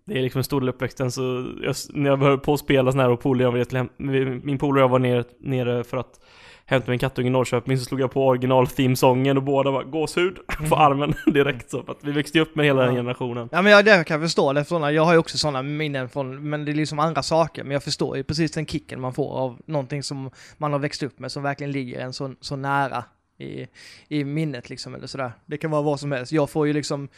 det 0.06 0.18
är 0.18 0.22
liksom 0.22 0.38
en 0.38 0.44
stor 0.44 0.60
del 0.60 0.68
av 0.68 0.74
uppväxten 0.74 1.10
så 1.10 1.46
jag, 1.62 1.74
när 1.88 2.10
jag 2.10 2.18
började 2.18 2.42
på 2.42 2.52
att 2.52 2.60
spela 2.60 2.92
sån 2.92 3.00
här 3.00 3.10
och 3.10 3.20
polare, 3.20 3.44
jag 3.44 3.52
var 3.52 3.64
till, 3.64 4.40
min 4.44 4.58
polare 4.58 4.84
och 4.84 4.84
jag 4.84 4.92
var 4.92 4.98
nere, 4.98 5.24
nere 5.38 5.84
för 5.84 5.96
att 5.96 6.20
hämta 6.66 6.90
min 6.90 6.98
kattunge 6.98 7.28
i 7.28 7.30
Norrköping 7.30 7.78
så 7.78 7.84
slog 7.84 8.00
jag 8.00 8.10
på 8.10 8.26
original 8.26 8.66
themesången 8.66 9.36
och 9.36 9.42
båda 9.42 9.70
var 9.70 9.84
gåshud 9.84 10.38
på 10.68 10.76
armen 10.76 11.14
direkt 11.34 11.70
så. 11.70 11.82
För 11.82 11.92
att 11.92 12.04
vi 12.04 12.12
växte 12.12 12.40
upp 12.40 12.56
med 12.56 12.66
hela 12.66 12.82
den 12.82 12.94
generationen. 12.94 13.48
Ja 13.52 13.62
men 13.62 13.72
jag, 13.72 13.84
det 13.84 14.04
kan 14.04 14.20
jag 14.20 14.28
förstå 14.28 14.52
det, 14.52 14.64
för 14.64 14.90
jag 14.90 15.04
har 15.04 15.12
ju 15.12 15.18
också 15.18 15.38
sådana 15.38 15.62
minnen 15.62 16.08
från, 16.08 16.50
men 16.50 16.64
det 16.64 16.72
är 16.72 16.74
liksom 16.74 16.98
andra 16.98 17.22
saker. 17.22 17.64
Men 17.64 17.72
jag 17.72 17.82
förstår 17.82 18.16
ju 18.16 18.24
precis 18.24 18.52
den 18.52 18.66
kicken 18.66 19.00
man 19.00 19.14
får 19.14 19.38
av 19.38 19.58
någonting 19.66 20.02
som 20.02 20.30
man 20.56 20.72
har 20.72 20.78
växt 20.78 21.02
upp 21.02 21.18
med, 21.18 21.32
som 21.32 21.42
verkligen 21.42 21.72
ligger 21.72 22.00
en 22.00 22.12
så, 22.12 22.34
så 22.40 22.56
nära 22.56 23.04
i, 23.38 23.66
i 24.08 24.24
minnet 24.24 24.70
liksom, 24.70 24.94
eller 24.94 25.06
sådär. 25.06 25.32
Det 25.46 25.58
kan 25.58 25.70
vara 25.70 25.82
vad 25.82 26.00
som 26.00 26.12
helst. 26.12 26.32
Jag 26.32 26.50
får 26.50 26.66
ju 26.66 26.72
liksom, 26.72 27.08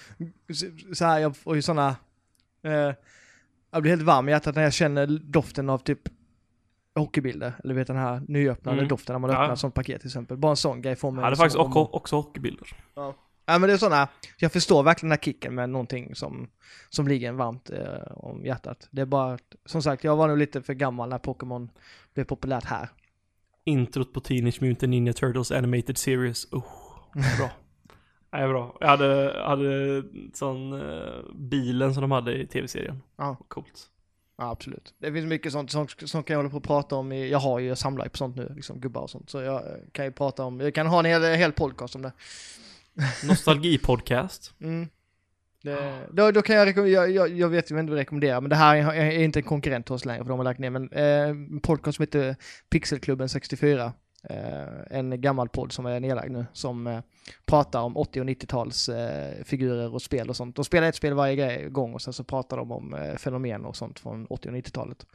så 0.93 1.05
här, 1.05 1.19
jag 1.19 1.37
får 1.37 1.57
ju 1.57 1.63
sådana, 1.63 1.97
eh, 2.65 2.93
jag 3.71 3.83
blir 3.83 3.91
helt 3.91 4.03
varm 4.03 4.29
i 4.29 4.33
hjärtat 4.33 4.55
när 4.55 4.63
jag 4.63 4.73
känner 4.73 5.07
doften 5.07 5.71
av 5.71 5.79
typ 5.79 6.01
hockeybilder, 6.99 7.53
eller 7.65 7.75
vet 7.75 7.87
den 7.87 7.97
här 7.97 8.23
nyöppnade 8.29 8.79
Mm. 8.79 8.89
doften 8.89 9.15
när 9.15 9.19
man 9.19 9.31
Ja. 9.31 9.37
öppnar 9.37 9.53
ett 9.53 9.59
sånt 9.61 9.75
paket 9.75 10.01
till 10.01 10.09
exempel. 10.09 10.37
Bara 10.37 10.51
en 10.51 10.57
sån 10.57 10.83
grej 10.83 10.97
får 10.97 11.11
mig 11.11 11.19
Jag 11.19 11.25
hade 11.25 11.31
liksom 11.45 11.45
faktiskt 11.45 11.77
också, 11.77 11.97
också 11.97 12.17
hockeybilder. 12.17 12.67
Ja. 12.95 13.15
ja 13.47 13.59
men 13.59 13.69
det 13.69 13.73
är 13.73 13.77
sådana, 13.79 14.09
jag 14.39 14.53
förstår 14.53 14.83
verkligen 14.83 15.09
den 15.11 15.19
här 15.19 15.25
kicken 15.25 15.55
med 15.55 15.71
någonting 15.71 16.15
som, 16.15 16.49
som 16.89 17.09
ligger 17.09 17.29
en 17.29 17.37
varmt 17.37 17.71
eh, 17.71 18.13
om 18.17 18.45
hjärtat. 18.45 18.89
Det 18.91 19.01
är 19.03 19.07
bara, 19.07 19.39
som 19.65 19.83
sagt, 19.83 20.05
jag 20.05 20.17
var 20.17 20.29
nog 20.29 20.39
lite 20.39 20.63
för 20.63 20.75
gammal 20.75 21.09
när 21.09 21.19
Pokémon 21.19 21.71
blev 22.15 22.25
populärt 22.25 22.65
här. 22.65 22.89
Introt 23.65 24.13
på 24.13 24.21
Teenage 24.21 24.63
Mutant 24.63 24.91
Ninja 24.91 25.13
Turtles 25.13 25.53
Animated 25.53 25.99
Series. 25.99 26.53
Oh, 26.53 26.65
bra. 27.39 27.51
Nej, 28.33 28.49
bra. 28.49 28.77
Jag 28.81 28.89
hade, 28.89 29.43
hade 29.47 30.03
sån 30.35 30.73
eh, 30.73 31.15
bilen 31.35 31.95
som 31.95 32.01
de 32.01 32.11
hade 32.11 32.35
i 32.43 32.47
tv-serien. 32.47 33.03
Ja. 33.17 33.37
Coolt. 33.49 33.87
Ja, 34.39 34.51
absolut. 34.51 34.95
Det 34.99 35.13
finns 35.13 35.27
mycket 35.27 35.53
sånt, 35.53 35.71
sånt, 35.71 35.91
sånt 35.91 36.27
kan 36.27 36.35
jag 36.35 36.39
hålla 36.39 36.51
på 36.51 36.57
och 36.57 36.65
prata 36.65 36.97
om. 36.97 37.13
I, 37.13 37.31
jag 37.31 37.39
har 37.39 37.59
ju, 37.59 37.69
jag 37.69 37.79
samlar 37.79 38.05
ju 38.05 38.11
på 38.11 38.17
sånt 38.17 38.37
nu, 38.37 38.53
liksom 38.57 38.81
gubbar 38.81 39.01
och 39.01 39.11
sånt. 39.11 39.31
Så 39.31 39.41
jag 39.41 39.55
eh, 39.55 39.77
kan 39.93 40.05
ju 40.05 40.13
prata 40.13 40.45
om, 40.45 40.61
jag 40.61 40.75
kan 40.75 40.87
ha 40.87 40.99
en 40.99 41.05
hel, 41.05 41.23
hel 41.23 41.53
podcast 41.53 41.95
om 41.95 42.03
det. 42.03 42.13
Nostalgipodcast. 43.25 44.55
Mm. 44.61 44.89
Det, 45.63 46.07
då, 46.13 46.31
då 46.31 46.43
kan 46.43 46.57
jag, 46.57 46.67
rekommendera, 46.67 47.07
jag, 47.07 47.11
jag, 47.11 47.39
jag 47.39 47.49
vet 47.49 47.71
ju 47.71 47.75
vem 47.75 47.87
du 47.87 47.95
rekommenderar, 47.95 48.41
men 48.41 48.51
det 48.51 48.57
här 48.57 48.77
är, 48.77 48.95
är 48.95 49.23
inte 49.23 49.39
en 49.39 49.43
konkurrent 49.43 49.87
till 49.87 49.95
oss 49.95 50.05
längre 50.05 50.23
för 50.23 50.29
de 50.29 50.39
har 50.39 50.45
lagt 50.45 50.61
ner, 50.61 50.71
men 50.71 50.93
eh, 50.93 51.29
en 51.29 51.61
podcast 51.61 51.97
som 51.97 52.03
heter 52.03 52.37
Pixelklubben 52.71 53.29
64. 53.29 53.93
Eh, 54.31 54.99
en 54.99 55.21
gammal 55.21 55.49
podd 55.49 55.73
som 55.73 55.87
är 55.87 56.01
nedlagd 56.01 56.31
nu, 56.31 56.47
som 56.53 56.87
eh, 56.87 57.01
pratar 57.47 57.81
om 57.81 57.97
80 57.97 58.21
och 58.21 58.27
90-tals 58.27 58.89
eh, 58.89 59.45
figurer 59.45 59.95
och 59.95 60.03
spel 60.03 60.29
och 60.29 60.37
sånt. 60.37 60.57
De 60.57 60.65
spelar 60.65 60.89
ett 60.89 60.95
spel 60.95 61.15
varje 61.15 61.69
gång 61.69 61.95
och 61.95 62.03
sen 62.03 62.13
så 62.13 62.25
pratar 62.25 62.57
de 62.57 62.73
om 62.73 63.15
fenomen 63.17 63.65
och 63.65 63.77
sånt 63.77 63.99
från 63.99 64.27
80 64.27 64.49
och 64.49 64.55
90-talet. 64.55 65.07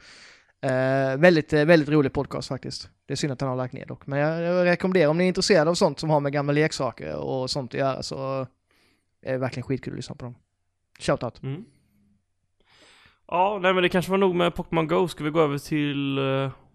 Eh, 0.60 1.16
väldigt, 1.16 1.52
väldigt 1.52 1.88
rolig 1.88 2.12
podcast 2.12 2.48
faktiskt. 2.48 2.90
Det 3.06 3.14
är 3.14 3.16
synd 3.16 3.32
att 3.32 3.38
den 3.38 3.48
har 3.48 3.56
lagt 3.56 3.72
ner 3.72 3.86
dock, 3.86 4.06
men 4.06 4.18
jag, 4.18 4.42
jag 4.42 4.64
rekommenderar 4.64 5.10
om 5.10 5.18
ni 5.18 5.24
är 5.24 5.28
intresserade 5.28 5.70
av 5.70 5.74
sånt 5.74 5.98
som 6.00 6.10
har 6.10 6.20
med 6.20 6.32
gamla 6.32 6.52
leksaker 6.52 7.16
och 7.16 7.50
sånt 7.50 7.74
att 7.74 7.80
göra 7.80 8.02
så 8.02 8.46
är 9.22 9.32
det 9.32 9.38
verkligen 9.38 9.64
skitkul 9.64 9.92
att 9.92 9.96
lyssna 9.96 10.14
på 10.14 10.24
dem. 10.24 10.34
Shoutout. 10.98 11.42
Mm. 11.42 11.64
Ja, 13.26 13.58
nej 13.62 13.74
men 13.74 13.82
det 13.82 13.88
kanske 13.88 14.10
var 14.10 14.18
nog 14.18 14.34
med 14.34 14.54
Pokémon 14.54 14.88
Go. 14.88 15.08
Ska 15.08 15.24
vi 15.24 15.30
gå 15.30 15.40
över 15.40 15.58
till 15.58 16.18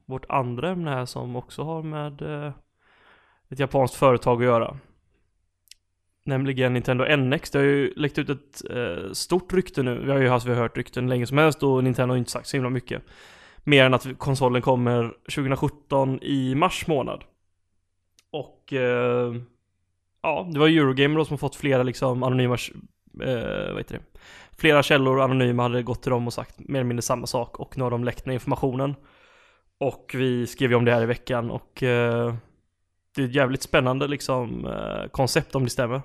vårt 0.10 0.26
andra 0.30 0.70
ämne 0.70 0.90
här 0.90 1.06
som 1.06 1.36
också 1.36 1.64
har 1.64 1.84
med 1.84 2.22
eh, 2.22 2.54
ett 3.50 3.60
japanskt 3.60 3.96
företag 3.96 4.38
att 4.38 4.46
göra. 4.46 4.78
Nämligen 6.26 6.74
Nintendo 6.74 7.16
NX. 7.18 7.52
Det 7.52 7.60
har 7.60 7.66
ju 7.66 7.94
läckt 7.96 8.18
ut 8.18 8.30
ett 8.30 8.62
eh, 8.70 9.12
stort 9.12 9.54
rykte 9.54 9.84
nu. 9.84 10.00
Vi 10.06 10.12
har 10.12 10.20
ju 10.20 10.30
haft, 10.30 10.46
vi 10.46 10.50
har 10.50 10.62
hört 10.62 10.78
rykten 10.78 11.10
länge 11.10 11.28
som 11.28 11.38
helst 11.38 11.64
och 11.64 11.84
Nintendo 11.84 12.14
har 12.14 12.18
inte 12.18 12.32
sagt 12.32 12.48
så 12.48 12.58
himla 12.58 12.70
mycket. 12.70 13.04
Mer 13.64 13.86
än 13.86 13.94
att 13.94 14.18
konsolen 14.18 14.62
kommer 14.62 15.14
2017 15.36 16.20
i 16.22 16.56
mars 16.56 16.88
månad. 16.88 17.24
Och 18.32 18.74
eh, 18.74 19.36
ja, 20.22 20.50
det 20.54 20.60
var 20.60 20.68
Eurogamer 20.68 21.16
då 21.16 21.26
som 21.26 21.34
har 21.34 21.38
fått 21.38 21.56
flera 21.56 21.84
liksom 21.84 22.24
anonyma, 22.24 22.58
eh, 23.24 23.70
vad 23.70 23.78
heter 23.78 23.96
det? 23.96 24.20
Flera 24.58 24.84
källor 24.84 25.22
anonyma 25.22 25.64
hade 25.64 25.84
gått 25.84 26.02
till 26.02 26.12
dem 26.12 26.28
och 26.28 26.34
sagt 26.34 26.60
mer 26.60 26.80
eller 26.80 26.88
mindre 26.88 27.02
samma 27.02 27.28
sak 27.28 27.60
och 27.60 27.78
nu 27.78 27.84
har 27.84 27.92
de 27.92 28.04
läckt 28.04 28.24
den 28.24 28.34
informationen. 28.34 28.96
Och 29.80 30.12
vi 30.14 30.48
skrev 30.48 30.70
ju 30.70 30.76
om 30.76 30.86
det 30.86 30.94
här 30.94 31.02
i 31.02 31.06
veckan 31.06 31.52
och 31.52 31.84
eh, 31.84 32.34
det 33.16 33.22
är 33.22 33.26
ett 33.26 33.36
jävligt 33.36 33.62
spännande 33.64 34.08
liksom 34.08 34.66
eh, 34.66 35.10
koncept 35.12 35.56
om 35.56 35.64
det 35.64 35.70
stämmer. 35.70 36.02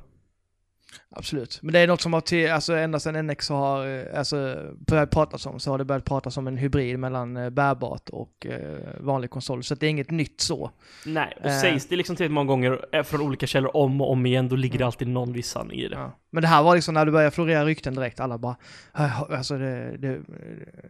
Absolut. 1.11 1.59
Men 1.63 1.73
det 1.73 1.79
är 1.79 1.87
något 1.87 2.01
som 2.01 2.13
har 2.13 2.21
till, 2.21 2.51
alltså 2.51 2.75
ända 2.75 3.01
sedan 3.01 3.27
NX 3.27 3.49
har 3.49 3.87
eh, 3.87 4.19
alltså, 4.19 4.57
börjat 4.87 5.11
pratas 5.11 5.47
om 5.47 5.61
så 5.61 5.71
har 5.71 5.79
det 5.79 5.85
börjat 5.85 6.05
pratas 6.05 6.37
om 6.37 6.47
en 6.47 6.57
hybrid 6.57 6.99
mellan 6.99 7.37
eh, 7.37 7.51
bärbart 7.51 8.09
och 8.09 8.47
eh, 8.47 8.79
vanlig 9.01 9.31
konsol. 9.31 9.65
Så 9.65 9.75
det 9.75 9.87
är 9.87 9.91
inget 9.91 10.11
nytt 10.11 10.41
så. 10.41 10.71
Nej, 11.07 11.37
och 11.45 11.51
sägs 11.51 11.87
det 11.87 11.97
liksom 11.97 12.17
tillräckligt 12.17 12.35
många 12.35 12.47
gånger 12.49 13.03
från 13.03 13.21
olika 13.21 13.47
källor 13.47 13.77
om 13.77 14.01
och 14.01 14.11
om 14.11 14.27
igen 14.27 14.49
då 14.49 14.57
ligger 14.57 14.79
det 14.79 14.83
Mm. 14.83 14.87
alltid 14.87 15.09
någon 15.09 15.33
viss 15.33 15.49
sanning 15.51 15.79
i 15.81 15.89
det. 15.89 15.97
Ja. 15.97 16.19
Men 16.35 16.43
det 16.43 16.49
här 16.49 16.63
var 16.63 16.75
liksom 16.75 16.95
när 16.95 17.07
det 17.07 17.13
började 17.13 17.31
florera 17.31 17.65
rykten 17.65 17.95
direkt, 17.95 18.21
alla 18.21 18.39
bara, 18.39 18.57
alltså 18.93 19.59
det, 19.59 19.97
det, 19.97 20.21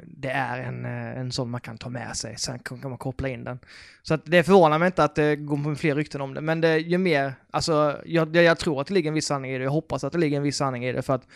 det 0.04 0.28
är 0.28 0.59
en, 0.59 0.85
eh, 0.85 1.18
en 1.18 1.33
sån 1.33 1.50
man 1.50 1.61
kan 1.61 1.78
ta 1.78 1.88
med 1.88 2.16
sig, 2.16 2.37
sen 2.38 2.59
kan 2.59 2.80
man 2.83 2.98
koppla 2.98 3.28
in 3.28 3.44
den. 3.44 3.59
Så 4.02 4.14
att 4.14 4.20
det 4.24 4.42
förvånar 4.42 4.78
mig 4.78 4.87
inte 4.87 5.04
att 5.04 5.14
det 5.14 5.37
går 5.37 5.74
fler 5.74 5.94
rykten 5.94 6.20
om 6.20 6.35
det, 6.35 6.40
men 6.40 6.61
det 6.61 6.78
ju 6.78 6.98
mer, 6.98 7.35
alltså 7.50 8.00
jag, 8.04 8.37
jag 8.37 8.44
jag 8.44 8.59
tror 8.59 8.80
att 8.80 8.87
det 8.87 8.94
ligger 8.94 9.09
en 9.09 9.14
viss 9.14 9.26
sanning 9.26 9.50
i 9.50 9.59
det, 9.59 9.64
jag 9.64 9.70
hoppas 9.70 10.04
att 10.04 10.12
det 10.12 10.18
ligger 10.18 10.37
en 10.37 10.42
viss 10.42 10.57
sanning 10.57 10.85
i 10.85 10.92
det, 10.92 11.02
för 11.02 11.14
att 11.14 11.26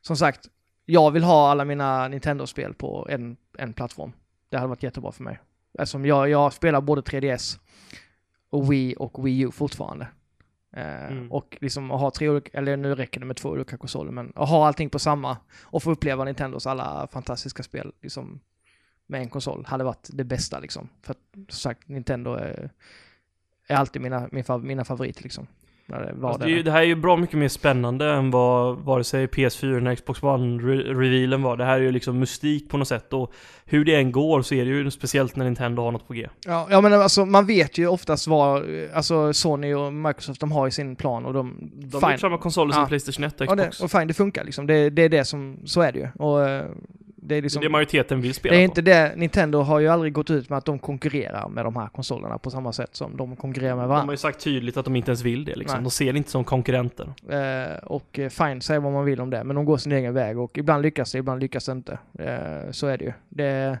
som 0.00 0.16
sagt, 0.16 0.48
jag 0.86 1.10
vill 1.10 1.24
ha 1.24 1.50
alla 1.50 1.64
mina 1.64 2.08
Nintendo-spel 2.08 2.74
på 2.74 3.06
en, 3.10 3.36
en 3.58 3.72
plattform. 3.72 4.12
Det 4.48 4.56
hade 4.56 4.68
varit 4.68 4.82
jättebra 4.82 5.12
för 5.12 5.22
mig. 5.22 5.38
Eftersom 5.78 6.06
jag, 6.06 6.28
jag 6.28 6.52
spelar 6.52 6.80
både 6.80 7.00
3DS 7.00 7.58
och 8.50 8.72
Wii 8.72 8.94
och 8.98 9.26
Wii 9.26 9.40
U 9.40 9.50
fortfarande. 9.50 10.06
Eh, 10.78 11.12
Mm. 11.12 11.32
Och 11.32 11.58
liksom 11.60 11.90
att 11.90 12.00
ha 12.00 12.10
tre 12.10 12.28
olika, 12.28 12.58
eller 12.58 12.76
nu 12.76 12.94
räcker 12.94 13.20
det 13.20 13.26
med 13.26 13.36
två 13.36 13.48
olika 13.48 13.76
konsoler, 13.76 14.12
men 14.12 14.32
att 14.34 14.48
ha 14.48 14.66
allting 14.66 14.90
på 14.90 14.98
samma 14.98 15.36
och 15.62 15.82
få 15.82 15.90
uppleva 15.90 16.24
Nintendos 16.24 16.66
alla 16.66 17.08
fantastiska 17.12 17.62
spel 17.62 17.92
liksom 18.00 18.40
med 19.06 19.20
en 19.20 19.28
konsol 19.28 19.64
hade 19.66 19.84
varit 19.84 20.08
det 20.12 20.24
bästa 20.24 20.58
liksom. 20.60 20.88
För 21.02 21.10
att 21.12 21.18
som 21.34 21.58
sagt, 21.58 21.88
Nintendo 21.88 22.34
är, 22.34 22.70
är 23.66 23.76
alltid 23.76 24.02
mina, 24.02 24.28
min, 24.32 24.44
mina 24.62 24.84
favoriter 24.84 25.22
liksom. 25.22 25.46
När 25.90 26.00
det 26.00 26.12
var 26.14 26.28
Alltså, 26.28 26.44
det. 26.44 26.50
ju, 26.50 26.62
det 26.62 26.70
här 26.70 26.80
är 26.80 26.84
ju 26.84 26.94
bra 26.94 27.16
mycket 27.16 27.38
mer 27.38 27.48
spännande 27.48 28.10
än 28.12 28.30
vad 28.30 28.76
vare 28.78 29.04
sig 29.04 29.26
PS4 29.26 29.76
eller 29.76 29.94
Xbox 29.94 30.20
One-revealen 30.22 31.42
var. 31.42 31.56
Det 31.56 31.64
här 31.64 31.76
är 31.76 31.82
ju 31.82 31.92
liksom 31.92 32.18
mystik 32.18 32.68
på 32.68 32.76
något 32.76 32.88
sätt 32.88 33.12
och 33.12 33.32
hur 33.64 33.84
det 33.84 33.94
än 33.94 34.12
går 34.12 34.42
så 34.42 34.54
är 34.54 34.64
det 34.64 34.70
ju 34.70 34.90
speciellt 34.90 35.36
när 35.36 35.44
Nintendo 35.44 35.82
har 35.82 35.92
något 35.92 36.06
på 36.08 36.12
G. 36.14 36.28
Ja, 36.46 36.66
ja 36.70 36.80
men 36.80 36.92
alltså 36.92 37.24
man 37.26 37.46
vet 37.46 37.78
ju 37.78 37.86
oftast 37.86 38.26
vad, 38.26 38.64
alltså 38.94 39.32
Sony 39.32 39.74
och 39.74 39.92
Microsoft 39.92 40.40
de 40.40 40.52
har 40.52 40.68
i 40.68 40.70
sin 40.70 40.96
plan 40.96 41.24
och 41.26 41.32
de... 41.34 41.70
De 41.74 42.02
har 42.02 42.16
samma 42.16 42.38
konsoler 42.38 42.72
som 42.72 42.82
Ja. 42.82 42.88
Playstation 42.88 43.24
1 43.24 43.40
och 43.40 43.46
Ja, 43.46 43.56
Xbox. 43.56 43.78
det, 43.78 43.84
och 43.84 43.90
fine, 43.90 44.08
det 44.08 44.14
funkar 44.14 44.44
liksom. 44.44 44.66
Det, 44.66 44.90
det 44.90 45.02
är 45.02 45.08
det 45.08 45.24
som, 45.24 45.58
så 45.64 45.80
är 45.80 45.92
det 45.92 45.98
ju. 45.98 46.08
Och 46.18 46.48
eh, 46.48 46.64
det 47.28 47.34
är 47.36 47.42
liksom... 47.42 47.62
det 47.62 47.68
majoriteten 47.68 48.20
vill 48.20 48.34
spela 48.34 48.52
Det 48.56 48.62
är 48.62 48.66
på. 48.66 48.70
inte 48.70 48.82
det, 48.82 49.12
Nintendo 49.16 49.58
har 49.60 49.78
ju 49.80 49.88
aldrig 49.88 50.12
gått 50.12 50.30
ut 50.30 50.48
med 50.50 50.58
att 50.58 50.64
de 50.64 50.78
konkurrerar 50.78 51.48
med 51.48 51.64
de 51.64 51.76
här 51.76 51.88
konsolerna 51.88 52.38
på 52.38 52.50
samma 52.50 52.72
sätt 52.72 52.96
som 52.96 53.16
de 53.16 53.36
konkurrerar 53.36 53.74
med 53.76 53.84
De 53.84 53.88
har 53.88 53.94
varandra. 53.94 54.12
ju 54.12 54.16
sagt 54.16 54.40
tydligt 54.44 54.76
att 54.76 54.84
de 54.84 54.96
inte 54.96 55.10
ens 55.10 55.22
vill 55.22 55.44
det 55.44 55.54
liksom. 55.56 55.76
Nej. 55.76 55.84
De 55.84 55.90
ser 55.90 56.12
det 56.12 56.16
inte 56.18 56.30
som 56.30 56.44
konkurrenter. 56.44 57.12
Eh, 57.28 57.76
och 57.84 58.18
eh, 58.18 58.28
fine, 58.28 58.60
säg 58.60 58.78
vad 58.78 58.92
man 58.92 59.04
vill 59.04 59.20
om 59.20 59.30
det, 59.30 59.44
men 59.44 59.56
de 59.56 59.64
går 59.64 59.76
sin 59.76 59.92
egen 59.92 60.14
väg 60.14 60.38
och 60.38 60.58
ibland 60.58 60.82
lyckas 60.82 61.12
det, 61.12 61.18
ibland 61.18 61.40
lyckas 61.40 61.66
det 61.66 61.72
inte. 61.72 61.98
Eh, 62.18 62.70
så 62.70 62.86
är 62.86 62.98
det 62.98 63.04
ju. 63.04 63.12
Det, 63.28 63.78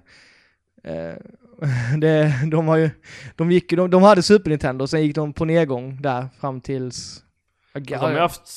eh, 0.84 1.14
det, 1.98 2.32
de 2.50 2.68
har 2.68 2.76
ju, 2.76 2.90
de 3.36 3.50
gick 3.52 3.70
de, 3.70 3.90
de 3.90 4.02
hade 4.02 4.22
Super 4.22 4.50
Nintendo, 4.50 4.86
sen 4.86 5.02
gick 5.02 5.14
de 5.14 5.32
på 5.32 5.44
nedgång 5.44 5.98
där 6.02 6.26
fram 6.40 6.60
tills... 6.60 7.24
Alltså, 7.78 7.94
de 7.94 7.96
har 7.96 8.10
ju 8.10 8.18
haft... 8.18 8.50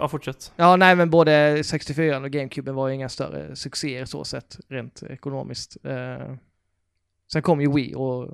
Ja, 0.00 0.08
fortsätt. 0.08 0.52
Ja, 0.56 0.76
nej 0.76 0.96
men 0.96 1.10
både 1.10 1.64
64 1.64 2.18
och 2.18 2.30
GameCube 2.30 2.72
var 2.72 2.88
ju 2.88 2.94
inga 2.94 3.08
större 3.08 3.56
succéer 3.56 4.04
så 4.04 4.24
sett, 4.24 4.58
rent 4.68 5.02
ekonomiskt. 5.02 5.76
Eh, 5.84 6.34
sen 7.32 7.42
kom 7.42 7.60
ju 7.60 7.72
Wii 7.72 7.94
och 7.94 8.28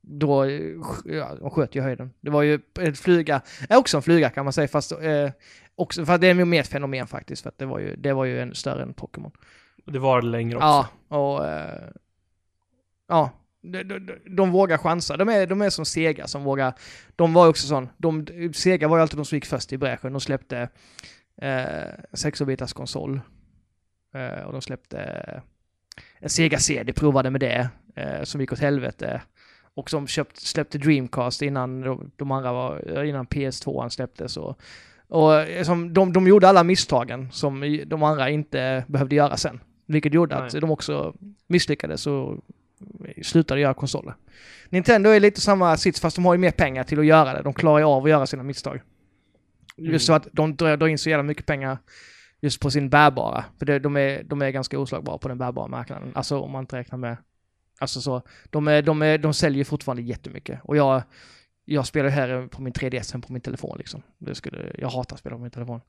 då, 0.00 0.50
ja, 1.04 1.34
de 1.40 1.50
sköt 1.50 1.74
ju 1.74 1.80
höjden. 1.80 2.10
Det 2.20 2.30
var 2.30 2.42
ju 2.42 2.60
en 2.80 2.94
flyga, 2.94 3.42
är 3.68 3.76
också 3.76 3.96
en 3.96 4.02
flyga 4.02 4.30
kan 4.30 4.44
man 4.44 4.52
säga, 4.52 4.68
fast 4.68 4.92
eh, 4.92 5.30
också, 5.74 6.06
för 6.06 6.12
att 6.12 6.20
det 6.20 6.26
är 6.26 6.34
mer 6.34 6.60
ett 6.60 6.68
fenomen 6.68 7.06
faktiskt, 7.06 7.42
för 7.42 7.48
att 7.48 7.58
det 7.58 7.66
var 7.66 7.78
ju, 7.78 7.96
det 7.96 8.12
var 8.12 8.24
ju 8.24 8.40
en 8.40 8.54
större 8.54 8.82
än 8.82 8.94
Pokémon. 8.94 9.32
Det 9.84 9.98
var 9.98 10.22
längre 10.22 10.56
också. 10.56 10.86
Ja, 11.08 11.16
och 11.16 11.48
eh, 11.48 11.88
ja, 13.08 13.30
de, 13.62 13.82
de, 13.82 14.18
de, 14.36 14.50
vågar 14.50 14.78
chansa. 14.78 15.16
De 15.16 15.28
är, 15.28 15.46
de 15.46 15.62
är 15.62 15.70
som 15.70 15.84
Sega 15.84 16.26
som 16.26 16.44
vågar, 16.44 16.74
de 17.16 17.32
var 17.32 17.48
också 17.48 17.66
sån, 17.66 17.88
de, 17.96 18.26
Sega 18.54 18.88
var 18.88 18.96
ju 18.96 19.02
alltid 19.02 19.18
de 19.18 19.24
som 19.24 19.36
gick 19.36 19.46
först 19.46 19.72
i 19.72 19.78
bräschen. 19.78 20.12
De 20.12 20.20
släppte 20.20 20.68
eh, 21.42 21.48
16-bitars 22.12 22.72
konsol. 22.72 23.20
Eh, 24.14 24.44
och 24.44 24.52
de 24.52 24.62
släppte 24.62 24.98
en 26.18 26.28
Sega 26.28 26.58
CD, 26.58 26.92
provade 26.92 27.30
med 27.30 27.40
det, 27.40 27.68
eh, 27.96 28.22
som 28.22 28.40
gick 28.40 28.52
åt 28.52 28.58
helvete. 28.58 29.22
Och 29.74 29.90
som 29.90 30.06
köpt, 30.06 30.36
släppte 30.36 30.78
Dreamcast 30.78 31.42
innan 31.42 31.80
de, 31.80 32.10
de 32.16 32.30
andra 32.30 32.52
var, 32.52 33.04
innan 33.04 33.26
PS2 33.26 33.88
släpptes. 33.88 34.36
Och, 34.36 34.60
och 35.08 35.34
eh, 35.34 35.64
som, 35.64 35.94
de, 35.94 36.12
de 36.12 36.26
gjorde 36.26 36.48
alla 36.48 36.64
misstagen 36.64 37.28
som 37.32 37.82
de 37.86 38.02
andra 38.02 38.30
inte 38.30 38.84
behövde 38.88 39.14
göra 39.14 39.36
sen. 39.36 39.60
Vilket 39.86 40.14
gjorde 40.14 40.36
att 40.36 40.52
Nej. 40.52 40.60
de 40.60 40.70
också 40.70 41.14
misslyckades 41.46 42.06
och 42.06 42.44
slutade 43.22 43.60
göra 43.60 43.74
konsoler. 43.74 44.14
Nintendo 44.68 45.10
är 45.10 45.20
lite 45.20 45.40
samma 45.40 45.76
sits 45.76 46.00
fast 46.00 46.16
de 46.16 46.24
har 46.24 46.34
ju 46.34 46.38
mer 46.38 46.50
pengar 46.50 46.84
till 46.84 46.98
att 46.98 47.06
göra 47.06 47.34
det. 47.34 47.42
De 47.42 47.54
klarar 47.54 47.78
ju 47.78 47.84
av 47.84 48.04
att 48.04 48.10
göra 48.10 48.26
sina 48.26 48.42
misstag. 48.42 48.82
Mm. 49.78 49.92
Just 49.92 50.06
så 50.06 50.12
att 50.12 50.28
de 50.32 50.56
drar, 50.56 50.88
in 50.88 50.98
så 50.98 51.10
jävla 51.10 51.22
mycket 51.22 51.46
pengar 51.46 51.78
just 52.40 52.60
på 52.60 52.70
sin 52.70 52.90
bärbara. 52.90 53.44
För 53.58 53.66
det, 53.66 53.78
de, 53.78 53.96
är, 53.96 54.22
de 54.22 54.42
är 54.42 54.50
ganska 54.50 54.78
oslagbara 54.78 55.18
på 55.18 55.28
den 55.28 55.38
bärbara 55.38 55.66
marknaden. 55.66 56.12
Alltså 56.14 56.40
om 56.40 56.50
man 56.50 56.62
inte 56.62 56.76
räknar 56.76 56.98
med... 56.98 57.16
Alltså 57.78 58.00
så, 58.00 58.22
de, 58.50 58.68
är, 58.68 58.82
de, 58.82 59.02
är, 59.02 59.18
de 59.18 59.34
säljer 59.34 59.64
fortfarande 59.64 60.02
jättemycket. 60.02 60.60
Och 60.64 60.76
jag, 60.76 61.02
jag 61.64 61.86
spelar 61.86 62.08
hellre 62.08 62.48
på 62.48 62.62
min 62.62 62.72
3DS 62.72 63.14
än 63.14 63.22
på 63.22 63.32
min 63.32 63.42
telefon 63.42 63.78
liksom. 63.78 64.02
Det 64.18 64.34
skulle, 64.34 64.72
jag 64.78 64.88
hatar 64.88 65.16
att 65.16 65.20
spela 65.20 65.36
på 65.36 65.42
min 65.42 65.50
telefon. 65.50 65.80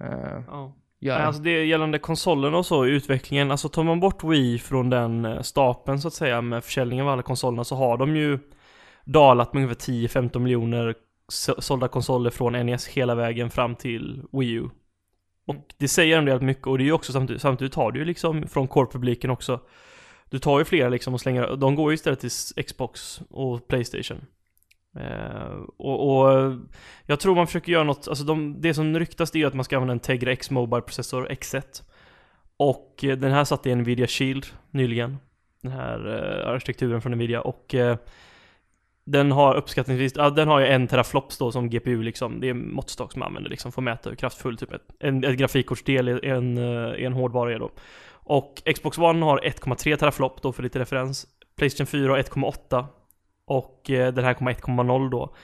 Uh, 0.00 0.42
Ja. 0.46 0.74
Gör. 1.00 1.18
Alltså 1.20 1.42
det 1.42 1.64
gällande 1.64 1.98
konsolen 1.98 2.54
och 2.54 2.66
så, 2.66 2.84
utvecklingen, 2.86 3.50
alltså 3.50 3.68
tar 3.68 3.84
man 3.84 4.00
bort 4.00 4.24
Wii 4.24 4.58
från 4.58 4.90
den 4.90 5.24
eh, 5.24 5.40
stapeln 5.40 6.00
så 6.00 6.08
att 6.08 6.14
säga 6.14 6.40
med 6.40 6.64
försäljningen 6.64 7.06
av 7.06 7.12
alla 7.12 7.22
konsolerna 7.22 7.64
så 7.64 7.76
har 7.76 7.96
de 7.98 8.16
ju 8.16 8.38
dalat 9.04 9.52
med 9.54 9.62
ungefär 9.62 9.80
10-15 9.92 10.38
miljoner 10.38 10.94
så- 11.28 11.60
sålda 11.60 11.88
konsoler 11.88 12.30
från 12.30 12.52
NES 12.66 12.86
hela 12.88 13.14
vägen 13.14 13.50
fram 13.50 13.74
till 13.74 14.22
Wii 14.32 14.50
U. 14.52 14.68
Och 15.46 15.56
det 15.78 15.88
säger 15.88 16.18
ändå 16.18 16.32
rätt 16.32 16.42
mycket 16.42 16.66
och 16.66 16.78
det 16.78 16.84
är 16.84 16.86
ju 16.86 16.92
också 16.92 17.12
samtidigt, 17.12 17.42
samtidigt 17.42 17.72
tar 17.72 17.90
du 17.92 17.98
ju 17.98 18.04
liksom 18.04 18.46
från 18.48 18.68
core-publiken 18.68 19.30
också 19.30 19.60
Du 20.30 20.38
tar 20.38 20.58
ju 20.58 20.64
flera 20.64 20.88
liksom 20.88 21.14
och 21.14 21.20
slänger, 21.20 21.56
de 21.56 21.74
går 21.74 21.90
ju 21.90 21.94
istället 21.94 22.20
till 22.20 22.30
Xbox 22.64 23.20
och 23.30 23.68
Playstation 23.68 24.20
Uh, 24.96 25.64
och, 25.76 26.20
och 26.20 26.52
jag 27.06 27.20
tror 27.20 27.34
man 27.34 27.46
försöker 27.46 27.72
göra 27.72 27.84
något, 27.84 28.08
alltså 28.08 28.24
de, 28.24 28.60
det 28.60 28.74
som 28.74 28.98
ryktas 28.98 29.30
det 29.30 29.42
är 29.42 29.46
att 29.46 29.54
man 29.54 29.64
ska 29.64 29.76
använda 29.76 29.92
en 29.92 30.00
Tegra 30.00 30.32
X 30.32 30.50
Mobile 30.50 30.82
Processor 30.82 31.28
X1 31.28 31.82
Och 32.56 33.04
eh, 33.04 33.18
den 33.18 33.32
här 33.32 33.44
satt 33.44 33.66
i 33.66 33.74
Nvidia 33.74 34.06
Shield 34.06 34.46
nyligen. 34.70 35.18
Den 35.62 35.72
här 35.72 36.08
uh, 36.08 36.48
arkitekturen 36.48 37.02
från 37.02 37.12
Nvidia. 37.12 37.40
Och 37.40 37.74
uh, 37.74 37.96
Den 39.04 39.32
har 39.32 39.54
uppskattningsvis, 39.54 40.12
ja, 40.16 40.30
den 40.30 40.48
har 40.48 40.60
ju 40.60 40.66
en 40.66 40.86
teraflops 40.86 41.38
då 41.38 41.52
som 41.52 41.70
GPU 41.70 42.02
liksom 42.02 42.40
Det 42.40 42.46
är 42.46 42.50
en 42.50 42.74
måttstock 42.74 43.12
som 43.12 43.20
man 43.20 43.26
använder 43.26 43.50
liksom 43.50 43.72
för 43.72 43.80
att 43.80 43.84
mäta 43.84 44.10
hur 44.10 44.16
kraftfull 44.16 44.56
typ 44.56 44.72
ett, 44.72 44.86
en, 45.00 45.24
ett 45.24 45.36
grafikkortsdel 45.36 46.08
i 46.08 46.28
en, 46.28 46.58
en 46.58 47.12
hårdvara 47.12 47.52
är 47.54 47.58
då. 47.58 47.70
Och 48.12 48.62
Xbox 48.74 48.98
One 48.98 49.24
har 49.24 49.38
1,3 49.38 49.96
teraflop 49.96 50.42
då 50.42 50.52
för 50.52 50.62
lite 50.62 50.78
referens. 50.78 51.26
Playstation 51.56 51.86
4 51.86 52.12
har 52.12 52.18
1,8 52.18 52.84
och 53.50 53.90
eh, 53.90 54.12
den 54.12 54.24
här 54.24 54.34
kommer 54.34 54.54
1,0 54.54 55.10
då. 55.10 55.34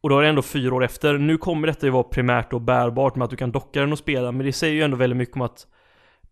Och 0.00 0.10
då 0.10 0.18
är 0.18 0.22
det 0.22 0.28
ändå 0.28 0.42
fyra 0.42 0.74
år 0.74 0.84
efter. 0.84 1.18
Nu 1.18 1.38
kommer 1.38 1.66
detta 1.66 1.86
ju 1.86 1.92
vara 1.92 2.02
primärt 2.02 2.52
och 2.52 2.60
bärbart 2.60 3.16
med 3.16 3.24
att 3.24 3.30
du 3.30 3.36
kan 3.36 3.52
docka 3.52 3.80
den 3.80 3.92
och 3.92 3.98
spela, 3.98 4.32
men 4.32 4.46
det 4.46 4.52
säger 4.52 4.74
ju 4.74 4.82
ändå 4.82 4.96
väldigt 4.96 5.16
mycket 5.16 5.36
om 5.36 5.42
att 5.42 5.66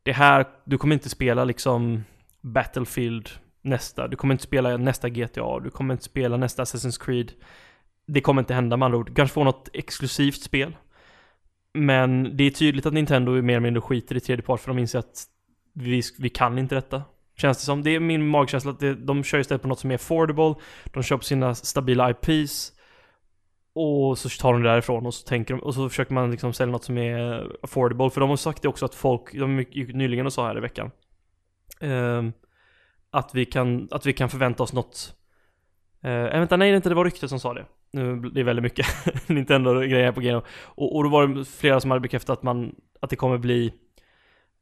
det 0.02 0.12
här, 0.12 0.46
du 0.64 0.78
kommer 0.78 0.94
inte 0.94 1.08
spela 1.08 1.44
liksom 1.44 2.04
Battlefield 2.40 3.28
nästa, 3.62 4.08
du 4.08 4.16
kommer 4.16 4.34
inte 4.34 4.44
spela 4.44 4.76
nästa 4.76 5.08
GTA, 5.08 5.60
du 5.60 5.70
kommer 5.70 5.94
inte 5.94 6.04
spela 6.04 6.36
nästa 6.36 6.64
Assassin's 6.64 7.04
Creed. 7.04 7.32
Det 8.06 8.20
kommer 8.20 8.42
inte 8.42 8.54
hända 8.54 8.76
med 8.76 8.86
andra 8.86 8.98
ord. 8.98 9.06
Du 9.06 9.14
kanske 9.14 9.34
får 9.34 9.44
något 9.44 9.68
exklusivt 9.72 10.42
spel. 10.42 10.76
Men 11.74 12.36
det 12.36 12.44
är 12.44 12.50
tydligt 12.50 12.86
att 12.86 12.92
Nintendo 12.92 13.32
är 13.32 13.42
mer 13.42 13.54
eller 13.54 13.60
mindre 13.60 13.80
skiter 13.80 14.16
i 14.16 14.20
tredje 14.20 14.42
part 14.42 14.60
för 14.60 14.68
de 14.68 14.78
inser 14.78 14.98
att 14.98 15.24
vi, 15.74 16.02
vi 16.18 16.28
kan 16.28 16.58
inte 16.58 16.74
detta. 16.74 17.02
Känns 17.36 17.58
det 17.58 17.64
som. 17.64 17.82
Det 17.82 17.90
är 17.90 18.00
min 18.00 18.28
magkänsla 18.28 18.70
att 18.70 18.80
det, 18.80 18.94
de 18.94 19.24
kör 19.24 19.38
istället 19.38 19.62
på 19.62 19.68
något 19.68 19.78
som 19.78 19.90
är 19.90 19.94
affordable. 19.94 20.54
De 20.84 21.02
kör 21.02 21.16
på 21.16 21.24
sina 21.24 21.54
stabila 21.54 22.10
IPs. 22.10 22.72
Och 23.74 24.18
så 24.18 24.28
tar 24.28 24.52
de 24.52 24.62
det 24.62 24.68
därifrån 24.68 25.06
och 25.06 25.14
så 25.14 25.26
tänker 25.26 25.54
de, 25.54 25.62
och 25.62 25.74
så 25.74 25.88
försöker 25.88 26.14
man 26.14 26.30
liksom 26.30 26.52
sälja 26.52 26.72
något 26.72 26.84
som 26.84 26.98
är 26.98 27.46
affordable. 27.62 28.10
För 28.10 28.20
de 28.20 28.30
har 28.30 28.36
sagt 28.36 28.62
det 28.62 28.68
också 28.68 28.84
att 28.84 28.94
folk, 28.94 29.32
de 29.32 29.58
gick 29.58 29.94
nyligen 29.94 30.26
och 30.26 30.32
sa 30.32 30.46
här 30.46 30.58
i 30.58 30.60
veckan. 30.60 30.90
Eh, 31.80 32.22
att 33.10 33.34
vi 33.34 33.44
kan, 33.44 33.88
att 33.90 34.06
vi 34.06 34.12
kan 34.12 34.28
förvänta 34.28 34.62
oss 34.62 34.72
något. 34.72 35.14
Eh, 36.02 36.10
eh, 36.10 36.38
vänta, 36.38 36.56
nej 36.56 36.70
det 36.70 36.74
är 36.74 36.76
inte, 36.76 36.88
det 36.88 36.94
var 36.94 37.04
ryktet 37.04 37.30
som 37.30 37.40
sa 37.40 37.54
det. 37.54 37.66
Nu 37.92 38.16
blir 38.16 38.30
det 38.30 38.42
väldigt 38.42 38.62
mycket 38.62 38.86
Nintendo-grejer 39.28 40.12
på 40.12 40.20
G. 40.20 40.34
Och, 40.58 40.96
och 40.96 41.04
då 41.04 41.10
var 41.10 41.26
det 41.26 41.44
flera 41.44 41.80
som 41.80 41.90
hade 41.90 42.00
bekräftat 42.00 42.38
att 42.38 42.42
man, 42.42 42.74
att 43.00 43.10
det 43.10 43.16
kommer 43.16 43.38
bli 43.38 43.72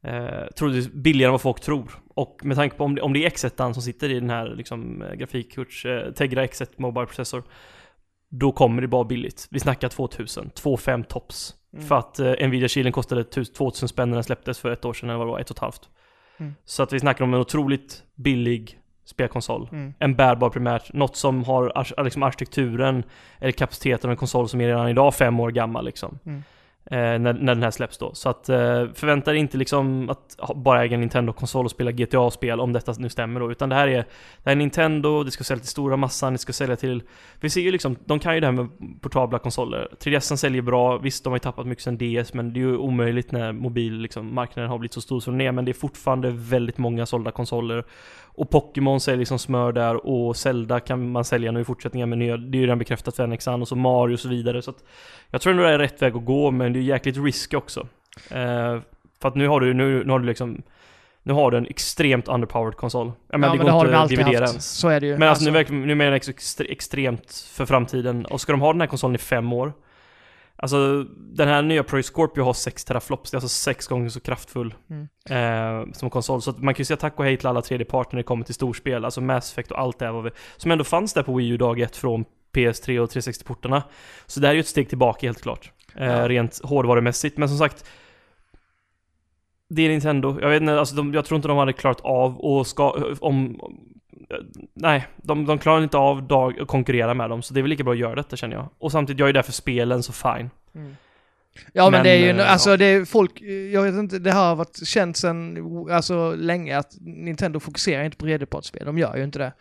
eh, 0.05 0.47
troligtvis 0.57 0.93
billigare 0.93 1.29
än 1.29 1.33
vad 1.33 1.41
folk 1.41 1.61
tror. 1.61 1.91
Och 2.15 2.41
med 2.43 2.57
tanke 2.57 2.77
på 2.77 2.85
om 2.85 2.95
det, 2.95 3.03
om 3.03 3.13
det 3.13 3.25
är 3.25 3.31
X1 3.31 3.73
som 3.73 3.83
sitter 3.83 4.11
i 4.11 4.21
den 4.21 4.31
här 4.31 4.55
liksom, 4.57 5.03
eh, 5.03 5.15
grafikkurs, 5.15 5.87
eh, 5.87 6.13
Tegra 6.13 6.47
X1 6.47 6.69
Mobile 6.77 7.07
Processor, 7.07 7.43
då 8.29 8.53
kommer 8.53 8.83
det 8.83 8.89
bara 8.89 9.05
billigt. 9.05 9.49
Vi 9.51 9.61
snackar 9.61 9.89
2000, 9.89 10.51
2500 10.51 11.09
tops. 11.09 11.55
Mm. 11.73 11.87
För 11.87 11.95
att 11.95 12.19
eh, 12.19 12.49
Nvidia 12.49 12.69
Shielden 12.69 12.93
kostade 12.93 13.21
1000 13.21 13.55
2000 13.55 13.89
spänn 13.89 14.11
när 14.11 14.17
den 14.17 14.25
släpptes 14.25 14.59
för 14.59 14.71
ett 14.71 14.85
år 14.85 14.93
sedan, 14.93 15.09
eller 15.09 15.19
vad 15.19 15.27
det 15.27 15.31
var, 15.31 15.41
ett 15.41 15.51
och 15.51 15.57
ett 15.57 15.61
halvt. 15.61 15.89
Mm. 16.39 16.55
Så 16.65 16.83
att 16.83 16.93
vi 16.93 17.01
snackar 17.01 17.25
om 17.25 17.35
en 17.35 17.41
otroligt 17.41 18.03
billig 18.15 18.79
spelkonsol. 19.05 19.69
Mm. 19.73 19.95
En 19.99 20.15
bärbar 20.15 20.51
primärt, 20.51 20.93
något 20.93 21.17
som 21.17 21.45
har 21.45 21.73
ar- 21.75 22.05
liksom 22.05 22.23
arkitekturen 22.23 23.05
eller 23.39 23.53
kapaciteten 23.53 24.09
av 24.09 24.11
en 24.11 24.17
konsol 24.17 24.49
som 24.49 24.61
är 24.61 24.67
redan 24.67 24.89
idag 24.89 25.15
fem 25.15 25.41
år 25.41 25.51
gammal 25.51 25.85
liksom. 25.85 26.19
Mm. 26.27 26.43
Eh, 26.87 26.97
när, 26.97 27.19
när 27.19 27.55
den 27.55 27.63
här 27.63 27.71
släpps 27.71 27.99
då. 27.99 28.15
Så 28.15 28.29
att 28.29 28.49
eh, 28.49 28.87
förvänta 28.95 29.31
dig 29.31 29.41
inte 29.41 29.59
liksom 29.59 30.11
att 30.11 30.37
bara 30.55 30.85
äga 30.85 30.95
en 30.95 31.01
Nintendo-konsol 31.01 31.65
och 31.65 31.71
spela 31.71 31.93
GTA-spel 31.93 32.61
om 32.61 32.73
detta 32.73 32.95
nu 32.99 33.09
stämmer 33.09 33.41
då. 33.41 33.51
Utan 33.51 33.69
det 33.69 33.75
här 33.75 33.89
är, 33.89 33.97
det 33.97 34.45
här 34.45 34.53
är 34.53 34.57
Nintendo, 34.57 35.23
det 35.23 35.31
ska 35.31 35.45
sälja 35.45 35.61
till 35.61 35.69
stora 35.69 35.97
massan, 35.97 36.33
det 36.33 36.39
ska 36.39 36.53
sälja 36.53 36.77
till... 36.77 37.03
Vi 37.41 37.51
ser 37.51 37.61
ju 37.61 37.71
liksom, 37.71 37.97
de 38.05 38.19
kan 38.19 38.35
ju 38.35 38.41
det 38.41 38.47
här 38.47 38.53
med 38.53 38.69
portabla 39.01 39.39
konsoler. 39.39 39.89
3DSen 40.01 40.37
säljer 40.37 40.63
bra, 40.63 40.99
visst 40.99 41.25
de 41.25 41.31
har 41.31 41.37
ju 41.37 41.41
tappat 41.41 41.67
mycket 41.67 41.85
sen 41.85 41.99
DS, 41.99 42.35
men 42.35 42.53
det 42.53 42.61
är 42.61 42.63
ju 42.63 42.77
omöjligt 42.77 43.33
när 43.33 43.53
mobil 43.53 43.95
liksom, 43.95 44.35
marknaden 44.35 44.71
har 44.71 44.79
blivit 44.79 44.95
så 44.95 45.01
stor 45.01 45.21
som 45.21 45.39
den 45.39 45.47
är. 45.47 45.53
Men 45.53 45.65
det 45.65 45.71
är 45.71 45.73
fortfarande 45.73 46.31
väldigt 46.31 46.79
många 46.79 47.07
sålda 47.07 47.31
konsoler. 47.31 47.85
Och 48.37 48.51
Pokémon 48.51 49.01
säljer 49.01 49.19
liksom 49.19 49.39
smör 49.39 49.73
där 49.73 50.07
och 50.07 50.37
Zelda 50.37 50.81
kan 50.81 51.11
man 51.11 51.25
sälja 51.25 51.53
nu 51.53 51.61
i 51.61 51.65
fortsättningen 51.65 52.09
med 52.09 52.19
nya, 52.19 52.37
det 52.37 52.59
är 52.59 52.61
ju 52.61 52.67
redan 52.67 52.79
bekräftat 52.79 53.17
för 53.17 53.27
NXan 53.27 53.63
och 53.63 53.69
så 53.69 53.77
Mario 53.77 54.15
och 54.15 54.21
så 54.21 54.29
vidare. 54.29 54.63
Så 54.63 54.71
att 54.71 54.85
jag 55.31 55.41
tror 55.41 55.51
ändå 55.51 55.63
det 55.63 55.71
är 55.71 55.79
rätt 55.79 56.03
väg 56.03 56.17
att 56.17 56.25
gå, 56.25 56.51
men 56.51 56.73
det 56.73 56.79
är 56.79 56.81
jäkligt 56.81 57.17
risk 57.17 57.55
också. 57.55 57.81
Eh, 58.31 58.79
för 59.21 59.29
att 59.29 59.35
nu 59.35 59.49
har 59.49 59.61
du, 59.61 59.75
nu, 59.75 60.05
nu 60.05 60.13
har 60.13 60.19
du 60.19 60.27
liksom, 60.27 60.63
nu 61.23 61.33
har 61.33 61.51
du 61.51 61.57
en 61.57 61.67
extremt 61.67 62.29
underpowered 62.29 62.77
konsol. 62.77 63.13
Jag 63.31 63.41
menar, 63.41 63.55
ja, 63.55 63.59
det 63.59 63.59
men 63.59 63.67
det 63.67 63.73
går 63.73 63.79
har 63.79 63.85
de 63.85 63.89
inte 63.89 63.97
att 63.97 64.03
alltid 64.03 64.19
dividera 64.19 64.41
haft. 64.41 64.53
ens. 64.53 64.71
Så 64.71 64.89
är 64.89 65.01
det 65.01 65.07
ju. 65.07 65.19
Men 65.19 65.29
alltså, 65.29 65.45
nu, 65.45 65.51
verkligen, 65.51 65.87
nu 65.87 65.95
menar 65.95 66.13
jag 66.13 66.29
extre, 66.29 66.65
extremt 66.65 67.49
för 67.53 67.67
framtiden. 67.67 68.27
Och 68.27 68.41
ska 68.41 68.53
de 68.53 68.61
ha 68.61 68.73
den 68.73 68.81
här 68.81 68.89
konsolen 68.89 69.15
i 69.15 69.19
fem 69.19 69.53
år? 69.53 69.73
Alltså 70.57 71.05
den 71.17 71.49
här 71.49 71.63
nya 71.63 71.83
Pro 71.85 72.03
Scorpio 72.03 72.43
har 72.43 72.53
6 72.53 72.85
teraflops, 72.85 73.31
det 73.31 73.35
är 73.35 73.37
alltså 73.37 73.49
sex 73.49 73.87
gånger 73.87 74.09
så 74.09 74.21
kraftfull 74.21 74.75
Mm. 74.91 75.09
eh, 75.31 75.93
som 75.93 76.11
konsol. 76.11 76.43
Så 76.43 76.53
man 76.59 76.75
kan 76.75 76.81
ju 76.81 76.85
säga 76.85 76.97
tack 76.97 77.19
och 77.19 77.25
hej 77.25 77.37
till 77.37 77.47
alla 77.47 77.63
tredjeparter 77.63 78.15
när 78.15 78.19
det 78.19 78.27
kommer 78.27 78.45
till 78.45 78.55
storspel, 78.55 79.05
alltså 79.05 79.21
Mass 79.21 79.53
Effect 79.53 79.71
och 79.71 79.79
allt 79.81 79.99
det 79.99 80.07
här 80.07 80.23
vi, 80.23 80.31
som 80.57 80.71
ändå 80.71 80.85
fanns 80.85 81.13
där 81.15 81.23
på 81.23 81.35
Wii 81.35 81.49
U 81.49 81.57
dag 81.57 81.81
ett 81.81 81.97
från 81.97 82.25
PS3 82.57 82.99
och 82.99 83.11
360-portarna. 83.11 83.83
Så 84.27 84.41
det 84.41 84.47
här 84.47 84.53
är 84.53 84.57
ju 84.57 84.61
ett 84.61 84.67
steg 84.67 84.89
tillbaka 84.89 85.27
helt 85.27 85.43
klart. 85.43 85.73
Eh, 85.95 86.07
Ja. 86.07 86.29
Rent 86.29 86.61
hårdvarumässigt, 86.65 87.37
men 87.39 87.49
som 87.49 87.59
sagt 87.59 87.85
det 89.69 89.83
är 89.83 89.89
Nintendo. 89.89 90.39
Jag 90.41 90.49
vet 90.51 90.61
inte, 90.61 90.79
alltså 90.79 90.95
de, 90.97 91.15
jag 91.15 91.25
tror 91.25 91.37
inte 91.37 91.49
de 91.49 91.57
hade 91.59 91.73
klarat 91.73 92.01
av 92.01 92.39
och 92.41 92.67
ska, 92.67 93.15
om... 93.21 93.61
Nej, 94.75 95.07
de, 95.17 95.47
de 95.47 95.59
klarar 95.59 95.83
inte 95.83 95.99
av 95.99 96.23
dag, 96.23 96.61
att 96.61 96.69
konkurrera 96.69 97.15
med 97.15 97.31
dem, 97.31 97.43
så 97.43 97.55
det 97.55 97.61
är 97.61 97.63
väl 97.63 97.71
lika 97.71 97.85
bra 97.85 97.93
att 97.93 97.99
göra 97.99 98.15
detta 98.15 98.37
känner 98.37 98.57
jag. 98.57 98.69
Och 98.79 98.93
samtidigt, 98.93 99.21
jag 99.21 99.29
är 99.29 99.33
där 99.33 99.43
för 99.43 99.53
spelen, 99.53 100.03
så 100.03 100.13
fine. 100.13 100.51
Mm. 100.75 100.97
Ja 101.73 101.85
men, 101.85 101.93
Men, 101.93 102.03
det 102.03 102.11
är 102.11 102.17
ju, 102.17 102.41
eh, 102.41 102.53
alltså 102.53 102.71
ja. 102.71 102.77
det 102.77 102.85
är 102.85 103.05
folk, 103.05 103.43
jag 103.73 103.83
vet 103.83 103.95
inte, 103.95 104.19
det 104.19 104.33
har 104.33 104.57
varit 104.57 104.87
känt 104.87 105.17
sedan, 105.17 105.67
alltså 105.91 106.35
länge 106.35 106.79
att 106.79 106.97
Nintendo 107.01 107.61
fokuserar 107.61 108.05
inte 108.05 108.17
på 108.17 108.25
tredjepartsspel, 108.25 108.87
de 108.87 108.99
gör 108.99 109.17
ju 109.17 109.25
inte 109.25 109.39
det. 109.39 109.53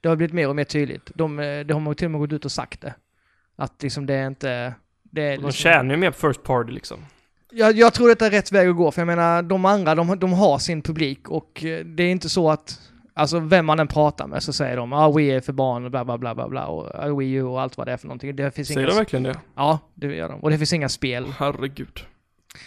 Det 0.00 0.08
har 0.08 0.16
blivit 0.16 0.34
mer 0.34 0.48
och 0.48 0.56
mer 0.56 0.64
tydligt. 0.64 1.10
De, 1.14 1.38
eh, 1.38 1.60
det 1.60 1.74
har 1.74 1.80
man 1.80 1.94
till 1.94 2.04
och 2.04 2.10
med 2.10 2.20
gått 2.20 2.32
ut 2.32 2.44
och 2.44 2.52
sagt 2.52 2.80
det. 2.80 2.94
Att 3.56 3.82
liksom 3.82 4.06
det 4.06 4.14
är 4.14 4.26
inte, 4.26 4.74
det 5.02 5.22
är 5.22 5.30
De 5.30 5.32
liksom, 5.32 5.52
tjänar 5.52 5.94
ju 5.94 5.96
mer 5.96 6.10
på 6.10 6.28
First 6.28 6.42
Party 6.42 6.72
liksom. 6.72 6.98
jag, 7.50 7.76
jag 7.76 7.94
tror 7.94 8.08
detta 8.08 8.26
är 8.26 8.30
rätt 8.30 8.52
väg 8.52 8.68
att 8.68 8.76
gå, 8.76 8.90
för 8.90 9.00
jag 9.00 9.06
menar 9.06 9.42
de 9.42 9.64
andra, 9.64 9.94
de, 9.94 10.18
de 10.18 10.32
har 10.32 10.58
sin 10.58 10.82
publik 10.82 11.28
och 11.28 11.64
eh, 11.64 11.84
det 11.84 12.02
är 12.02 12.10
inte 12.10 12.28
så 12.28 12.50
att, 12.50 12.80
alltså 13.22 13.38
vem 13.38 13.66
man 13.66 13.80
än 13.80 13.88
pratar 13.88 14.26
med 14.26 14.42
så 14.42 14.52
säger 14.52 14.76
de 14.76 14.92
ah, 14.92 15.10
Wii 15.10 15.30
är 15.30 15.40
för 15.40 15.52
barn 15.52 15.84
och 15.84 15.90
bla 15.90 16.04
bla 16.04 16.18
bla 16.18 16.34
bla 16.34 16.48
bla 16.48 16.66
och 16.66 16.90
ah, 16.94 17.14
Wii 17.14 17.32
U 17.32 17.42
och 17.42 17.60
allt 17.60 17.76
vad 17.76 17.86
det 17.86 17.92
är 17.92 17.96
för 17.96 18.06
någonting. 18.06 18.36
Det 18.36 18.50
finns 18.50 18.68
Säger 18.68 18.80
inga, 18.80 18.88
de 18.88 18.96
verkligen 18.96 19.22
det? 19.22 19.38
Ja, 19.54 19.78
det 19.94 20.14
gör 20.14 20.28
de. 20.28 20.40
Och 20.40 20.50
det 20.50 20.58
finns 20.58 20.72
inga 20.72 20.88
spel. 20.88 21.26
Herregud. 21.38 22.00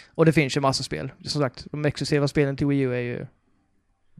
Och 0.08 0.24
det 0.24 0.32
finns 0.32 0.56
ju 0.56 0.60
massa 0.60 0.82
spel. 0.82 1.12
Som 1.24 1.40
sagt, 1.40 1.66
de 1.70 1.84
exklusiva 1.84 2.28
spelen 2.28 2.56
till 2.56 2.66
Wii 2.66 2.80
U 2.80 2.94
är 2.94 3.00
ju 3.00 3.26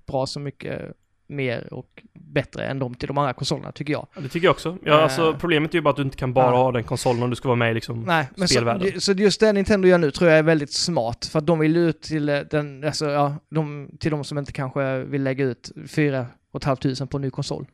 bra 0.06 0.26
så 0.26 0.40
mycket 0.40 0.92
mer 1.26 1.72
och 1.72 2.02
bättre 2.14 2.64
än 2.66 2.78
de 2.78 2.94
till 2.94 3.08
de 3.08 3.18
andra 3.18 3.32
konsolerna, 3.32 3.72
tycker 3.72 3.92
jag. 3.92 4.06
Ja, 4.14 4.20
det 4.20 4.28
tycker 4.28 4.46
jag 4.46 4.52
också. 4.52 4.78
Ja, 4.84 4.92
Eh. 4.96 5.02
alltså, 5.02 5.36
problemet 5.40 5.70
är 5.70 5.74
ju 5.74 5.82
bara 5.82 5.90
att 5.90 5.96
du 5.96 6.02
inte 6.02 6.16
kan 6.16 6.32
bara 6.32 6.46
Ja. 6.50 6.56
ha 6.56 6.72
den 6.72 6.84
konsolen 6.84 7.22
om 7.22 7.30
du 7.30 7.36
ska 7.36 7.48
vara 7.48 7.56
med 7.56 7.70
i 7.70 7.74
liksom 7.74 8.02
Nej, 8.02 8.28
men 8.36 8.48
så, 8.48 8.54
spelvärlden. 8.54 9.00
så 9.00 9.12
just 9.12 9.40
det 9.40 9.52
Nintendo 9.52 9.88
gör 9.88 9.98
nu 9.98 10.10
tror 10.10 10.30
jag 10.30 10.38
är 10.38 10.42
väldigt 10.42 10.72
smart. 10.72 11.24
För 11.32 11.38
att 11.38 11.46
de 11.46 11.58
vill 11.58 11.76
ut 11.76 12.02
till 12.02 12.28
eh, 12.28 12.38
den, 12.50 12.84
alltså, 12.84 13.10
ja, 13.10 13.34
de, 13.50 13.90
till 14.00 14.10
de 14.10 14.24
som 14.24 14.38
inte 14.38 14.52
kanske 14.52 14.98
vill 15.04 15.22
lägga 15.22 15.44
ut 15.44 15.70
4 15.88 16.26
500 16.62 17.06
på 17.06 17.16
en 17.18 17.22
ny 17.22 17.30
konsol. 17.30 17.66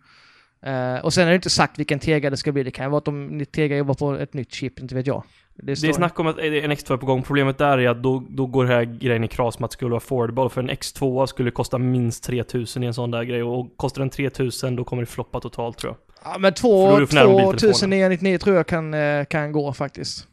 Eh, 0.66 0.96
och 1.04 1.12
sen 1.12 1.24
är 1.26 1.28
det 1.30 1.34
inte 1.36 1.50
sagt 1.50 1.78
vilken 1.78 1.98
Tega 1.98 2.30
det 2.30 2.36
ska 2.36 2.52
bli. 2.52 2.62
Det 2.62 2.70
kan 2.70 2.84
ju 2.86 2.90
vara 2.90 2.98
att 2.98 3.04
de 3.04 3.44
Tega 3.52 3.76
jobbar 3.76 3.94
på 3.94 4.12
ett 4.14 4.34
nytt 4.34 4.52
chip, 4.52 4.80
inte 4.80 4.94
vet 4.94 5.06
jag. 5.06 5.24
Det 5.54 5.76
står- 5.76 5.88
är 5.88 5.92
snack 5.92 6.20
om 6.20 6.26
att 6.26 6.38
en 6.38 6.72
X2 6.72 6.92
är 6.92 6.96
på 6.96 7.06
gång. 7.06 7.22
Problemet 7.22 7.58
där 7.58 7.78
är 7.78 7.88
att 7.88 8.02
då, 8.02 8.22
då 8.30 8.46
går 8.46 8.64
det 8.64 8.74
här 8.74 8.84
grejen 8.84 9.24
i 9.24 9.28
kras 9.28 9.58
med 9.58 9.64
att 9.64 9.70
det 9.70 9.72
skulle 9.74 9.90
vara 9.90 9.96
affordable. 9.96 10.48
För 10.48 10.60
en 10.60 10.70
X2 10.70 11.26
skulle 11.26 11.50
kosta 11.50 11.78
minst 11.78 12.24
3000 12.24 12.82
i 12.82 12.86
en 12.86 12.94
sån 12.94 13.10
där 13.10 13.22
grej. 13.22 13.42
Och 13.42 13.76
kostar 13.76 14.00
den 14.02 14.10
3000 14.10 14.76
då 14.76 14.84
kommer 14.84 15.02
det 15.02 15.06
floppa 15.06 15.40
totalt 15.40 15.78
tror 15.78 15.92
jag. 15.92 16.32
Ja, 16.32 16.38
men 16.38 16.52
För 16.54 16.68
då 16.68 16.86
är 16.86 16.90
två- 16.90 16.98
du 17.00 17.06
för 17.06 17.14
nära 17.14 17.24
mobiltelefonen. 17.26 17.58
2999 17.74 18.38
tror 18.38 18.56
jag 18.56 18.66
kan, 18.66 18.94
eh, 18.94 19.24
kan 19.24 19.52
gå 19.52 19.72
faktiskt. 19.72 20.26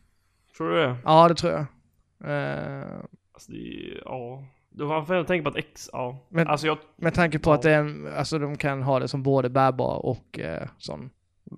Tror 0.57 0.69
du 0.69 0.75
det? 0.75 0.95
Ja, 1.05 1.27
det 1.27 1.35
tror 1.35 1.51
jag. 1.53 1.61
Eh, 2.25 2.83
Alltså, 3.33 3.51
det 3.51 3.57
ja. 4.05 4.43
Du 4.71 4.87
får 4.87 5.23
tänka 5.23 5.43
på 5.43 5.49
att 5.49 5.65
X, 5.65 5.89
ja. 5.93 6.17
Men- 6.29 6.47
alltså 6.47 6.67
jag, 6.67 6.77
med 6.97 7.13
tanke 7.13 7.39
på 7.39 7.49
Ja. 7.49 7.53
att 7.55 7.61
det 7.61 7.71
är 7.71 7.79
en, 7.79 8.07
alltså 8.17 8.39
de 8.39 8.57
kan 8.57 8.83
ha 8.83 8.99
det 8.99 9.07
som 9.07 9.23
både 9.23 9.49
bärbar 9.49 10.05
och 10.05 10.39
eh, 10.39 10.67
sån 10.77 11.09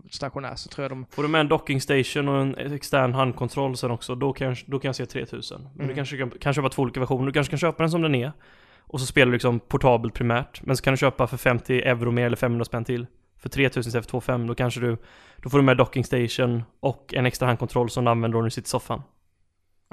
stationär 0.09 0.55
så 0.55 0.69
tror 0.69 0.83
jag 0.83 0.91
de... 0.91 1.05
får 1.09 1.23
du 1.23 1.29
med 1.29 1.41
en 1.41 1.47
docking 1.47 1.81
station 1.81 2.27
och 2.29 2.41
en 2.41 2.73
extern 2.73 3.13
handkontroll 3.13 3.77
sen 3.77 3.91
också, 3.91 4.15
då 4.15 4.33
kan, 4.33 4.47
jag- 4.47 4.57
då 4.65 4.79
kan 4.79 4.89
jag 4.89 4.95
se 4.95 5.05
3000. 5.05 5.61
Men 5.61 5.77
du 5.77 5.83
Mm. 5.83 5.95
kanske 5.95 6.17
kan, 6.17 6.29
kan 6.29 6.53
köpa 6.53 6.69
två 6.69 6.81
olika 6.81 6.99
versioner. 6.99 7.25
Du 7.25 7.31
kanske 7.31 7.51
kan 7.51 7.59
köpa 7.59 7.83
den 7.83 7.91
som 7.91 8.01
den 8.01 8.15
är. 8.15 8.31
Och 8.79 8.99
så 8.99 9.05
spelar 9.05 9.25
du 9.25 9.31
liksom 9.33 9.59
portabelt 9.59 10.13
primärt. 10.13 10.61
Men 10.65 10.77
så 10.77 10.83
kan 10.83 10.93
du 10.93 10.97
köpa 10.97 11.27
för 11.27 11.37
50 11.37 11.81
euro 11.81 12.11
mer 12.11 12.25
eller 12.25 12.37
500 12.37 12.65
spänn 12.65 12.85
till. 12.85 13.07
För 13.37 13.49
3000 13.49 13.89
istället 13.89 14.05
för 14.05 14.11
2500, 14.11 14.47
då 14.47 14.55
kanske 14.55 14.79
du... 14.79 14.97
Då 15.37 15.49
får 15.49 15.57
du 15.57 15.63
med 15.63 15.77
docking 15.77 16.03
station 16.03 16.63
och 16.79 17.13
en 17.17 17.25
extra 17.25 17.47
handkontroll 17.47 17.89
som 17.89 18.05
du 18.05 18.11
använder 18.11 18.37
när 18.37 18.43
du 18.43 18.49
sitter 18.51 18.67
i 18.67 18.69
soffan. 18.69 19.01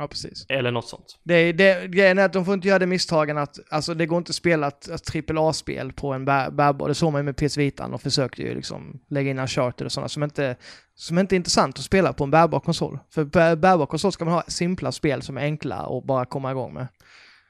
Ja, 0.00 0.08
precis. 0.08 0.46
Eller 0.48 0.70
något 0.70 0.88
sånt. 0.88 1.18
Det, 1.22 1.34
är- 1.34 1.52
det, 1.52 1.86
grejen 1.88 2.18
är 2.18 2.24
att 2.24 2.32
de 2.32 2.44
får 2.44 2.54
inte 2.54 2.68
göra 2.68 2.78
det 2.78 2.86
misstagen 2.86 3.38
att, 3.38 3.58
alltså 3.70 3.94
det 3.94 4.06
går 4.06 4.18
inte 4.18 4.30
att 4.30 4.34
spela 4.34 4.66
ett, 4.68 5.30
AAA-spel 5.30 5.92
på 5.92 6.12
en 6.12 6.24
bär, 6.24 6.50
bärbar. 6.50 6.88
Det 6.88 6.94
såg 6.94 7.12
man 7.12 7.18
ju 7.18 7.22
med 7.24 7.36
PS 7.36 7.56
Vitan 7.56 7.94
och 7.94 8.02
försökte 8.02 8.42
ju 8.42 8.54
liksom 8.54 9.00
lägga 9.10 9.30
in 9.30 9.38
Uncharted 9.38 9.84
och 9.84 9.92
sådana 9.92 10.08
som 10.08 10.22
inte, 10.22 10.56
som 10.94 11.18
inte 11.18 11.34
är 11.34 11.36
intressant 11.36 11.78
att 11.78 11.84
spela 11.84 12.12
på 12.12 12.24
en 12.24 12.30
bärbar 12.30 12.60
konsol. 12.60 12.98
För 13.14 13.24
bär, 13.24 13.56
bärbar 13.56 13.86
konsol 13.86 14.12
ska 14.12 14.24
man 14.24 14.34
ha 14.34 14.42
simpla 14.48 14.92
spel 14.92 15.22
som 15.22 15.36
är 15.36 15.42
enkla 15.42 15.82
och 15.86 16.06
bara 16.06 16.24
komma 16.24 16.50
igång 16.50 16.74
med. 16.74 16.88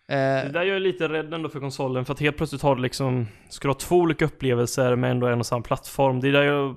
Det 0.09 0.15
Eh, 0.15 0.53
där 0.53 0.63
gör 0.63 0.73
jag 0.73 0.83
lite 0.83 1.09
rädd 1.09 1.35
ändå 1.35 1.49
för 1.49 1.61
konsolen, 1.61 2.05
för 2.05 2.13
att 2.13 2.21
helt 2.21 2.37
plötsligt 2.37 2.63
har 2.63 2.77
du 2.77 2.83
liksom... 2.83 3.27
Ska 3.49 3.69
du 3.69 3.73
ha 3.73 3.79
två 3.79 3.97
olika 3.97 4.25
upplevelser 4.25 4.97
med 4.97 5.11
ändå 5.11 5.27
en 5.27 5.39
och 5.41 5.47
samma 5.47 5.63
plattform? 5.63 6.21
Det 6.21 6.29
är 6.29 6.33
där 6.33 6.43
jag... 6.43 6.77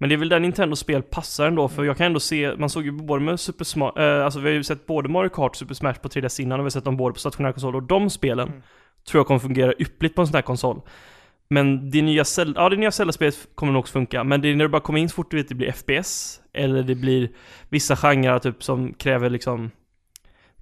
Men 0.00 0.08
det 0.08 0.14
är 0.14 0.16
väl 0.16 0.28
där 0.28 0.40
Nintendo 0.40 0.76
spel 0.76 1.02
passar 1.02 1.46
ändå, 1.46 1.68
för 1.68 1.84
jag 1.84 1.96
kan 1.96 2.06
ändå 2.06 2.20
se, 2.20 2.52
man 2.58 2.70
såg 2.70 2.84
ju 2.84 2.90
både 2.92 3.24
med 3.24 3.40
Super 3.40 3.64
Smash, 3.64 3.92
eh, 3.98 4.24
alltså 4.24 4.40
vi 4.40 4.48
har 4.48 4.54
ju 4.54 4.64
sett 4.64 4.86
både 4.86 5.08
Mario 5.08 5.28
Kart 5.28 5.50
och 5.50 5.56
Super 5.56 5.74
Smash 5.74 5.94
på 5.94 6.08
3DS 6.08 6.40
innan 6.40 6.60
och 6.60 6.64
vi 6.64 6.66
har 6.66 6.70
sett 6.70 6.84
dem 6.84 6.96
både 6.96 7.12
på 7.12 7.18
stationär 7.18 7.52
konsol 7.52 7.76
och 7.76 7.82
de 7.82 8.10
spelen 8.10 8.48
Mm. 8.48 8.62
tror 9.08 9.18
jag 9.18 9.26
kommer 9.26 9.40
fungera 9.40 9.72
yppligt 9.78 10.14
på 10.14 10.20
en 10.20 10.26
sån 10.26 10.34
här 10.34 10.42
konsol. 10.42 10.80
Men 11.50 11.90
det 11.90 12.02
nya 12.02 12.24
Zelda, 12.24 12.60
ja 12.62 12.68
det 12.68 12.76
nya 12.76 12.90
Zelda-spelet 12.90 13.48
kommer 13.54 13.72
nog 13.72 13.80
också 13.80 13.92
funka, 13.92 14.24
men 14.24 14.40
det 14.40 14.48
är 14.48 14.56
när 14.56 14.64
du 14.64 14.68
bara 14.68 14.82
kommer 14.82 14.98
in 14.98 15.08
så 15.08 15.14
fort 15.14 15.30
du 15.30 15.36
vet 15.36 15.48
det 15.48 15.54
blir 15.54 15.72
FPS, 15.72 16.40
eller 16.52 16.82
det 16.82 16.94
blir 16.94 17.30
vissa 17.68 17.96
genrer 17.96 18.38
typ 18.38 18.62
som 18.62 18.92
kräver 18.94 19.30
liksom 19.30 19.70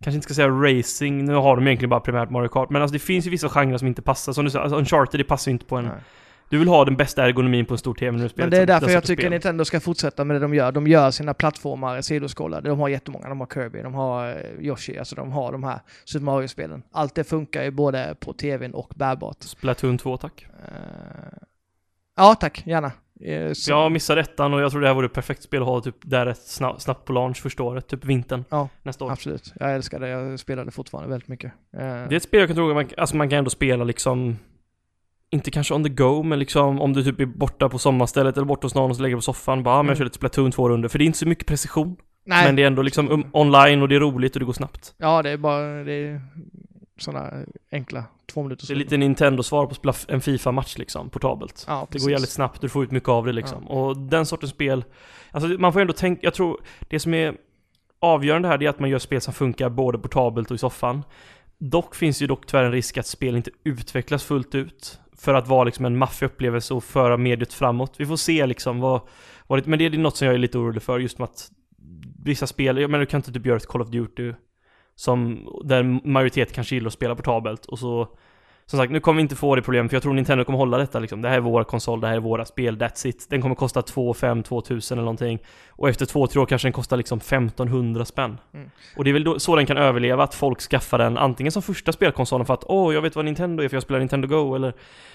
Kanske 0.01 0.17
inte 0.17 0.25
ska 0.25 0.35
säga 0.35 0.49
racing, 0.49 1.25
nu 1.25 1.35
har 1.35 1.57
de 1.57 1.67
egentligen 1.67 1.91
bara 1.91 2.01
primärt 2.01 2.31
Mario 2.31 2.49
Kart, 2.49 2.71
men 2.71 2.83
alltså 2.83 2.93
det 2.93 2.99
finns 2.99 3.27
ju 3.27 3.31
vissa 3.31 3.49
genrer 3.49 3.79
som 3.79 3.89
inte 3.89 4.03
passar. 4.03 4.33
Som 4.33 4.45
du 4.45 4.51
sa, 4.51 4.61
alltså 4.61 4.79
Uncharted 4.79 5.21
det 5.21 5.25
passar 5.25 5.51
ju 5.51 5.53
inte 5.53 5.67
på 5.67 5.77
en... 5.77 5.85
nej. 5.85 5.95
Du 6.51 6.59
vill 6.59 6.69
ha 6.69 6.85
den 6.85 6.97
bästa 6.97 7.25
ergonomin 7.27 7.67
på 7.67 7.75
en 7.75 7.79
stor 7.79 7.95
TV 7.95 8.17
när 8.17 8.23
du 8.23 8.29
spelar 8.29 8.47
Men 8.47 8.51
det 8.51 8.63
är 8.63 8.67
därför 8.67 8.81
sånt- 8.87 8.93
jag 8.95 9.05
tycker 9.05 9.23
spel. 9.23 9.31
Nintendo 9.31 9.65
ska 9.65 9.81
fortsätta 9.81 10.25
med 10.25 10.37
det 10.37 10.41
de 10.41 10.55
gör. 10.55 10.73
De 10.73 10.87
gör 10.87 11.11
sina 11.11 11.35
plattformar 11.35 12.01
sidoskållade. 12.01 12.69
De 12.69 12.81
har 12.81 12.89
jättemånga. 12.89 13.29
De 13.29 13.41
har 13.41 13.47
Kirby, 13.47 13.83
de 13.83 13.95
har 13.95 14.29
eh, 14.31 14.37
Yoshi, 14.67 14.99
alltså 14.99 15.15
de 15.17 15.33
har 15.33 15.53
de 15.53 15.65
här 15.65 15.81
Super 16.05 16.25
Mario-spelen. 16.25 16.83
Allt 16.93 17.15
det 17.15 17.25
funkar 17.25 17.63
ju 17.63 17.71
både 17.71 18.15
på 18.21 18.33
tvn 18.33 18.75
och 18.75 18.93
bärbart. 18.97 19.37
Splatoon 19.43 19.99
2 19.99 20.17
tack. 20.17 20.47
Eh, 20.69 21.39
ja, 22.17 22.35
tack. 22.35 22.63
Gärna. 22.67 22.93
Eh, 23.21 23.53
så- 23.53 23.71
Jag 23.71 23.93
missade 23.93 24.21
ettan 24.21 24.55
och 24.55 24.61
jag 24.61 24.71
tror 24.71 24.81
det 24.81 24.87
här 24.87 24.95
vore 24.95 25.07
ett 25.07 25.13
perfekt 25.13 25.43
spel 25.43 25.63
att 25.63 25.69
ha 25.69 25.81
typ 25.81 25.97
där 26.01 26.35
snabbt, 26.45 26.83
snabbt 26.83 27.05
på 27.05 27.13
launch 27.13 27.43
första 27.43 27.63
året, 27.63 27.87
typ 27.89 28.05
vintern. 28.05 28.45
Ja, 28.49 28.69
nästa 28.83 29.05
år. 29.05 29.11
Absolut. 29.13 29.53
Jag 29.61 29.75
älskar 29.75 30.01
det. 30.01 30.09
Jag 30.09 30.39
spelade 30.41 30.71
fortfarande 30.71 31.11
väldigt 31.11 31.29
mycket. 31.29 31.53
Det 31.71 31.79
är 31.83 32.13
ett 32.13 32.23
spel 32.23 32.41
jag 32.41 32.49
kan 32.49 32.57
tro 32.57 32.69
att 32.71 32.75
man, 32.75 32.89
alltså 32.97 33.17
man 33.17 33.29
kan 33.31 33.39
ändå 33.39 33.51
spela 33.51 33.85
liksom 33.85 34.39
inte 35.31 35.51
kanske 35.51 35.75
on 35.75 35.83
the 35.85 35.89
go, 35.91 36.23
men 36.23 36.39
liksom 36.39 36.81
om 36.81 36.93
du 36.93 37.05
typ 37.05 37.21
är 37.21 37.27
borta 37.27 37.69
på 37.69 37.79
sommarstället 37.79 38.37
eller 38.37 38.47
borta 38.47 38.65
hos 38.65 38.75
någon 38.75 38.91
och 38.91 38.97
så 38.97 39.03
lägger 39.03 39.17
på 39.17 39.23
soffan 39.23 39.63
bara, 39.63 39.75
ah, 39.75 39.83
men 39.83 39.87
jag 39.87 39.91
Mm. 39.91 39.97
kör 39.99 40.05
lite 40.05 40.17
Splatoon 40.17 40.51
2 40.53 40.69
runder. 40.69 40.89
För 40.89 40.99
det 40.99 41.05
är 41.05 41.07
inte 41.07 41.19
så 41.19 41.29
mycket 41.29 41.47
precision. 41.47 41.97
nej. 42.25 42.47
Men 42.47 42.57
det 42.57 42.63
är 42.63 42.67
ändå 42.67 42.83
liksom 42.83 43.11
um, 43.11 43.27
online 43.33 43.83
och 43.83 43.89
det 43.89 43.97
är 43.97 44.01
roligt 44.01 44.37
och 44.37 44.41
det 44.41 44.47
går 44.47 44.53
snabbt. 44.53 44.95
Ja, 44.99 45.23
det 45.23 45.31
är 45.31 45.37
bara 45.37 45.85
det 45.85 45.93
är 45.93 46.21
sådana 46.99 47.31
enkla 47.73 48.05
två 48.33 48.43
minuter. 48.43 48.67
Det 48.67 48.73
är 48.73 48.77
lite 48.77 48.97
Nintendo-svar 48.97 49.67
på 49.67 49.93
en 50.09 50.21
Fifa-match 50.21 50.79
liksom, 50.79 51.11
portabelt. 51.11 51.65
Ja, 51.69 51.87
Det 51.91 51.99
går 52.03 52.11
jävligt 52.11 52.31
snabbt, 52.31 52.61
du 52.61 52.69
får 52.69 52.85
ut 52.85 52.91
mycket 52.91 53.09
av 53.09 53.27
det 53.27 53.33
liksom. 53.33 53.69
Och 53.69 53.97
den 53.97 54.27
sortens 54.27 54.53
spel, 54.53 54.85
alltså 55.31 55.49
man 55.49 55.73
får 55.73 55.81
ändå 55.81 55.93
tänka, 55.93 56.21
jag 56.25 56.35
tror 56.35 56.61
det 56.89 57.01
som 57.01 57.15
är 57.15 57.35
avgörande 58.01 58.49
här 58.49 58.59
det 58.59 58.67
är 58.67 58.71
att 58.71 58.81
man 58.81 58.91
gör 58.91 58.99
spel 58.99 59.21
som 59.21 59.35
funkar 59.35 59.69
både 59.69 59.99
portabelt 59.99 60.51
och 60.51 60.55
i 60.55 60.59
soffan. 60.59 61.03
Dock 61.59 61.95
finns 61.95 62.23
ju 62.23 62.27
dock 62.27 62.47
tyvärr 62.47 62.65
en 62.65 62.73
risk 62.73 62.99
att 62.99 63.07
spel 63.07 63.37
inte 63.37 63.51
utvecklas 63.65 64.25
fullt 64.25 64.55
ut. 64.55 65.01
För 65.21 65.35
att 65.35 65.49
vara 65.49 65.65
liksom 65.65 65.85
en 65.85 65.99
maffig 65.99 66.27
upplevelse 66.27 66.75
och 66.75 66.85
föra 66.85 67.17
mediet 67.17 67.53
framåt. 67.53 67.95
Vi 67.99 68.07
får 68.07 68.17
se 68.17 68.47
liksom 68.47 68.81
vad, 68.81 69.01
vad 69.47 69.59
det, 69.59 69.67
men 69.67 69.79
det 69.79 69.87
är 69.87 69.91
något 69.91 70.17
som 70.17 70.27
jag 70.27 70.35
är 70.35 70.39
lite 70.39 70.59
orolig 70.59 70.83
för 70.83 70.99
just 70.99 71.19
med 71.19 71.25
att 71.25 71.51
vissa 72.25 72.47
spel, 72.47 72.79
jag 72.79 72.91
menar 72.91 73.01
du 73.01 73.07
kan 73.07 73.19
inte 73.19 73.33
typ 73.33 73.47
göra 73.47 73.57
ett 73.57 73.67
Call 73.67 73.83
of 73.83 73.89
Duty 73.89 74.33
Som, 74.95 75.49
där 75.65 76.09
majoritet 76.09 76.53
kanske 76.53 76.75
gillar 76.75 76.87
att 76.87 76.93
spela 76.93 77.15
portabelt 77.15 77.67
och 77.67 77.79
så 77.79 78.09
som 78.71 78.79
sagt, 78.79 78.93
nu 78.93 79.01
kommer 79.01 79.17
vi 79.17 79.23
inte 79.23 79.37
få 79.37 79.55
det 79.55 79.63
problemet 79.63 79.91
för 79.91 79.97
jag 79.97 80.03
tror 80.03 80.15
Nintendo 80.15 80.45
kommer 80.45 80.59
hålla 80.59 80.79
detta 80.79 80.99
liksom. 80.99 81.23
Det 81.23 81.29
här 81.29 81.37
är 81.37 81.41
vår 81.41 81.65
konsol, 81.65 82.01
det 82.01 82.07
här 82.07 82.15
är 82.15 82.21
våra 82.21 82.45
spel, 82.45 82.79
that's 82.79 83.07
it. 83.07 83.27
Den 83.31 83.43
kommer 83.43 83.55
kosta 83.55 83.83
2 83.83 84.15
5 84.15 84.43
2000 84.43 84.99
eller 84.99 85.05
någonting. 85.05 85.39
Och 85.71 85.89
efter 85.89 86.07
2-3 86.07 86.39
år 86.39 86.47
kanske 86.47 86.67
den 86.67 86.73
kostar 86.73 86.97
liksom 86.97 87.19
1500 87.19 88.05
spänn. 88.05 88.39
Mm. 88.55 88.71
Och 88.97 89.05
det 89.05 89.11
är 89.11 89.13
väl 89.13 89.25
då, 89.25 89.39
så 89.39 89.57
den 89.57 89.67
kan 89.67 89.77
överleva, 89.77 90.23
att 90.25 90.35
folk 90.35 90.61
skaffar 90.61 90.99
den 90.99 91.19
antingen 91.19 91.53
som 91.53 91.63
första 91.63 91.93
spelkonsolen 91.93 92.47
för 92.47 92.55
att 92.55 92.65
åh, 92.67 92.89
oh, 92.89 92.95
jag 92.95 93.03
vet 93.03 93.17
vad 93.17 93.25
Nintendo 93.25 93.65
är 93.65 93.69
för 93.69 93.77
jag 93.77 93.83
spelar 93.83 93.99
Nintendo 93.99 94.29
Go, 94.29 94.55
eller 94.55 94.75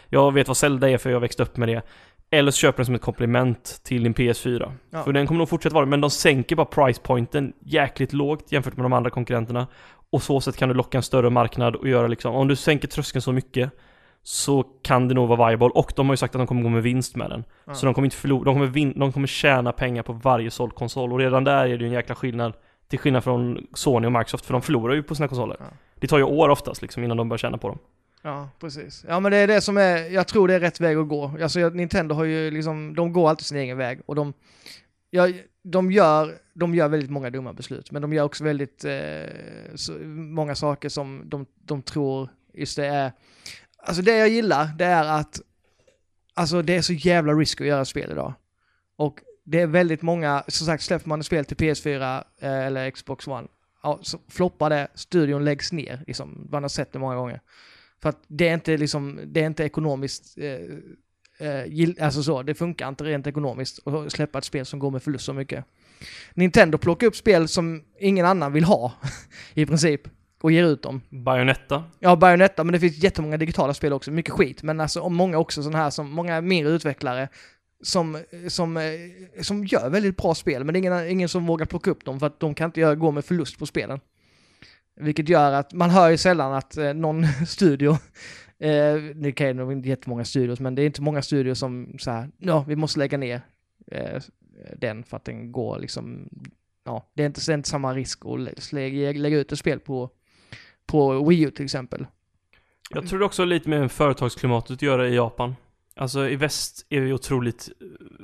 jag 0.10 0.34
vet 0.34 0.48
vad 0.48 0.58
Zelda 0.58 0.90
är 0.90 0.98
för 0.98 1.10
jag 1.10 1.20
växte 1.20 1.44
upp 1.44 1.58
med 1.58 1.68
det. 1.68 1.82
Eller 2.30 2.52
så 2.52 2.58
köper 2.58 2.78
den 2.78 2.86
som 2.86 2.96
ett 2.96 3.02
komplement 3.02 3.80
till 3.84 4.04
din 4.04 4.14
PS4. 4.14 4.72
Ja. 4.90 5.04
För 5.04 5.14
den 5.14 5.28
kommer 5.28 5.38
nog 5.38 5.50
fortsätta 5.50 5.76
vara 5.76 5.86
men 5.86 6.02
de 6.02 6.10
sänker 6.10 6.56
bara 6.56 6.66
price 6.66 7.02
pointen 7.02 7.54
jäkligt 7.60 8.14
lågt 8.14 8.52
jämfört 8.52 8.78
med 8.78 8.86
de 8.86 8.94
andra 8.94 9.10
konkurrenterna. 9.10 9.68
Och 10.14 10.24
så 10.24 10.42
sätt 10.42 10.58
kan 10.58 10.70
du 10.70 10.76
locka 10.76 10.98
en 10.98 11.04
större 11.04 11.30
marknad 11.30 11.76
och 11.76 11.88
göra 11.88 12.08
liksom, 12.08 12.36
om 12.36 12.48
du 12.48 12.56
sänker 12.56 12.88
tröskeln 12.88 13.22
så 13.22 13.32
mycket 13.32 13.72
så 14.24 14.64
kan 14.64 15.08
det 15.08 15.14
nog 15.14 15.28
vara 15.28 15.50
viable 15.50 15.68
och 15.68 15.94
de 15.96 16.08
har 16.08 16.14
ju 16.14 16.18
sagt 16.18 16.36
att 16.36 16.40
de 16.40 16.48
kommer 16.48 16.62
gå 16.62 16.70
med 16.70 16.84
vinst 16.84 17.16
med 17.16 17.30
den. 17.30 17.44
Ja. 17.66 17.74
Så 17.74 17.86
de 17.86 17.94
kommer 17.94 18.06
inte 18.06 18.18
förlora, 18.18 18.44
de 18.44 18.56
kommer, 18.56 18.68
vin, 18.68 18.94
de 19.00 19.12
kommer 19.12 19.28
tjäna 19.28 19.72
pengar 19.72 20.04
på 20.04 20.14
varje 20.14 20.52
såld 20.52 20.76
konsol 20.76 21.14
och 21.14 21.20
redan 21.20 21.44
där 21.44 21.66
är 21.66 21.78
det 21.78 21.84
ju 21.84 21.86
en 21.86 21.92
jäkla 21.92 22.16
skillnad 22.16 22.54
till 22.88 23.00
skillnad 23.00 23.24
från 23.24 23.68
Sony 23.74 24.08
och 24.08 24.12
Microsoft 24.12 24.46
för 24.46 24.54
de 24.54 24.62
förlorar 24.62 24.94
ju 24.94 25.04
på 25.04 25.16
sina 25.16 25.28
konsoler. 25.28 25.58
Ja. 25.60 25.66
Det 25.96 26.08
tar 26.08 26.18
ju 26.18 26.24
år 26.24 26.50
oftast 26.50 26.82
liksom 26.82 27.04
innan 27.04 27.18
de 27.18 27.30
börjar 27.30 27.38
tjäna 27.38 27.58
på 27.58 27.68
dem. 27.68 27.80
Ja, 28.22 28.50
precis. 28.60 29.06
Ja 29.08 29.20
men 29.20 29.32
det 29.32 29.38
är 29.38 29.48
det 29.48 29.62
som 29.62 29.78
är, 29.78 30.14
jag 30.14 30.28
tror 30.28 30.48
det 30.48 30.54
är 30.54 30.60
rätt 30.60 30.80
väg 30.80 30.98
att 30.98 31.08
gå. 31.08 31.38
Alltså 31.42 31.60
Nintendo 31.60 32.16
har 32.16 32.24
ju 32.24 32.52
liksom, 32.52 32.96
de 32.96 33.14
går 33.14 33.30
alltid 33.30 33.46
sin 33.46 33.58
egen 33.58 33.78
väg 33.78 34.02
och 34.06 34.16
de, 34.16 34.34
ja, 35.10 35.28
de 35.64 35.92
gör, 35.92 36.38
de 36.54 36.76
gör 36.76 36.90
väldigt 36.90 37.10
många 37.12 37.30
dumma 37.30 37.54
beslut, 37.54 37.92
men 37.92 38.02
de 38.02 38.14
gör 38.14 38.24
också 38.24 38.44
väldigt 38.44 38.86
eh, 38.86 39.76
så, 39.76 39.92
många 40.08 40.56
saker 40.56 40.90
som 40.90 41.24
de, 41.26 41.46
de 41.56 41.82
tror, 41.82 42.30
just 42.54 42.76
det 42.76 42.86
är, 42.86 43.12
alltså 43.78 44.02
det 44.02 44.18
jag 44.18 44.30
gillar, 44.30 44.70
det 44.78 44.86
är 44.86 45.06
att, 45.20 45.42
alltså 46.34 46.62
det 46.62 46.76
är 46.76 46.82
så 46.82 46.94
jävla 46.94 47.34
risk 47.34 47.62
att 47.62 47.68
göra 47.68 47.86
spel 47.86 48.12
idag. 48.12 48.34
Och 48.96 49.20
det 49.44 49.62
är 49.62 49.68
väldigt 49.68 50.02
många, 50.02 50.44
som 50.48 50.68
sagt 50.68 50.84
släpper 50.84 51.10
man 51.10 51.20
ett 51.20 51.26
spel 51.26 51.46
till 51.46 51.58
PS4 51.58 52.24
eh, 52.40 52.66
eller 52.66 52.92
Xbox 52.92 53.28
One, 53.28 53.48
ja, 53.84 54.00
så 54.02 54.20
floppar 54.30 54.70
det, 54.70 54.88
studion 54.96 55.46
läggs 55.46 55.72
ner, 55.72 56.04
liksom, 56.08 56.48
man 56.52 56.64
har 56.64 56.70
sett 56.70 56.92
det 56.92 57.00
många 57.00 57.16
gånger. 57.16 57.42
För 58.02 58.10
att 58.10 58.24
det 58.28 58.48
är 58.48 58.54
inte 58.54 58.78
liksom, 58.78 59.20
det 59.26 59.42
är 59.42 59.46
inte 59.46 59.64
ekonomiskt, 59.64 60.38
eh, 60.38 60.60
eh, 61.38 62.06
alltså 62.06 62.24
så, 62.24 62.42
det 62.42 62.56
funkar 62.56 62.90
inte 62.90 63.04
rent 63.04 63.28
ekonomiskt 63.28 63.88
att 63.88 64.12
släppa 64.12 64.38
ett 64.38 64.46
spel 64.46 64.66
som 64.66 64.80
går 64.80 64.92
med 64.92 65.04
förlust 65.04 65.26
så 65.26 65.34
mycket. 65.34 65.66
Nintendo 66.34 66.78
plockar 66.78 67.08
upp 67.08 67.16
spel 67.16 67.48
som 67.48 67.84
ingen 68.00 68.26
annan 68.26 68.54
vill 68.54 68.64
ha, 68.64 68.94
i 69.54 69.66
princip, 69.66 70.02
och 70.42 70.52
ger 70.52 70.64
ut 70.64 70.82
dem. 70.82 71.02
Bayonetta? 71.10 71.84
Ja, 72.00 72.16
Bayonetta, 72.16 72.64
men 72.64 72.74
det 72.74 72.80
finns 72.80 73.04
jättemånga 73.04 73.38
digitala 73.38 73.74
spel 73.74 73.94
också, 73.94 74.12
mycket 74.12 74.34
skit. 74.34 74.64
Men 74.64 74.80
alltså, 74.80 75.10
många 75.10 75.38
också 75.38 75.64
sådana 75.64 75.84
här 75.84 75.90
som, 75.90 76.12
många 76.12 76.42
mindre 76.42 76.74
utvecklare 76.74 77.30
som, 77.84 78.18
som, 78.48 78.78
eh, 78.78 78.84
som 79.42 79.66
gör 79.66 79.90
väldigt 79.90 80.18
bra 80.18 80.36
spel, 80.36 80.64
men 80.64 80.74
det 80.74 80.78
är 80.78 80.80
ingen, 80.80 81.08
ingen 81.08 81.30
som 81.30 81.46
vågar 81.46 81.66
plocka 81.66 81.92
upp 81.92 82.06
dem 82.06 82.20
för 82.20 82.28
att 82.28 82.40
de 82.40 82.56
kan 82.56 82.66
inte 82.66 82.80
göra, 82.80 82.96
gå 82.96 83.12
med 83.12 83.26
förlust 83.26 83.60
på 83.60 83.66
spelen. 83.66 84.00
Vilket 84.96 85.30
gör 85.30 85.52
att 85.52 85.74
man 85.74 85.90
hör 85.90 86.10
ju 86.10 86.18
sällan 86.18 86.54
att 86.54 86.78
eh, 86.78 86.94
någon 86.94 87.28
studio, 87.48 87.98
eh, 88.64 88.96
det 89.16 89.32
kan 89.32 89.58
ju 89.58 89.72
inte 89.72 89.90
jättemånga 89.90 90.26
studios, 90.26 90.60
men 90.60 90.76
det 90.76 90.82
är 90.82 90.86
inte 90.86 91.02
många 91.02 91.22
studios 91.22 91.60
som 91.60 91.96
så 92.00 92.12
här, 92.12 92.30
ja, 92.38 92.66
vi 92.68 92.76
måste 92.76 93.00
lägga 93.00 93.18
ner 93.18 93.42
eh, 93.88 94.22
den 94.78 95.04
för 95.04 95.18
att 95.18 95.26
den 95.26 95.52
går 95.52 95.80
liksom, 95.80 96.30
ja, 96.86 97.12
det 97.14 97.24
är 97.24 97.28
inte, 97.28 97.42
det 97.48 97.54
är 97.54 97.58
inte 97.58 97.70
samma 97.70 97.94
risk 97.94 98.20
att 98.26 98.74
lägga, 98.74 99.12
lägga 99.12 99.38
ut 99.38 99.52
ett 99.52 99.60
spel 99.60 99.80
på, 99.80 100.10
på 100.86 101.30
Wii 101.30 101.42
U 101.42 101.52
till 101.52 101.66
exempel. 101.66 102.06
Jag 102.90 103.08
tror 103.08 103.20
det 103.20 103.26
också 103.26 103.46
lite 103.46 103.70
med 103.70 103.92
företagsklimatet 103.92 104.72
att 104.72 104.82
göra 104.82 105.08
i 105.08 105.16
Japan. 105.16 105.56
Alltså 105.96 106.30
i 106.30 106.36
väst 106.36 106.86
är 106.90 107.00
vi 107.02 107.14
otroligt, 107.14 107.70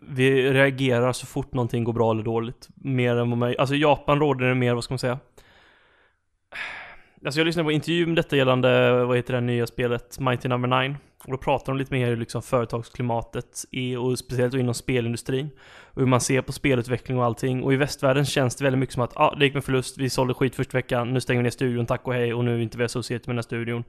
vi 0.07 0.51
reagerar 0.53 1.13
så 1.13 1.25
fort 1.25 1.53
någonting 1.53 1.83
går 1.83 1.93
bra 1.93 2.11
eller 2.11 2.23
dåligt. 2.23 2.69
Mer 2.75 3.15
än 3.15 3.29
vad 3.29 3.37
man, 3.37 3.55
alltså 3.57 3.75
i 3.75 3.81
Japan 3.81 4.19
råder 4.19 4.45
det 4.45 4.55
mer, 4.55 4.73
vad 4.73 4.83
ska 4.83 4.93
man 4.93 4.99
säga? 4.99 5.19
Alltså 7.25 7.39
jag 7.39 7.45
lyssnade 7.45 7.65
på 7.65 7.71
intervju 7.71 8.05
med 8.05 8.15
detta 8.15 8.35
gällande, 8.35 9.03
vad 9.05 9.17
heter 9.17 9.33
det 9.33 9.41
nya 9.41 9.67
spelet, 9.67 10.19
Mighty 10.19 10.47
Number 10.47 10.81
9. 10.83 10.95
Och 11.25 11.31
då 11.31 11.37
pratar 11.37 11.73
de 11.73 11.77
lite 11.77 11.93
mer 11.93 12.07
hur 12.07 12.17
liksom 12.17 12.41
företagsklimatet 12.41 13.65
är 13.71 13.99
och 13.99 14.19
speciellt 14.19 14.53
inom 14.53 14.73
spelindustrin. 14.73 15.49
Och 15.83 16.01
hur 16.01 16.07
man 16.07 16.21
ser 16.21 16.41
på 16.41 16.51
spelutveckling 16.51 17.17
och 17.17 17.25
allting. 17.25 17.63
Och 17.63 17.73
i 17.73 17.75
västvärlden 17.75 18.25
känns 18.25 18.55
det 18.55 18.63
väldigt 18.63 18.79
mycket 18.79 18.93
som 18.93 19.03
att 19.03 19.17
ah, 19.17 19.35
det 19.35 19.45
gick 19.45 19.53
med 19.53 19.63
förlust, 19.63 19.97
vi 19.97 20.09
sålde 20.09 20.33
skit 20.33 20.55
första 20.55 20.77
veckan, 20.77 21.13
nu 21.13 21.21
stänger 21.21 21.39
vi 21.39 21.43
ner 21.43 21.49
studion, 21.49 21.85
tack 21.85 22.07
och 22.07 22.13
hej 22.13 22.33
och 22.33 22.45
nu 22.45 22.53
är 22.53 22.57
vi 22.57 22.63
inte 22.63 22.77
vi 22.77 22.83
associerade 22.83 23.23
med 23.25 23.33
den 23.33 23.37
här 23.37 23.41
studion. 23.41 23.83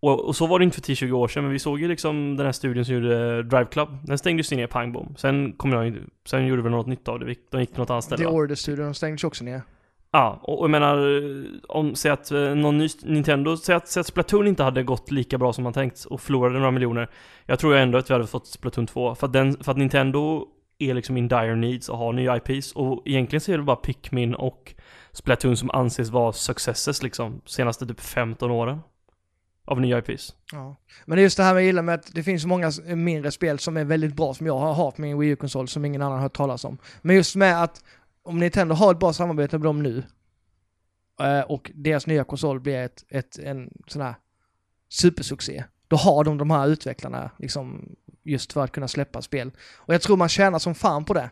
Och, 0.00 0.24
och, 0.26 0.36
så 0.36 0.46
var 0.46 0.58
det 0.58 0.64
inte 0.64 0.74
för 0.74 0.82
10-20 0.82 1.12
år 1.12 1.28
sedan, 1.28 1.42
men 1.42 1.52
vi 1.52 1.58
såg 1.58 1.80
ju 1.80 1.88
liksom 1.88 2.36
den 2.36 2.46
här 2.46 2.52
studion 2.52 2.84
som 2.84 2.94
gjorde 2.94 3.42
Drive 3.42 3.64
Club. 3.64 3.88
Den 4.02 4.18
stängdes 4.18 4.52
ju 4.52 4.56
ner 4.56 4.66
pang 4.66 4.92
bom. 4.92 5.14
Sen 5.18 5.52
kom 5.52 5.72
jag 5.72 5.96
sen 6.24 6.46
gjorde 6.46 6.62
vi 6.62 6.70
något 6.70 6.86
nytt 6.86 7.08
av 7.08 7.18
det, 7.18 7.34
de 7.50 7.60
gick 7.60 7.70
till 7.70 7.78
något 7.78 7.90
annat 7.90 8.04
ställe. 8.04 8.24
The 8.24 8.26
Order-studion 8.26 8.94
stängdes 8.94 9.24
också 9.24 9.44
ner. 9.44 9.62
Ja, 10.10 10.40
och 10.42 10.64
jag 10.64 10.70
menar, 10.70 11.22
om, 11.68 11.94
säg 11.94 12.10
att 12.10 12.30
eh, 12.30 12.40
någon 12.40 12.78
ny 12.78 12.88
Nintendo, 13.02 13.56
säg 13.56 13.74
att, 13.74 13.88
säg 13.88 14.00
att 14.00 14.06
Splatoon 14.06 14.46
inte 14.46 14.62
hade 14.62 14.82
gått 14.82 15.10
lika 15.10 15.38
bra 15.38 15.52
som 15.52 15.64
man 15.64 15.72
tänkt 15.72 16.04
och 16.04 16.20
förlorade 16.20 16.58
några 16.58 16.70
miljoner. 16.70 17.08
Jag 17.46 17.58
tror 17.58 17.76
ändå 17.76 17.98
att 17.98 18.10
vi 18.10 18.14
hade 18.14 18.26
fått 18.26 18.46
Splatoon 18.46 18.86
2. 18.86 19.14
För 19.14 19.26
att, 19.26 19.32
den, 19.32 19.56
för 19.64 19.72
att 19.72 19.78
Nintendo 19.78 20.46
är 20.78 20.94
liksom 20.94 21.16
in 21.16 21.28
dire 21.28 21.56
needs 21.56 21.88
och 21.88 21.98
har 21.98 22.12
nya 22.12 22.36
IPs. 22.36 22.72
Och 22.72 23.02
egentligen 23.04 23.40
så 23.40 23.52
är 23.52 23.58
det 23.58 23.64
bara 23.64 23.76
Pikmin 23.76 24.34
och 24.34 24.74
Splatoon 25.12 25.56
som 25.56 25.70
anses 25.70 26.10
vara 26.10 26.32
successes 26.32 27.02
liksom, 27.02 27.40
senaste 27.44 27.86
typ 27.86 28.00
15 28.00 28.50
åren. 28.50 28.80
Av 29.68 29.80
nya 29.80 29.98
IPs. 29.98 30.34
Ja. 30.52 30.76
Men 31.04 31.16
det 31.16 31.20
är 31.20 31.22
just 31.22 31.36
det 31.36 31.42
här 31.42 31.54
med 31.54 31.62
jag 31.62 31.66
gillar 31.66 31.82
med 31.82 31.94
att 31.94 32.14
det 32.14 32.22
finns 32.22 32.46
många 32.46 32.72
mindre 32.86 33.30
spel 33.30 33.58
som 33.58 33.76
är 33.76 33.84
väldigt 33.84 34.16
bra 34.16 34.34
som 34.34 34.46
jag 34.46 34.58
har 34.58 34.74
haft 34.74 34.96
på 34.96 35.02
min 35.02 35.18
Wii 35.18 35.30
U-konsol 35.30 35.68
som 35.68 35.84
ingen 35.84 36.02
annan 36.02 36.12
har 36.12 36.22
hört 36.22 36.36
talas 36.36 36.64
om. 36.64 36.78
Men 37.02 37.16
just 37.16 37.36
med 37.36 37.62
att 37.62 37.84
om 38.26 38.38
Nintendo 38.38 38.74
har 38.74 38.92
ett 38.92 38.98
bra 38.98 39.12
samarbete 39.12 39.58
med 39.58 39.66
dem 39.66 39.82
nu 39.82 40.04
eh, 41.20 41.40
och 41.40 41.70
deras 41.74 42.06
nya 42.06 42.24
konsol 42.24 42.60
blir 42.60 42.76
ett, 42.76 43.04
ett, 43.08 43.38
en 43.38 43.70
sån 43.86 44.02
här 44.02 44.14
supersuccé, 44.88 45.64
då 45.88 45.96
har 45.96 46.24
de 46.24 46.38
de 46.38 46.50
här 46.50 46.68
utvecklarna 46.68 47.30
liksom 47.38 47.96
just 48.22 48.52
för 48.52 48.64
att 48.64 48.72
kunna 48.72 48.88
släppa 48.88 49.22
spel. 49.22 49.50
Och 49.76 49.94
jag 49.94 50.02
tror 50.02 50.16
man 50.16 50.28
tjänar 50.28 50.58
som 50.58 50.74
fan 50.74 51.04
på 51.04 51.14
det. 51.14 51.30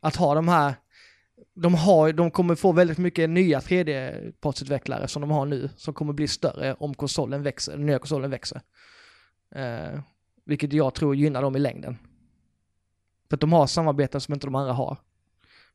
Att 0.00 0.16
ha 0.16 0.34
de 0.34 0.48
här, 0.48 0.74
de, 1.54 1.74
har, 1.74 2.12
de 2.12 2.30
kommer 2.30 2.54
få 2.54 2.72
väldigt 2.72 2.98
mycket 2.98 3.30
nya 3.30 3.60
3D-partsutvecklare 3.60 5.06
som 5.06 5.20
de 5.22 5.30
har 5.30 5.46
nu, 5.46 5.70
som 5.76 5.94
kommer 5.94 6.12
bli 6.12 6.28
större 6.28 6.74
om 6.74 6.94
konsolen 6.94 7.42
växer, 7.42 7.72
den 7.72 7.86
nya 7.86 7.98
konsolen 7.98 8.30
växer. 8.30 8.60
Eh, 9.54 10.00
vilket 10.44 10.72
jag 10.72 10.94
tror 10.94 11.16
gynnar 11.16 11.42
dem 11.42 11.56
i 11.56 11.58
längden. 11.58 11.98
För 13.28 13.36
att 13.36 13.40
de 13.40 13.52
har 13.52 13.66
samarbeten 13.66 14.20
som 14.20 14.34
inte 14.34 14.46
de 14.46 14.54
andra 14.54 14.72
har. 14.72 14.96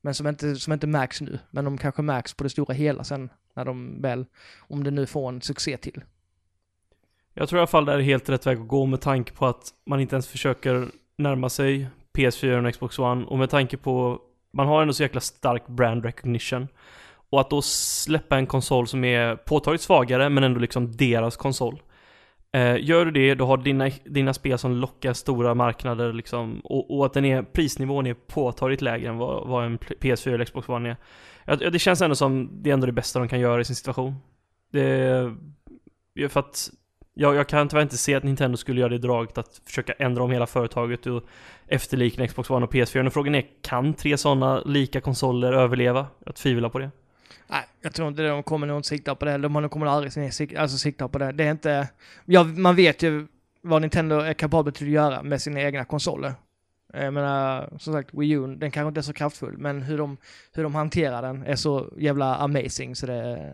Men 0.02 0.14
som 0.14 0.28
inte, 0.28 0.56
som 0.56 0.74
inte 0.74 0.88
märks 0.88 1.22
nu. 1.22 1.40
Men 1.50 1.66
de 1.66 1.78
kanske 1.78 2.02
märks 2.02 2.34
på 2.34 2.44
det 2.44 2.50
stora 2.50 2.74
hela 2.74 3.04
sen 3.04 3.30
när 3.54 3.66
de 3.66 4.02
väl, 4.02 4.26
om 4.60 4.84
det 4.84 4.92
nu 4.92 5.06
får 5.06 5.30
en 5.30 5.42
succé 5.42 5.78
till. 5.78 6.04
Jag 7.34 7.50
tror 7.50 7.58
i 7.58 7.62
alla 7.62 7.68
fall 7.68 7.86
det 7.86 7.94
är 7.94 8.00
helt 8.00 8.30
rätt 8.30 8.48
väg 8.48 8.60
att 8.60 8.68
gå 8.68 8.86
med 8.86 9.02
tanke 9.02 9.34
på 9.34 9.46
att 9.46 9.74
man 9.86 10.00
inte 10.00 10.16
ens 10.16 10.28
försöker 10.28 10.88
närma 11.18 11.50
sig 11.50 11.88
PS4 12.14 12.68
och 12.68 12.74
Xbox 12.74 13.00
One 13.00 13.26
och 13.26 13.38
med 13.38 13.50
tanke 13.50 13.78
på 13.78 14.22
man 14.54 14.68
har 14.68 14.82
ändå 14.82 14.94
så 14.94 15.04
jäkla 15.04 15.22
stark 15.22 15.68
brand 15.68 16.06
recognition. 16.06 16.68
Och 17.30 17.42
att 17.42 17.50
då 17.50 17.62
släppa 17.62 18.38
en 18.38 18.48
konsol 18.48 18.88
som 18.88 19.04
är 19.04 19.36
påtagligt 19.36 19.82
svagare 19.82 20.30
men 20.30 20.44
ändå 20.44 20.60
liksom 20.60 20.98
deras 20.98 21.38
konsol. 21.38 21.82
Eh, 22.54 22.78
gör 22.80 23.06
du 23.06 23.12
det, 23.12 23.36
då 23.36 23.46
har 23.46 23.58
dina, 23.58 23.90
dina 24.06 24.34
spel 24.34 24.58
som 24.58 24.72
lockar 24.72 25.14
stora 25.14 25.54
marknader 25.56 26.14
liksom, 26.14 26.60
och, 26.60 26.98
och 26.98 27.06
att 27.06 27.14
den 27.14 27.26
är, 27.26 27.44
prisnivån 27.44 28.08
är 28.08 28.14
påtagligt 28.14 28.82
lägre 28.82 29.10
än 29.10 29.18
vad, 29.18 29.48
vad 29.48 29.66
en 29.66 29.78
PS4 29.80 30.34
eller 30.34 30.46
Xbox 30.46 30.70
One 30.70 30.90
är. 30.90 30.98
Ja, 31.46 31.70
det 31.70 31.80
känns 31.80 32.02
ändå 32.02 32.16
som 32.16 32.50
det 32.64 32.70
är 32.70 32.74
ändå 32.74 32.86
det 32.86 32.92
bästa 32.92 33.20
de 33.20 33.28
kan 33.28 33.40
göra 33.40 33.62
i 33.62 33.66
sin 33.66 33.76
situation. 33.76 34.16
Det, 34.72 35.34
för 36.30 36.40
att 36.40 36.70
jag, 37.14 37.36
jag 37.36 37.48
kan 37.48 37.68
tyvärr 37.68 37.84
inte 37.84 37.98
se 37.98 38.16
att 38.16 38.24
Nintendo 38.24 38.58
skulle 38.58 38.80
göra 38.82 38.90
det 38.90 38.98
draget 38.98 39.38
att 39.38 39.62
försöka 39.66 39.94
ändra 39.94 40.24
om 40.24 40.32
hela 40.32 40.48
företaget 40.48 41.06
och 41.06 41.24
efterlikna 41.68 42.28
Xbox 42.28 42.50
One 42.50 42.66
och 42.66 42.74
PS4. 42.74 43.08
Och 43.08 43.14
frågan 43.14 43.36
är, 43.36 43.46
kan 43.62 43.94
tre 43.94 44.18
sådana 44.18 44.62
lika 44.62 45.02
konsoler 45.02 45.54
överleva? 45.54 46.08
Jag 46.26 46.36
tvivlar 46.36 46.70
på 46.70 46.80
det. 46.80 46.92
Jag 47.82 47.94
tror 47.94 48.08
inte 48.08 48.28
de 48.28 48.44
kommer 48.44 48.68
nog 48.68 48.86
sikta 48.86 49.16
på 49.16 49.26
det. 49.26 49.38
De 49.38 49.70
kommer 49.70 49.86
aldrig 49.86 50.58
alltså, 50.58 50.78
sikta 50.78 51.08
på 51.08 51.18
det. 51.18 51.32
Det 51.32 51.44
är 51.44 51.52
inte... 51.52 51.88
Ja, 52.26 52.44
man 52.44 52.76
vet 52.76 53.04
ju 53.04 53.28
vad 53.62 53.82
Nintendo 53.82 54.16
är 54.16 54.34
kapabel 54.34 54.74
till 54.74 54.88
att 54.88 54.94
göra 54.94 55.24
med 55.24 55.42
sina 55.42 55.62
egna 55.62 55.86
konsoler. 55.86 56.34
Jag 56.94 57.14
menar, 57.14 57.70
som 57.78 57.94
sagt, 57.94 58.10
Wii 58.14 58.32
U, 58.32 58.56
den 58.56 58.72
kanske 58.72 58.88
inte 58.88 59.00
är 59.00 59.02
så 59.02 59.14
kraftfull, 59.14 59.58
men 59.58 59.82
hur 59.82 59.98
de, 59.98 60.18
hur 60.54 60.64
de 60.64 60.76
hanterar 60.76 61.22
den 61.22 61.44
är 61.44 61.56
så 61.56 61.94
jävla 61.98 62.36
amazing 62.36 62.96
så 62.96 63.06
det... 63.06 63.54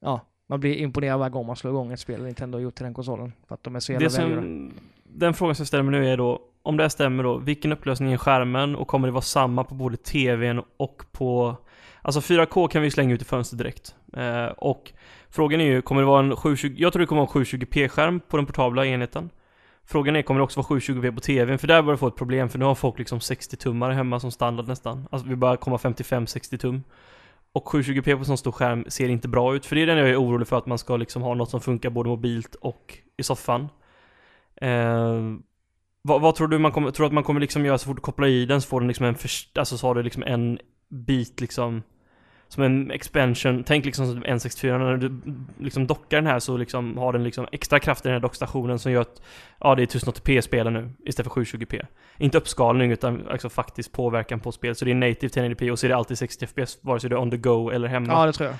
Ja, 0.00 0.20
man 0.46 0.60
blir 0.60 0.76
imponerad 0.76 1.18
varje 1.18 1.30
gång 1.30 1.46
man 1.46 1.56
slår 1.56 1.72
igång 1.72 1.92
ett 1.92 2.00
spel 2.00 2.22
Nintendo 2.24 2.58
har 2.58 2.62
gjort 2.62 2.74
till 2.74 2.84
den 2.84 2.94
konsolen. 2.94 3.32
För 3.48 3.54
att 3.54 3.64
de 3.64 3.76
är 3.76 3.80
så 3.80 3.92
jävla 3.92 4.06
det 4.06 4.10
som, 4.10 4.72
Den 5.04 5.34
frågan 5.34 5.54
som 5.54 5.62
jag 5.62 5.68
ställer 5.68 5.82
mig 5.82 6.00
nu 6.00 6.08
är 6.08 6.16
då, 6.16 6.42
om 6.62 6.76
det 6.76 6.84
här 6.84 6.88
stämmer 6.88 7.22
då, 7.22 7.38
vilken 7.38 7.72
upplösning 7.72 8.12
är 8.12 8.16
skärmen 8.16 8.76
och 8.76 8.88
kommer 8.88 9.08
det 9.08 9.12
vara 9.12 9.22
samma 9.22 9.64
på 9.64 9.74
både 9.74 9.96
TVn 9.96 10.62
och 10.76 11.04
på 11.12 11.56
Alltså 12.02 12.20
4K 12.20 12.68
kan 12.68 12.82
vi 12.82 12.90
slänga 12.90 13.14
ut 13.14 13.22
i 13.22 13.24
fönstret 13.24 13.58
direkt. 13.58 13.94
Eh, 14.16 14.46
och 14.46 14.92
frågan 15.30 15.60
är 15.60 15.64
ju, 15.64 15.82
kommer 15.82 16.02
det 16.02 16.06
vara 16.06 16.20
en 16.20 16.36
720, 16.36 16.74
jag 16.76 16.92
tror 16.92 17.00
det 17.00 17.06
kommer 17.06 17.22
vara 17.22 17.30
en 17.34 17.44
720p-skärm 17.44 18.20
på 18.28 18.36
den 18.36 18.46
portabla 18.46 18.86
enheten. 18.86 19.30
Frågan 19.84 20.16
är, 20.16 20.22
kommer 20.22 20.40
det 20.40 20.44
också 20.44 20.60
vara 20.60 20.80
720p 20.80 21.14
på 21.14 21.20
TVn? 21.20 21.58
För 21.58 21.66
där 21.66 21.82
börjar 21.82 21.96
få 21.96 22.06
ett 22.06 22.16
problem, 22.16 22.48
för 22.48 22.58
nu 22.58 22.64
har 22.64 22.74
folk 22.74 22.98
liksom 22.98 23.18
60-tummare 23.18 23.92
hemma 23.92 24.20
som 24.20 24.30
standard 24.30 24.68
nästan. 24.68 25.08
Alltså 25.10 25.28
vi 25.28 25.36
börjar 25.36 25.56
komma 25.56 25.76
55-60 25.76 26.56
tum. 26.56 26.82
Och 27.52 27.68
720p 27.68 28.18
på 28.18 28.24
sån 28.24 28.38
stor 28.38 28.52
skärm 28.52 28.84
ser 28.88 29.08
inte 29.08 29.28
bra 29.28 29.54
ut, 29.54 29.66
för 29.66 29.76
det 29.76 29.82
är 29.82 29.86
den 29.86 29.98
jag 29.98 30.08
är 30.08 30.22
orolig 30.22 30.48
för 30.48 30.58
att 30.58 30.66
man 30.66 30.78
ska 30.78 30.96
liksom 30.96 31.22
ha 31.22 31.34
något 31.34 31.50
som 31.50 31.60
funkar 31.60 31.90
både 31.90 32.08
mobilt 32.08 32.54
och 32.54 32.98
i 33.16 33.22
soffan. 33.22 33.68
Eh, 34.56 35.20
vad, 36.02 36.20
vad, 36.20 36.34
tror 36.34 36.48
du 36.48 36.58
man 36.58 36.72
kommer, 36.72 36.90
tror 36.90 37.06
att 37.06 37.12
man 37.12 37.24
kommer 37.24 37.40
liksom 37.40 37.64
göra 37.64 37.78
så 37.78 37.86
fort 37.86 37.96
du 37.96 38.00
kopplar 38.00 38.28
i 38.28 38.46
den 38.46 38.62
så 38.62 38.68
får 38.68 38.80
den 38.80 38.88
liksom 38.88 39.06
en, 39.06 39.16
alltså 39.54 39.78
så 39.78 39.86
har 39.86 39.94
du 39.94 40.02
liksom 40.02 40.22
en 40.22 40.58
bit 40.88 41.40
liksom 41.40 41.82
som 42.52 42.62
en 42.62 42.90
expansion, 42.90 43.64
tänk 43.64 43.84
liksom 43.84 44.06
som 44.06 44.24
N64 44.24 44.78
när 44.78 44.96
du 44.96 45.20
liksom 45.58 45.86
dockar 45.86 46.16
den 46.16 46.26
här 46.26 46.38
så 46.38 46.56
liksom 46.56 46.98
har 46.98 47.12
den 47.12 47.24
liksom 47.24 47.46
extra 47.52 47.80
kraft 47.80 48.04
i 48.04 48.08
den 48.08 48.14
här 48.14 48.20
dockstationen 48.20 48.78
som 48.78 48.92
gör 48.92 49.00
att 49.00 49.22
ja 49.60 49.74
det 49.74 49.82
är 49.82 49.86
1080p-spelare 49.86 50.70
nu 50.70 50.90
istället 51.04 51.32
för 51.32 51.40
720p. 51.40 51.86
Inte 52.18 52.38
uppskalning 52.38 52.90
utan 52.90 53.28
alltså 53.28 53.48
faktisk 53.48 53.92
påverkan 53.92 54.40
på 54.40 54.52
spel 54.52 54.74
så 54.74 54.84
det 54.84 54.90
är 54.90 54.94
native 54.94 55.28
1080p 55.28 55.70
och 55.70 55.78
så 55.78 55.86
är 55.86 55.88
det 55.88 55.96
alltid 55.96 56.18
60 56.18 56.46
fps 56.46 56.78
vare 56.82 57.00
sig 57.00 57.10
du 57.10 57.16
är 57.16 57.20
on 57.20 57.30
the 57.30 57.36
go 57.36 57.70
eller 57.70 57.88
hemma. 57.88 58.12
Ja 58.12 58.26
det 58.26 58.32
tror 58.32 58.48
jag. 58.48 58.56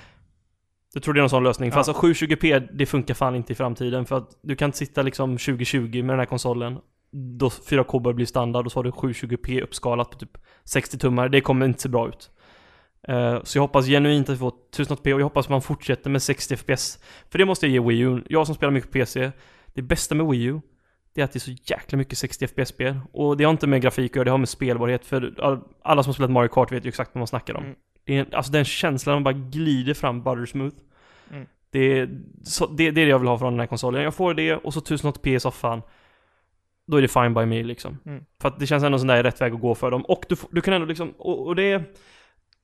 Du 0.93 0.99
tror 0.99 1.13
det 1.13 1.19
är 1.19 1.21
någon 1.21 1.29
sån 1.29 1.43
lösning? 1.43 1.69
Ja. 1.69 1.71
För 1.71 1.91
alltså 1.91 2.07
720p 2.07 2.69
det 2.73 2.85
funkar 2.85 3.13
fan 3.13 3.35
inte 3.35 3.53
i 3.53 3.55
framtiden 3.55 4.05
för 4.05 4.17
att 4.17 4.39
du 4.41 4.55
kan 4.55 4.67
inte 4.67 4.77
sitta 4.77 5.01
liksom 5.01 5.37
2020 5.37 6.03
med 6.03 6.13
den 6.13 6.19
här 6.19 6.25
konsolen 6.25 6.77
då 7.11 7.49
4K 7.49 8.01
börjar 8.01 8.15
bli 8.15 8.25
standard 8.25 8.65
och 8.65 8.71
så 8.71 8.79
har 8.79 8.83
du 8.83 8.91
720p 8.91 9.61
uppskalat 9.61 10.09
på 10.09 10.17
typ 10.17 10.37
60 10.63 10.97
tummar. 10.97 11.29
Det 11.29 11.41
kommer 11.41 11.65
inte 11.65 11.81
se 11.81 11.89
bra 11.89 12.07
ut. 12.07 12.29
Eh, 13.07 13.43
så 13.43 13.57
jag 13.57 13.61
hoppas 13.61 13.85
genuint 13.85 14.29
att 14.29 14.35
vi 14.35 14.39
får 14.39 14.53
1080p 14.75 15.13
och 15.13 15.19
jag 15.19 15.25
hoppas 15.25 15.49
man 15.49 15.61
fortsätter 15.61 16.09
med 16.09 16.21
60 16.21 16.55
fps. 16.55 16.99
För 17.29 17.37
det 17.37 17.45
måste 17.45 17.67
jag 17.67 17.73
ge 17.73 17.79
Wii 17.79 17.99
U. 17.99 18.23
Jag 18.29 18.45
som 18.45 18.55
spelar 18.55 18.71
mycket 18.71 18.91
på 18.91 18.93
PC, 18.93 19.31
det 19.73 19.81
bästa 19.81 20.15
med 20.15 20.25
Wii 20.27 20.43
U, 20.43 20.61
det 21.13 21.21
är 21.21 21.25
att 21.25 21.31
det 21.31 21.37
är 21.37 21.55
så 21.55 21.55
jäkla 21.63 21.97
mycket 21.97 22.17
60 22.17 22.47
fps-spel. 22.47 22.99
Och 23.11 23.37
det 23.37 23.43
har 23.43 23.51
inte 23.51 23.67
med 23.67 23.81
grafik 23.81 24.11
att 24.11 24.15
göra, 24.15 24.23
det 24.23 24.31
har 24.31 24.37
med 24.37 24.49
spelbarhet. 24.49 25.05
För 25.05 25.33
alla 25.83 26.03
som 26.03 26.09
har 26.09 26.13
spelat 26.13 26.31
Mario 26.31 26.47
Kart 26.47 26.71
vet 26.71 26.85
ju 26.85 26.89
exakt 26.89 27.11
vad 27.13 27.19
man 27.19 27.27
snackar 27.27 27.53
om. 27.53 27.63
Mm. 27.63 27.75
Det 28.05 28.17
är, 28.17 28.35
alltså 28.35 28.51
den 28.51 28.65
känslan, 28.65 29.15
man 29.15 29.23
bara 29.23 29.33
glider 29.33 29.93
fram 29.93 30.23
buttersmooth. 30.23 30.77
Mm. 31.31 31.47
Det, 31.71 31.99
är, 31.99 32.09
så, 32.43 32.67
det, 32.67 32.91
det 32.91 33.01
är 33.01 33.05
det 33.05 33.11
jag 33.11 33.19
vill 33.19 33.27
ha 33.27 33.37
från 33.37 33.53
den 33.53 33.59
här 33.59 33.67
konsolen. 33.67 34.03
Jag 34.03 34.15
får 34.15 34.33
det 34.33 34.55
och 34.55 34.73
så 34.73 34.79
1080p 34.79 35.35
i 35.35 35.39
soffan. 35.39 35.81
Då 36.87 36.97
är 36.97 37.01
det 37.01 37.07
fine 37.07 37.33
by 37.33 37.45
me 37.45 37.63
liksom. 37.63 37.97
Mm. 38.05 38.25
För 38.41 38.47
att 38.47 38.59
det 38.59 38.67
känns 38.67 38.83
ändå 38.83 38.99
som 38.99 39.07
det 39.07 39.13
är 39.13 39.23
rätt 39.23 39.41
väg 39.41 39.53
att 39.53 39.61
gå 39.61 39.75
för 39.75 39.91
dem. 39.91 40.05
Och 40.05 40.25
du, 40.29 40.35
du 40.51 40.61
kan 40.61 40.73
ändå 40.73 40.87
liksom, 40.87 41.13
och, 41.17 41.47
och 41.47 41.55
det 41.55 41.63
är 41.63 41.83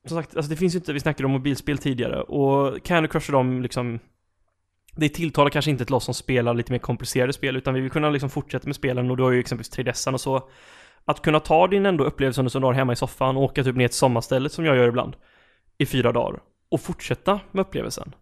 som 0.07 0.17
sagt, 0.17 0.35
alltså 0.35 0.49
det 0.49 0.55
finns 0.55 0.75
ju 0.75 0.77
inte, 0.77 0.93
vi 0.93 0.99
snackade 0.99 1.25
om 1.25 1.31
mobilspel 1.31 1.77
tidigare 1.77 2.21
och 2.21 2.83
Candy 2.83 3.09
Crush 3.09 3.29
och 3.29 3.33
de 3.33 3.61
liksom 3.61 3.99
Det 4.95 5.09
tilltalar 5.09 5.49
kanske 5.49 5.71
inte 5.71 5.85
till 5.85 5.95
oss 5.95 6.05
som 6.05 6.13
spelar 6.13 6.53
lite 6.53 6.71
mer 6.71 6.79
komplicerade 6.79 7.33
spel 7.33 7.55
utan 7.55 7.73
vi 7.73 7.81
vill 7.81 7.91
kunna 7.91 8.09
liksom 8.09 8.29
fortsätta 8.29 8.67
med 8.67 8.75
spelen 8.75 9.11
och 9.11 9.17
du 9.17 9.23
har 9.23 9.31
ju 9.31 9.39
exempelvis 9.39 9.77
3DSen 9.77 10.13
och 10.13 10.21
så. 10.21 10.49
Att 11.05 11.21
kunna 11.21 11.39
ta 11.39 11.67
din 11.67 11.85
ändå 11.85 12.03
upplevelse 12.03 12.49
som 12.49 12.61
du 12.61 12.67
har 12.67 12.73
hemma 12.73 12.93
i 12.93 12.95
soffan 12.95 13.37
och 13.37 13.43
åka 13.43 13.63
typ 13.63 13.75
ner 13.75 13.87
till 13.87 13.97
sommarstället 13.97 14.51
som 14.51 14.65
jag 14.65 14.77
gör 14.77 14.87
ibland 14.87 15.15
I 15.77 15.85
fyra 15.85 16.11
dagar 16.11 16.39
och 16.69 16.81
fortsätta 16.81 17.39
med 17.51 17.61
upplevelsen. 17.61 18.15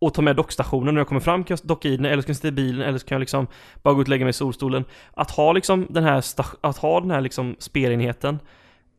Och 0.00 0.14
ta 0.14 0.22
med 0.22 0.36
dockstationen 0.36 0.94
när 0.94 1.00
jag 1.00 1.08
kommer 1.08 1.20
fram 1.20 1.44
kan 1.44 1.56
jag 1.60 1.68
docka 1.68 1.88
i 1.88 1.96
den 1.96 2.06
eller 2.06 2.22
så 2.22 2.26
kan 2.26 2.30
jag 2.30 2.36
sitta 2.36 2.48
i 2.48 2.52
bilen 2.52 2.88
eller 2.88 2.98
så 2.98 3.06
kan 3.06 3.16
jag 3.16 3.20
liksom 3.20 3.46
bara 3.82 3.94
gå 3.94 4.00
ut 4.00 4.06
och 4.06 4.08
lägga 4.08 4.24
mig 4.24 4.30
i 4.30 4.32
solstolen. 4.32 4.84
Att 5.14 5.30
ha 5.30 5.52
liksom 5.52 5.86
den 5.90 6.04
här, 6.04 6.24
att 6.60 6.76
ha 6.76 7.00
den 7.00 7.10
här 7.10 7.20
liksom 7.20 7.56
spelenheten 7.58 8.38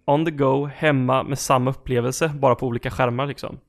on 0.08 0.26
the 0.26 0.32
go, 0.32 0.66
hemma 0.76 1.24
med 1.24 1.40
samma 1.40 1.70
upplevelse, 1.70 2.28
bara 2.36 2.56
på 2.56 2.68
olika 2.68 2.90
skärmar 2.92 3.26
liksom. 3.28 3.60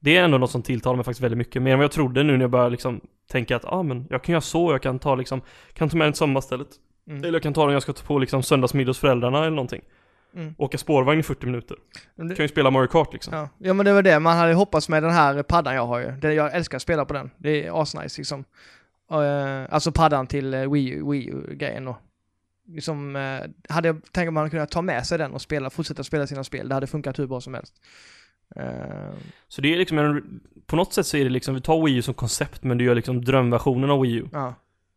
Det 0.00 0.16
är 0.16 0.24
ändå 0.24 0.38
något 0.38 0.50
som 0.50 0.62
tilltalar 0.62 0.96
mig 0.96 1.04
faktiskt 1.04 1.22
väldigt 1.24 1.38
mycket, 1.38 1.62
mer 1.62 1.72
än 1.72 1.78
vad 1.78 1.84
jag 1.84 1.92
trodde 1.92 2.22
nu 2.22 2.32
när 2.32 2.40
jag 2.40 2.50
började 2.50 2.70
liksom 2.70 3.00
tänka 3.30 3.56
att, 3.56 3.64
ah, 3.64 3.82
men 3.82 4.06
jag 4.10 4.22
kan 4.22 4.32
göra 4.32 4.40
så, 4.40 4.72
jag 4.72 4.82
kan 4.82 4.98
ta 4.98 5.14
liksom, 5.14 5.40
kan 5.72 5.88
ta 5.88 5.96
med 5.96 6.06
den 6.06 6.12
till 6.12 6.18
sommarstället. 6.18 6.68
Mm. 7.08 7.18
Eller 7.24 7.32
jag 7.32 7.42
kan 7.42 7.52
ta 7.54 7.64
den, 7.64 7.72
jag 7.72 7.82
ska 7.82 7.92
ta 7.92 8.04
på 8.06 8.18
liksom 8.18 8.42
söndagsmiddag 8.42 8.90
hos 8.90 8.98
föräldrarna 8.98 9.38
eller 9.38 9.50
någonting. 9.50 9.82
Mm. 10.34 10.54
Åka 10.58 10.78
spårvagn 10.78 11.20
i 11.20 11.22
40 11.22 11.46
minuter. 11.46 11.76
Det- 12.16 12.34
Kan 12.34 12.44
ju 12.44 12.48
spela 12.48 12.70
Mario 12.70 12.86
Kart 12.88 13.12
liksom. 13.12 13.34
Ja. 13.34 13.48
ja 13.58 13.74
men 13.74 13.86
det 13.86 13.92
var 13.92 14.02
det, 14.02 14.20
man 14.20 14.36
hade 14.36 14.54
hoppats 14.54 14.88
med 14.88 15.02
den 15.02 15.12
här 15.12 15.42
paddan 15.42 15.74
jag 15.74 15.86
har 15.86 15.98
ju. 15.98 16.10
Det, 16.10 16.32
jag 16.34 16.54
älskar 16.54 16.76
att 16.76 16.82
spela 16.82 17.04
på 17.04 17.14
den. 17.14 17.30
Det 17.36 17.66
är 17.66 17.82
asnice 17.82 18.18
liksom. 18.20 18.44
Eh, 19.10 19.74
alltså 19.74 19.92
paddan 19.92 20.26
till 20.26 20.54
eh, 20.54 20.72
Wii, 20.72 20.88
U- 20.90 21.10
Wii 21.10 21.28
U-grejen 21.28 21.84
då. 21.84 21.96
Liksom, 22.68 23.16
eh, 23.16 23.40
hade 23.74 23.88
jag 23.88 24.00
tänkt 24.12 24.28
att 24.28 24.34
man 24.34 24.50
kunnat 24.50 24.70
ta 24.70 24.82
med 24.82 25.06
sig 25.06 25.18
den 25.18 25.32
och 25.32 25.42
spela, 25.42 25.70
fortsätta 25.70 26.04
spela 26.04 26.26
sina 26.26 26.44
spel. 26.44 26.68
Det 26.68 26.74
hade 26.74 26.86
funkat 26.86 27.18
hur 27.18 27.26
bra 27.26 27.40
som 27.40 27.54
helst. 27.54 27.74
Eh, 28.56 29.14
Så 29.48 29.60
det 29.60 29.72
är 29.74 29.78
liksom 29.78 29.98
en, 29.98 30.40
på 30.66 30.76
något 30.76 30.92
sätt 30.92 31.06
så 31.06 31.16
är 31.16 31.24
det 31.24 31.30
liksom, 31.30 31.54
vi 31.54 31.60
tar 31.60 31.84
Wii 31.84 31.96
U 31.96 32.02
som 32.02 32.14
koncept 32.14 32.64
men 32.64 32.78
du 32.78 32.84
gör 32.84 32.94
liksom 32.94 33.24
drömversionen 33.24 33.90
av 33.90 34.00
Wii 34.00 34.14
U. 34.14 34.28
ja, 34.32 34.54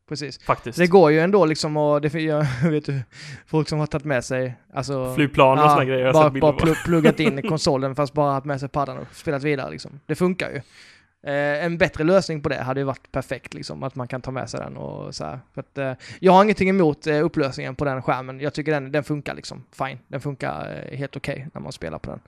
precis. 0.09 0.39
Faktiskt. 0.43 0.78
Det 0.78 0.88
går 0.88 1.11
ju 1.11 1.20
ändå 1.20 1.45
liksom 1.45 1.78
och 1.78 2.01
det, 2.01 2.13
jag 2.22 2.45
vet 2.72 2.86
du, 2.86 3.01
folk 3.45 3.70
som 3.70 3.80
har 3.80 3.88
tagit 3.88 4.05
med 4.05 4.26
sig, 4.26 4.55
alltså 4.74 5.13
Flygplan 5.15 5.59
och 5.59 5.70
såna 5.72 5.86
grejer. 5.86 6.05
jag 6.05 6.13
har 6.13 6.30
bara, 6.30 6.53
bara 6.53 6.76
pluggat 6.86 7.20
in 7.20 7.41
konsolen 7.49 7.95
fast 7.95 8.13
bara 8.13 8.32
haft 8.34 8.45
med 8.45 8.59
sig 8.59 8.70
paddan 8.70 8.97
och 8.97 9.07
spelat 9.15 9.43
vidare 9.43 9.72
liksom. 9.72 9.99
Det 10.05 10.15
funkar 10.15 10.49
ju. 10.49 10.61
Eh, 11.24 11.65
en 11.65 11.78
bättre 11.78 12.03
lösning 12.03 12.41
på 12.41 12.49
det 12.49 12.61
hade 12.61 12.80
ju 12.80 12.84
varit 12.84 13.11
perfekt 13.11 13.53
liksom, 13.53 13.84
att 13.84 13.95
man 13.95 14.07
kan 14.07 14.22
ta 14.22 14.32
med 14.32 14.49
sig 14.49 14.59
den 14.59 14.78
och 14.78 15.15
så 15.15 15.26
här. 15.26 15.39
För 15.53 15.61
att, 15.61 15.78
eh, 15.78 15.93
jag 16.20 16.32
har 16.34 16.43
ingenting 16.43 16.70
emot 16.70 17.07
eh, 17.07 17.26
upplösningen 17.26 17.76
på 17.76 17.86
den 17.86 18.01
skärmen. 18.01 18.39
Jag 18.39 18.53
tycker 18.53 18.72
den, 18.72 18.91
den 18.91 19.03
funkar 19.03 19.36
liksom, 19.36 19.65
fine. 19.72 19.99
Den 20.07 20.22
funkar 20.22 20.86
eh, 20.91 20.97
helt 20.97 21.15
okej 21.15 21.47
när 21.53 21.61
man 21.61 21.72
spelar 21.72 21.99
på 21.99 22.11
den. 22.11 22.20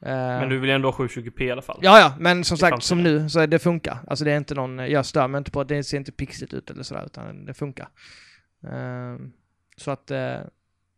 Eh, 0.00 0.40
Men 0.40 0.48
du 0.48 0.58
vill 0.58 0.70
ändå 0.70 0.90
ha 0.90 1.06
720p 1.06 1.42
i 1.42 1.50
alla 1.50 1.62
fall. 1.62 1.78
Ja, 1.82 1.98
ja, 1.98 2.14
men 2.18 2.44
som 2.44 2.58
sagt, 2.58 2.82
som 2.82 3.02
nu, 3.02 3.28
så 3.28 3.46
det 3.46 3.58
funkar. 3.58 3.98
Alltså 4.06 4.24
det 4.24 4.32
är 4.32 4.36
inte 4.36 4.54
någon, 4.54 4.78
jag 4.78 5.06
stör 5.06 5.28
mig 5.28 5.38
inte 5.38 5.50
på 5.50 5.60
att 5.60 5.68
det 5.68 5.84
ser 5.84 5.96
inte 5.96 6.12
pixigt 6.12 6.54
ut 6.54 6.70
eller 6.70 6.82
sådär, 6.82 7.06
utan 7.06 7.44
det 7.44 7.54
funkar. 7.54 7.88
Ehm, 8.70 9.32
så 9.76 9.90
att, 9.90 10.10
eh, 10.10 10.36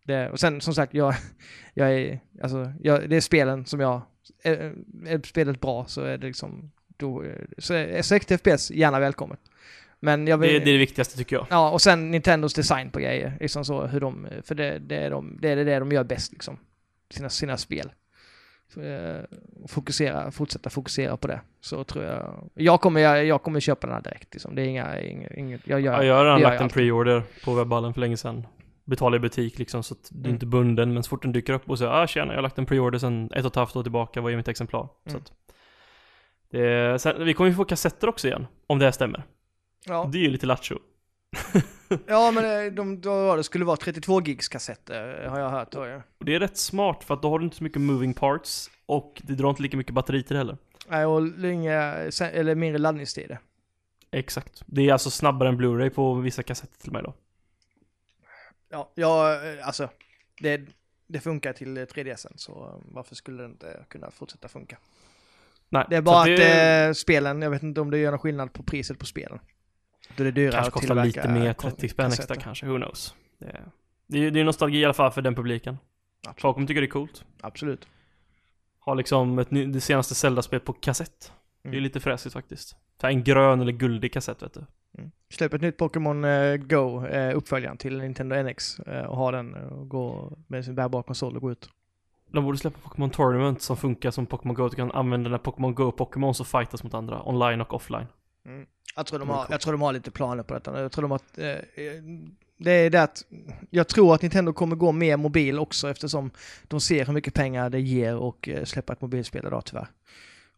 det, 0.04 0.30
och 0.30 0.40
sen 0.40 0.60
som 0.60 0.74
sagt, 0.74 0.94
jag, 0.94 1.14
jag 1.74 1.92
är, 1.92 2.20
alltså, 2.42 2.72
jag, 2.80 3.10
det 3.10 3.16
är 3.16 3.20
spelen 3.20 3.66
som 3.66 3.80
jag, 3.80 4.02
är, 4.42 4.74
är 5.06 5.26
spelet 5.26 5.60
bra 5.60 5.84
så 5.84 6.02
är 6.02 6.18
det 6.18 6.26
liksom, 6.26 6.70
då, 6.98 7.24
så 7.58 7.74
är 7.74 8.02
60 8.02 8.38
FPS 8.38 8.70
gärna 8.70 8.98
välkommet. 8.98 9.38
Men 10.00 10.26
jag 10.26 10.38
vill, 10.38 10.52
Det, 10.52 10.58
det 10.58 10.70
är 10.70 10.72
det 10.72 10.78
viktigaste 10.78 11.16
tycker 11.16 11.36
jag. 11.36 11.46
Ja, 11.50 11.70
och 11.70 11.82
sen 11.82 12.10
Nintendos 12.10 12.54
design 12.54 12.90
på 12.90 12.98
grejer. 12.98 13.36
Liksom 13.40 13.64
så 13.64 13.86
hur 13.86 14.00
de, 14.00 14.26
för 14.42 14.54
det, 14.54 14.78
det, 14.78 14.96
är, 14.96 15.10
de, 15.10 15.38
det 15.42 15.48
är 15.48 15.56
det 15.56 15.78
de 15.78 15.92
gör 15.92 16.04
bäst 16.04 16.32
liksom. 16.32 16.56
Sina, 17.10 17.28
sina 17.28 17.56
spel. 17.56 17.92
Eh, 18.76 19.24
Fokusera, 19.68 20.30
fortsätta 20.30 20.70
fokusera 20.70 21.16
på 21.16 21.26
det. 21.28 21.40
Så 21.60 21.84
tror 21.84 22.04
jag. 22.04 22.50
Jag 22.54 22.80
kommer, 22.80 23.00
jag, 23.00 23.24
jag 23.24 23.42
kommer 23.42 23.60
köpa 23.60 23.86
den 23.86 23.94
här 23.96 24.02
direkt 24.02 24.34
liksom. 24.34 24.54
Det 24.54 24.62
är 24.62 24.66
inga, 24.66 25.00
inga, 25.00 25.28
inget, 25.28 25.60
jag 25.64 25.80
gör, 25.80 25.92
Ja, 25.92 26.04
jag 26.04 26.14
har 26.14 26.24
redan 26.24 26.40
lagt 26.40 26.60
en 26.60 26.68
pre-order 26.68 27.22
på 27.44 27.54
webballen 27.54 27.94
för 27.94 28.00
länge 28.00 28.16
sedan. 28.16 28.46
Betala 28.84 29.16
i 29.16 29.18
butik 29.20 29.58
liksom 29.58 29.82
så 29.82 29.94
att 29.94 30.08
du 30.10 30.18
Mm. 30.18 30.30
inte 30.30 30.44
är 30.46 30.48
bunden. 30.48 30.94
Men 30.94 31.02
så 31.02 31.08
fort 31.08 31.22
den 31.22 31.32
dyker 31.32 31.52
upp 31.52 31.70
och 31.70 31.78
säger 31.78 31.92
ah 32.02 32.06
tjena, 32.06 32.26
jag 32.32 32.34
har 32.38 32.42
lagt 32.42 32.58
en 32.58 32.66
pre-order 32.66 32.98
sedan 32.98 33.30
ett 33.34 33.44
och 33.44 33.50
ett 33.52 33.56
halvt 33.56 33.76
år 33.76 33.82
tillbaka, 33.82 34.20
vad 34.20 34.32
är 34.32 34.36
mitt 34.36 34.48
exemplar? 34.48 34.88
Så 35.04 35.10
Mm. 35.10 35.22
att, 35.22 35.32
det, 36.50 36.98
sen, 37.02 37.24
vi 37.24 37.34
kommer 37.34 37.50
ju 37.50 37.56
få 37.56 37.64
kassetter 37.64 38.08
också 38.08 38.28
igen, 38.28 38.46
om 38.66 38.78
det 38.78 38.84
här 38.84 38.92
stämmer. 38.92 39.24
ja. 39.86 40.08
Det 40.12 40.18
är 40.18 40.22
ju 40.22 40.30
lite 40.30 40.46
lattjo. 40.46 40.78
ja, 42.06 42.30
men 42.30 42.42
det, 42.42 42.70
de, 42.70 43.00
då, 43.00 43.36
det 43.36 43.44
skulle 43.44 43.64
vara 43.64 43.76
32 43.76 44.22
gigs 44.22 44.48
kassetter 44.48 45.26
har 45.26 45.40
jag 45.40 45.50
hört. 45.50 45.74
Har 45.74 45.86
jag. 45.86 46.02
Och 46.18 46.24
det 46.24 46.34
är 46.34 46.40
rätt 46.40 46.56
smart 46.56 47.04
för 47.04 47.14
att 47.14 47.22
då 47.22 47.30
har 47.30 47.38
du 47.38 47.44
inte 47.44 47.56
så 47.56 47.64
mycket 47.64 47.80
moving 47.80 48.14
parts 48.14 48.70
och 48.86 49.22
det 49.24 49.34
drar 49.34 49.50
inte 49.50 49.62
lika 49.62 49.76
mycket 49.76 49.94
batterier 49.94 50.36
heller. 50.36 50.56
Nej, 50.88 51.06
och 51.06 51.22
inga, 51.44 51.82
eller 52.20 52.54
mindre 52.54 52.78
laddningstider. 52.78 53.38
Exakt. 54.10 54.62
Det 54.66 54.88
är 54.88 54.92
alltså 54.92 55.10
snabbare 55.10 55.48
än 55.48 55.60
Blu-ray 55.60 55.90
på 55.90 56.14
vissa 56.14 56.42
kassetter 56.42 56.80
till 56.80 56.92
mig 56.92 57.02
då. 57.02 57.14
Ja, 58.68 58.92
ja 58.94 59.44
eh, 59.44 59.66
alltså. 59.66 59.88
Det, 60.40 60.60
det 61.06 61.20
funkar 61.20 61.52
till 61.52 61.76
eh, 61.76 61.80
3DSen, 61.80 62.32
så 62.36 62.82
varför 62.84 63.14
skulle 63.14 63.42
det 63.42 63.46
inte 63.46 63.84
kunna 63.88 64.10
fortsätta 64.10 64.48
funka? 64.48 64.78
Nej, 65.68 65.86
Det 65.90 65.96
är 65.96 66.02
bara 66.02 66.20
att 66.20 66.26
det 66.26 66.84
eh, 66.86 66.92
spelen, 66.92 67.42
jag 67.42 67.50
vet 67.50 67.62
inte 67.62 67.80
om 67.80 67.90
det 67.90 67.98
gör 67.98 68.10
någon 68.10 68.18
skillnad 68.20 68.52
på 68.52 68.62
priset 68.62 68.98
på 68.98 69.06
spelen. 69.06 69.38
Då 70.16 70.22
är 70.22 70.24
det 70.24 70.30
dyrare 70.30 70.52
kanske 70.52 70.68
att 70.68 70.72
kostar 70.74 71.04
lite 71.04 71.22
tillverka 71.22 71.40
mer, 71.44 71.52
kon- 71.52 71.70
30 71.70 71.88
spänn 71.88 72.06
extra 72.06 72.36
kanske, 72.36 72.66
who 72.66 72.76
knows. 72.76 73.14
Det 73.38 73.46
är, 73.46 73.64
det 74.06 74.18
är, 74.26 74.30
det 74.30 74.40
är 74.40 74.44
nostalgi 74.44 74.78
i 74.78 74.84
alla 74.84 74.94
fall 74.94 75.10
för 75.10 75.22
den 75.22 75.34
publiken. 75.34 75.78
Absolut. 76.26 76.40
Folk 76.42 76.54
kommer 76.54 76.66
tycka 76.66 76.80
det 76.80 76.86
är 76.86 76.90
coolt. 76.90 77.24
Absolut. 77.40 77.88
Har 78.78 78.94
liksom 78.94 79.38
ett, 79.38 79.48
det 79.50 79.80
senaste 79.80 80.14
Zelda-spelet 80.14 80.64
på 80.64 80.72
kassett. 80.72 81.32
Det 81.62 81.68
är 81.68 81.72
Mm. 81.72 81.82
lite 81.82 82.00
fräsigt 82.00 82.32
faktiskt. 82.32 82.76
Så 83.00 83.06
en 83.06 83.24
grön 83.24 83.60
eller 83.60 83.72
guldig 83.72 84.12
kassett 84.12 84.42
vet 84.42 84.54
du. 84.54 84.64
Mm. 84.98 85.10
Släpp 85.30 85.54
ett 85.54 85.60
nytt 85.60 85.76
Pokémon 85.76 86.24
eh, 86.24 86.56
Go, 86.56 87.06
uh, 87.06 87.36
uppföljaren 87.36 87.76
till 87.76 87.98
Nintendo 87.98 88.42
NX 88.42 88.78
eh, 88.80 89.02
och 89.04 89.16
ha 89.16 89.30
den 89.30 89.54
eh, 89.54 89.62
och 89.62 89.88
gå 89.88 90.32
med 90.46 90.64
sin 90.64 90.74
bärbara 90.74 91.02
konsol 91.02 91.36
och 91.36 91.42
gå 91.42 91.52
ut. 91.52 91.70
De 92.32 92.44
borde 92.44 92.58
släppa 92.58 92.78
Pokémon 92.82 93.10
Tournament 93.10 93.62
som 93.62 93.76
funkar 93.76 94.10
som 94.10 94.26
Pokémon 94.26 94.54
Go. 94.54 94.68
Du 94.68 94.76
kan 94.76 94.92
använda 94.92 95.28
dina 95.28 95.38
Pokémon 95.38 95.74
Go-Pokémon 95.74 96.34
och 96.40 96.46
fightas 96.46 96.84
mot 96.84 96.94
andra, 96.94 97.28
online 97.28 97.60
och 97.60 97.74
offline. 97.74 98.06
Jag 98.96 99.06
tror, 99.06 99.18
de 99.18 99.28
har, 99.28 99.46
jag 99.50 99.60
tror 99.60 99.72
de 99.72 99.82
har 99.82 99.92
lite 99.92 100.10
planer 100.10 100.42
på 100.42 100.54
detta. 100.54 100.82
Jag 100.82 100.92
tror 100.92 101.02
de 101.02 101.10
har, 101.10 101.20
eh, 101.36 101.48
eh, 101.48 102.02
Det 102.58 102.72
är 102.72 102.90
det 102.90 103.02
att 103.02 103.24
jag 103.70 103.88
tror 103.88 104.14
att 104.14 104.22
Nintendo 104.22 104.52
kommer 104.52 104.76
gå 104.76 104.92
mer 104.92 105.16
mobil 105.16 105.58
också 105.58 105.90
eftersom 105.90 106.30
de 106.68 106.80
ser 106.80 107.06
hur 107.06 107.12
mycket 107.12 107.34
pengar 107.34 107.70
det 107.70 107.80
ger 107.80 108.16
och 108.16 108.48
eh, 108.48 108.64
släppa 108.64 108.92
ett 108.92 109.00
mobilspel 109.00 109.46
idag 109.46 109.64
tyvärr. 109.64 109.88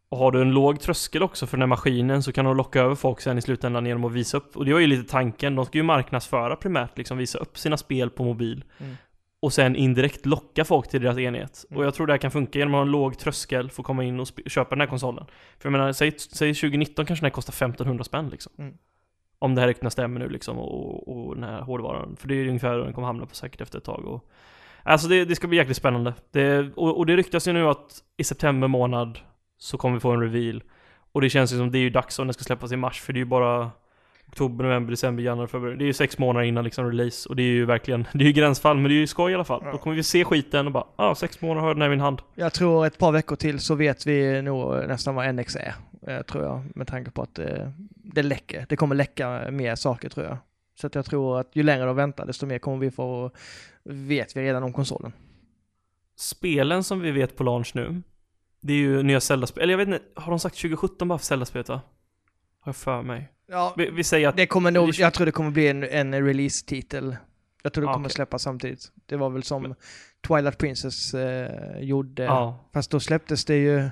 Och 0.08 0.18
har 0.18 0.32
du 0.32 0.42
en 0.42 0.50
låg 0.50 0.80
tröskel 0.80 1.22
också 1.22 1.46
för 1.46 1.56
den 1.56 1.62
här 1.62 1.66
maskinen 1.66 2.22
så 2.22 2.32
kan 2.32 2.44
de 2.44 2.56
locka 2.56 2.80
över 2.80 2.94
folk 2.94 3.20
sen 3.20 3.38
i 3.38 3.42
slutändan 3.42 3.86
genom 3.86 4.04
att 4.04 4.12
visa 4.12 4.36
upp. 4.36 4.56
Och 4.56 4.64
det 4.64 4.72
var 4.72 4.80
ju 4.80 4.86
lite 4.86 5.10
tanken, 5.10 5.54
de 5.54 5.66
ska 5.66 5.78
ju 5.78 5.84
marknadsföra 5.84 6.56
primärt, 6.56 6.98
liksom 6.98 7.18
visa 7.18 7.38
upp 7.38 7.58
sina 7.58 7.76
spel 7.76 8.10
på 8.10 8.24
mobil. 8.24 8.64
Mm. 8.78 8.96
Och 9.42 9.52
sen 9.52 9.76
indirekt 9.76 10.26
locka 10.26 10.64
folk 10.64 10.88
till 10.88 11.02
deras 11.02 11.18
enhet. 11.18 11.64
Mm. 11.70 11.78
Och 11.78 11.84
jag 11.86 11.94
tror 11.94 12.06
det 12.06 12.12
här 12.12 12.18
kan 12.18 12.30
funka 12.30 12.58
genom 12.58 12.74
att 12.74 12.78
ha 12.78 12.82
en 12.82 12.90
låg 12.90 13.18
tröskel 13.18 13.70
för 13.70 13.82
att 13.82 13.86
komma 13.86 14.04
in 14.04 14.20
och 14.20 14.28
köpa 14.46 14.70
den 14.70 14.80
här 14.80 14.88
konsolen. 14.88 15.26
För 15.58 15.66
jag 15.68 15.72
menar, 15.72 15.92
säg, 15.92 16.18
säg 16.18 16.54
2019 16.54 17.06
kanske 17.06 17.22
den 17.22 17.26
här 17.26 17.34
kostar 17.34 17.52
1500 17.52 18.04
spänn 18.04 18.28
liksom. 18.28 18.52
Mm. 18.58 18.74
Om 19.38 19.54
det 19.54 19.60
här 19.60 19.68
ryktena 19.68 19.90
stämmer 19.90 20.20
nu 20.20 20.28
liksom 20.28 20.58
och, 20.58 21.08
och 21.08 21.34
den 21.34 21.44
här 21.44 21.60
hårdvaran. 21.60 22.16
För 22.16 22.28
det 22.28 22.34
är 22.34 22.36
ju 22.36 22.48
ungefär 22.48 22.76
vad 22.76 22.86
den 22.86 22.94
kommer 22.94 23.06
hamna 23.06 23.26
på 23.26 23.34
säkert 23.34 23.60
efter 23.60 23.78
ett 23.78 23.84
tag. 23.84 24.04
Och, 24.04 24.30
alltså 24.82 25.08
det, 25.08 25.24
det 25.24 25.36
ska 25.36 25.48
bli 25.48 25.58
jäkligt 25.58 25.76
spännande. 25.76 26.14
Det, 26.30 26.72
och, 26.76 26.98
och 26.98 27.06
det 27.06 27.16
ryktas 27.16 27.48
ju 27.48 27.52
nu 27.52 27.68
att 27.68 28.02
i 28.16 28.24
september 28.24 28.68
månad 28.68 29.18
så 29.58 29.78
kommer 29.78 29.94
vi 29.94 30.00
få 30.00 30.10
en 30.10 30.20
reveal. 30.20 30.62
Och 31.12 31.20
det 31.20 31.30
känns 31.30 31.52
ju 31.52 31.56
som 31.56 31.70
det 31.70 31.78
är 31.78 31.80
ju 31.80 31.90
dags 31.90 32.18
om 32.18 32.26
den 32.26 32.34
ska 32.34 32.44
släppas 32.44 32.72
i 32.72 32.76
mars 32.76 33.00
för 33.00 33.12
det 33.12 33.16
är 33.16 33.20
ju 33.20 33.24
bara 33.24 33.70
oktober, 34.30 34.64
november, 34.64 34.90
december, 34.90 35.22
januari, 35.22 35.48
februari. 35.48 35.76
Det 35.76 35.84
är 35.84 35.86
ju 35.86 35.92
sex 35.92 36.18
månader 36.18 36.46
innan 36.46 36.64
liksom 36.64 36.86
release 36.86 37.28
och 37.28 37.36
det 37.36 37.42
är 37.42 37.52
ju 37.52 37.64
verkligen, 37.64 38.06
det 38.12 38.24
är 38.24 38.26
ju 38.26 38.32
gränsfall 38.32 38.76
men 38.76 38.84
det 38.84 38.94
är 38.94 39.00
ju 39.00 39.06
skoj 39.06 39.32
i 39.32 39.34
alla 39.34 39.44
fall. 39.44 39.62
Ja. 39.64 39.72
Då 39.72 39.78
kommer 39.78 39.96
vi 39.96 40.02
se 40.02 40.24
skiten 40.24 40.66
och 40.66 40.72
bara, 40.72 40.84
ja 40.96 41.04
ah, 41.04 41.14
sex 41.14 41.40
månader 41.40 41.60
har 41.60 41.68
jag 41.68 41.76
den 41.76 41.82
här 41.82 41.88
i 41.88 41.90
min 41.90 42.00
hand. 42.00 42.22
Jag 42.34 42.52
tror 42.52 42.86
ett 42.86 42.98
par 42.98 43.12
veckor 43.12 43.36
till 43.36 43.60
så 43.60 43.74
vet 43.74 44.06
vi 44.06 44.42
nog 44.42 44.88
nästan 44.88 45.14
vad 45.14 45.34
NX 45.34 45.56
är, 45.56 45.74
eh, 46.06 46.22
tror 46.22 46.44
jag, 46.44 46.62
med 46.74 46.86
tanke 46.86 47.10
på 47.10 47.22
att 47.22 47.34
det, 47.34 47.72
det 47.94 48.22
läcker. 48.22 48.66
Det 48.68 48.76
kommer 48.76 48.94
läcka 48.94 49.50
mer 49.50 49.74
saker 49.74 50.08
tror 50.08 50.26
jag. 50.26 50.36
Så 50.80 50.86
att 50.86 50.94
jag 50.94 51.04
tror 51.04 51.40
att 51.40 51.56
ju 51.56 51.62
längre 51.62 51.84
de 51.84 51.96
väntar, 51.96 52.26
desto 52.26 52.46
mer 52.46 52.58
kommer 52.58 52.78
vi 52.78 52.90
få, 52.90 53.30
vet 53.84 54.36
vi 54.36 54.42
redan 54.42 54.62
om 54.62 54.72
konsolen. 54.72 55.12
Spelen 56.16 56.84
som 56.84 57.00
vi 57.00 57.10
vet 57.10 57.36
på 57.36 57.44
launch 57.44 57.72
nu, 57.74 58.02
det 58.60 58.72
är 58.72 58.76
ju 58.76 59.02
nya 59.02 59.20
Zelda-spel, 59.20 59.62
eller 59.62 59.72
jag 59.72 59.78
vet 59.78 59.88
inte, 59.88 60.20
har 60.20 60.30
de 60.30 60.38
sagt 60.38 60.56
2017 60.56 61.08
bara 61.08 61.18
för 61.18 61.26
Zelda-spelet 61.26 61.68
va? 61.68 61.80
Har 62.60 62.68
jag 62.68 62.76
för 62.76 63.02
mig. 63.02 63.32
Ja, 63.50 63.74
Vi, 63.76 63.90
vi 63.90 64.04
säger 64.04 64.28
att, 64.28 64.36
det 64.36 64.46
kommer 64.46 64.70
nog, 64.70 64.90
jag 64.94 65.14
tror 65.14 65.26
det 65.26 65.32
kommer 65.32 65.50
bli 65.50 65.68
en, 65.68 65.82
en 65.84 66.26
release-titel. 66.26 67.16
Jag 67.62 67.72
tror 67.72 67.84
det 67.84 67.90
Ah, 67.90 67.92
kommer 67.92 68.06
okej. 68.08 68.14
släppas 68.14 68.42
samtidigt. 68.42 68.92
Det 69.06 69.16
var 69.16 69.30
väl 69.30 69.42
som 69.42 69.74
Twilight 70.28 70.58
Princess 70.58 71.14
eh, 71.14 71.78
gjorde. 71.80 72.22
ja, 72.22 72.64
Fast 72.72 72.90
då 72.90 73.00
släpptes 73.00 73.44
det 73.44 73.56
ju... 73.56 73.90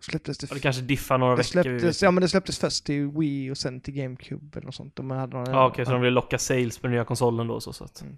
Släpptes 0.00 0.38
det... 0.38 0.46
ja, 0.50 0.54
det 0.54 0.60
kanske 0.60 0.82
diffar 0.82 1.18
några 1.18 1.32
det 1.32 1.36
veckor. 1.36 1.62
släpptes, 1.62 2.02
ja 2.02 2.10
men 2.10 2.20
det 2.22 2.28
släpptes 2.28 2.58
först 2.58 2.84
till 2.84 3.06
Wii 3.06 3.50
och 3.50 3.58
sen 3.58 3.80
till 3.80 3.94
GameCube 3.94 4.58
eller 4.58 4.66
något 4.66 4.74
sånt. 4.74 4.96
De 4.96 5.10
hade 5.10 5.36
någon, 5.36 5.50
Ja 5.50 5.66
okej, 5.66 5.84
så 5.86 5.92
de 5.92 6.00
vill 6.00 6.14
locka 6.14 6.38
sales 6.38 6.78
på 6.78 6.86
den 6.86 6.94
nya 6.94 7.04
konsolen 7.04 7.46
då 7.46 7.60
så, 7.60 7.72
så 7.72 7.84
att. 7.84 8.00
Mm. 8.00 8.16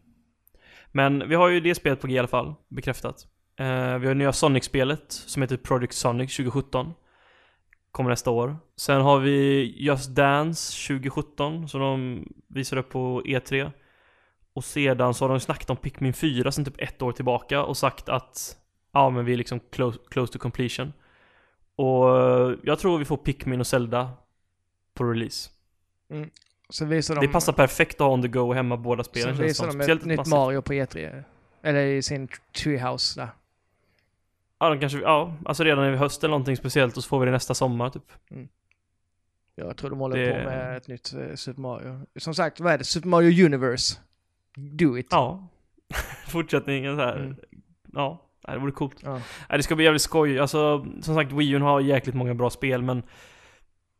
Men 0.92 1.28
vi 1.28 1.34
har 1.34 1.48
ju 1.48 1.60
det 1.60 1.74
spelet 1.74 2.00
på 2.00 2.06
G 2.06 2.14
i 2.14 2.18
alla 2.18 2.28
fall, 2.28 2.54
bekräftat. 2.68 3.26
Eh, 3.56 3.98
vi 3.98 4.06
har 4.06 4.14
nya 4.14 4.32
Sonic-spelet 4.32 5.04
som 5.08 5.42
heter 5.42 5.56
Project 5.56 5.92
Sonic 5.94 6.36
2017. 6.36 6.92
Kommer 7.92 8.10
nästa 8.10 8.30
år. 8.30 8.56
Sen 8.76 9.00
har 9.00 9.18
vi 9.18 9.64
Just 9.78 10.10
Dance 10.10 10.86
2017 10.86 11.68
som 11.68 11.80
de 11.80 12.24
visar 12.48 12.76
upp 12.76 12.88
på 12.88 13.22
E3. 13.22 13.70
Och 14.54 14.64
sedan 14.64 15.14
så 15.14 15.24
har 15.24 15.28
de 15.28 15.40
snackat 15.40 15.70
om 15.70 15.76
Pikmin 15.76 16.12
4 16.12 16.52
sen 16.52 16.64
typ 16.64 16.80
ett 16.80 17.02
år 17.02 17.12
tillbaka 17.12 17.62
och 17.62 17.76
sagt 17.76 18.08
att 18.08 18.56
ja 18.92 19.10
men 19.10 19.24
vi 19.24 19.32
är 19.32 19.36
liksom 19.36 19.60
close, 19.60 19.98
close 20.10 20.32
to 20.32 20.38
completion. 20.38 20.92
Och 21.76 22.06
jag 22.62 22.78
tror 22.78 22.98
vi 22.98 23.04
får 23.04 23.16
Pikmin 23.16 23.60
och 23.60 23.66
Zelda 23.66 24.10
på 24.94 25.04
release. 25.04 25.50
Visar 26.82 27.14
de, 27.14 27.26
Det 27.26 27.32
passar 27.32 27.52
perfekt 27.52 27.94
att 27.94 28.06
ha 28.06 28.08
on 28.08 28.22
the 28.22 28.28
go 28.28 28.52
hemma 28.52 28.76
båda 28.76 29.04
spelen 29.04 29.36
Sen 29.36 29.46
visar 29.46 29.66
de 29.66 29.80
ett 29.80 30.04
nytt 30.04 30.16
massivt. 30.16 30.34
Mario 30.34 30.62
på 30.62 30.72
E3. 30.72 31.24
Eller 31.62 31.84
i 31.84 32.02
sin 32.02 32.28
Treehouse 32.62 33.20
där. 33.20 33.28
Ja, 34.62 34.76
kanske, 34.80 34.98
ja, 34.98 35.34
alltså 35.44 35.64
redan 35.64 35.94
i 35.94 35.96
höst 35.96 36.24
eller 36.24 36.30
någonting 36.30 36.56
speciellt 36.56 36.96
och 36.96 37.02
så 37.04 37.08
får 37.08 37.20
vi 37.20 37.26
det 37.26 37.32
nästa 37.32 37.54
sommar 37.54 37.90
typ. 37.90 38.12
Jag 39.54 39.76
tror 39.76 39.90
de 39.90 39.98
håller 39.98 40.16
Det- 40.16 40.32
på 40.32 40.50
med 40.50 40.76
ett 40.76 40.88
nytt 40.88 41.12
eh, 41.14 41.34
Super 41.34 41.60
Mario. 41.60 42.00
Som 42.16 42.34
sagt, 42.34 42.60
vad 42.60 42.72
är 42.72 42.78
det? 42.78 42.84
Super 42.84 43.08
Mario 43.08 43.46
Universe. 43.46 43.98
Do 44.56 44.98
it. 44.98 45.06
Ja. 45.10 45.48
Fortsättningen 46.28 46.96
så 46.96 47.02
här. 47.02 47.16
Mm. 47.16 47.36
Ja, 47.92 48.22
det 48.46 48.58
vore 48.58 48.72
coolt. 48.72 48.96
Ja. 49.02 49.20
Det 49.48 49.62
ska 49.62 49.74
bli 49.76 49.84
jävligt 49.84 50.02
skoj. 50.02 50.38
Alltså, 50.38 50.86
som 51.00 51.14
sagt, 51.14 51.32
Wii 51.32 51.50
U 51.50 51.58
har 51.58 51.80
jäkligt 51.80 52.14
många 52.14 52.34
bra 52.34 52.50
spel 52.50 52.82
men 52.82 53.02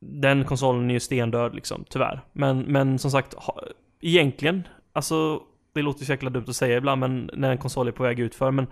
den 0.00 0.44
konsolen 0.44 0.90
är 0.90 0.94
ju 0.94 1.00
stendöd 1.00 1.54
liksom, 1.54 1.84
tyvärr. 1.90 2.20
Men, 2.32 2.60
men 2.60 2.98
som 2.98 3.10
sagt, 3.10 3.34
ha, 3.34 3.62
egentligen, 4.00 4.68
alltså 4.92 5.42
det 5.74 5.82
låter 5.82 6.04
så 6.04 6.12
jäkla 6.12 6.30
dumt 6.30 6.44
att 6.48 6.56
säga 6.56 6.76
ibland 6.76 7.00
men 7.00 7.30
när 7.34 7.50
en 7.50 7.58
konsol 7.58 7.88
är 7.88 7.92
på 7.92 8.02
väg 8.02 8.20
ut 8.20 8.34
för 8.34 8.50
men 8.50 8.66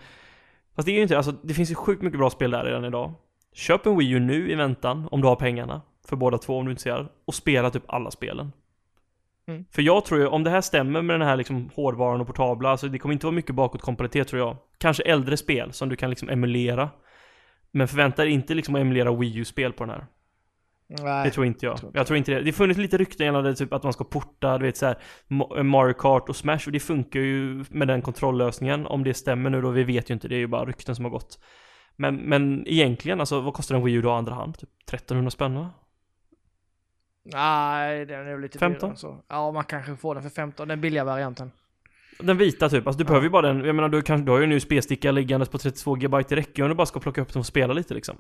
Fast 0.80 0.86
det 0.86 0.92
är 0.92 0.96
ju 0.96 1.02
inte, 1.02 1.16
alltså 1.16 1.32
det 1.42 1.54
finns 1.54 1.70
ju 1.70 1.74
sjukt 1.74 2.02
mycket 2.02 2.18
bra 2.18 2.30
spel 2.30 2.50
där 2.50 2.64
redan 2.64 2.84
idag. 2.84 3.14
Köp 3.52 3.86
en 3.86 3.98
Wii 3.98 4.10
U 4.10 4.18
nu 4.20 4.50
i 4.50 4.54
väntan, 4.54 5.08
om 5.10 5.20
du 5.20 5.26
har 5.28 5.36
pengarna. 5.36 5.82
För 6.08 6.16
båda 6.16 6.38
två 6.38 6.58
om 6.58 6.64
du 6.64 6.70
inte 6.70 6.82
ser 6.82 7.08
Och 7.24 7.34
spela 7.34 7.70
typ 7.70 7.82
alla 7.86 8.10
spelen. 8.10 8.52
Mm. 9.48 9.64
För 9.70 9.82
jag 9.82 10.04
tror 10.04 10.20
ju, 10.20 10.26
om 10.26 10.44
det 10.44 10.50
här 10.50 10.60
stämmer 10.60 11.02
med 11.02 11.20
den 11.20 11.28
här 11.28 11.36
liksom 11.36 11.70
hårdvaran 11.74 12.20
och 12.20 12.26
portabla, 12.26 12.70
alltså 12.70 12.88
det 12.88 12.98
kommer 12.98 13.12
inte 13.12 13.26
vara 13.26 13.34
mycket 13.34 13.54
bakåtkompatibilitet 13.54 14.28
tror 14.28 14.40
jag. 14.40 14.56
Kanske 14.78 15.02
äldre 15.02 15.36
spel 15.36 15.72
som 15.72 15.88
du 15.88 15.96
kan 15.96 16.10
liksom 16.10 16.28
emulera. 16.28 16.90
Men 17.70 17.88
förvänta 17.88 18.24
dig 18.24 18.32
inte 18.32 18.54
liksom 18.54 18.74
att 18.74 18.80
emulera 18.80 19.12
Wii 19.12 19.38
U-spel 19.38 19.72
på 19.72 19.84
den 19.84 19.94
här. 19.94 20.06
Nej. 21.02 21.24
Det 21.24 21.30
tror 21.30 21.46
inte 21.46 21.66
jag. 21.66 21.76
tror 21.76 21.88
inte 21.88 21.98
jag 21.98 22.06
tror 22.06 22.16
inte 22.16 22.32
det. 22.34 22.40
Det 22.42 22.52
funnits 22.52 22.78
lite 22.80 22.98
rykten 22.98 23.26
gällande 23.26 23.54
typ 23.54 23.72
att 23.72 23.82
man 23.82 23.92
ska 23.92 24.04
porta, 24.04 24.58
du 24.58 24.66
vet 24.66 24.76
så 24.76 24.86
här, 24.86 24.98
Ma- 25.28 25.62
Mario 25.62 25.92
Kart 25.94 26.28
och 26.28 26.36
Smash 26.36 26.60
och 26.66 26.72
det 26.72 26.80
funkar 26.80 27.20
ju 27.20 27.64
med 27.70 27.88
den 27.88 28.02
kontrolllösningen. 28.02 28.86
Om 28.86 29.04
det 29.04 29.14
stämmer 29.14 29.50
nu 29.50 29.62
då, 29.62 29.70
vi 29.70 29.84
vet 29.84 30.10
ju 30.10 30.14
inte, 30.14 30.28
det 30.28 30.34
är 30.34 30.38
ju 30.38 30.46
bara 30.46 30.64
rykten 30.64 30.94
som 30.96 31.04
har 31.04 31.12
gått. 31.12 31.38
Men, 31.96 32.16
men 32.16 32.64
egentligen, 32.68 33.20
alltså 33.20 33.40
vad 33.40 33.54
kostar 33.54 33.74
en 33.76 33.84
Wii 33.84 33.94
U 33.94 34.02
då 34.02 34.10
andra 34.10 34.34
hand? 34.34 34.58
Typ 34.58 34.70
1300 34.86 35.30
spänn 35.30 35.54
va? 35.54 35.70
Nej, 37.24 38.06
den 38.06 38.26
är 38.26 38.32
väl 38.32 38.40
lite 38.40 38.58
15? 38.58 38.88
dyrare 38.88 38.96
så. 38.96 39.24
Ja, 39.28 39.52
man 39.52 39.64
kanske 39.64 39.96
får 39.96 40.14
den 40.14 40.22
för 40.22 40.30
15. 40.30 40.68
Den 40.68 40.80
billiga 40.80 41.04
varianten. 41.04 41.52
Den 42.20 42.36
vita 42.38 42.68
typ, 42.68 42.86
alltså 42.86 42.98
du 42.98 43.04
Ja. 43.04 43.08
behöver 43.08 43.24
ju 43.24 43.30
bara 43.30 43.52
den, 43.52 43.64
jag 43.64 43.74
menar 43.76 43.88
du, 43.88 44.02
kan, 44.02 44.24
du 44.24 44.32
har 44.32 44.38
ju 44.40 44.46
nu 44.46 44.60
spelsticka 44.60 45.10
liggandes 45.12 45.48
på 45.48 45.58
32 45.58 45.94
GB, 45.94 46.16
det 46.28 46.36
räcker 46.36 46.52
ju 46.58 46.62
om 46.62 46.68
du 46.68 46.74
bara 46.74 46.86
ska 46.86 47.00
plocka 47.00 47.20
upp 47.20 47.32
den 47.32 47.40
och 47.40 47.46
spela 47.46 47.72
lite 47.72 47.94
liksom. 47.94 48.16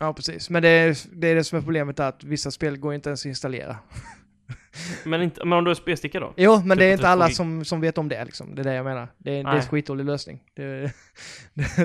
Ja, 0.00 0.12
precis. 0.12 0.50
Men 0.50 0.62
det 0.62 0.68
är, 0.68 0.96
det 1.12 1.28
är 1.28 1.34
det 1.34 1.44
som 1.44 1.58
är 1.58 1.62
problemet 1.62 2.00
att 2.00 2.24
vissa 2.24 2.50
spel 2.50 2.76
går 2.76 2.94
inte 2.94 3.08
ens 3.08 3.22
att 3.22 3.26
installera. 3.26 3.76
Men, 5.04 5.22
inte, 5.22 5.44
men 5.44 5.58
om 5.58 5.64
du 5.64 5.70
har 5.70 5.74
spelsticka 5.74 6.20
då? 6.20 6.34
Jo, 6.36 6.62
men 6.64 6.70
Typ 6.70 6.78
det 6.78 6.84
är 6.84 6.92
inte 6.92 7.08
alla 7.08 7.24
32 7.26 7.36
som, 7.36 7.64
som 7.64 7.80
vet 7.80 7.98
om 7.98 8.08
det 8.08 8.24
liksom. 8.24 8.54
Det 8.54 8.62
är 8.62 8.64
det 8.64 8.74
jag 8.74 8.84
menar. 8.84 9.08
Det 9.18 9.30
är, 9.30 9.44
det 9.44 9.50
är 9.50 9.56
en 9.56 9.62
skitdålig 9.62 10.04
lösning. 10.04 10.40
Det, 10.56 10.62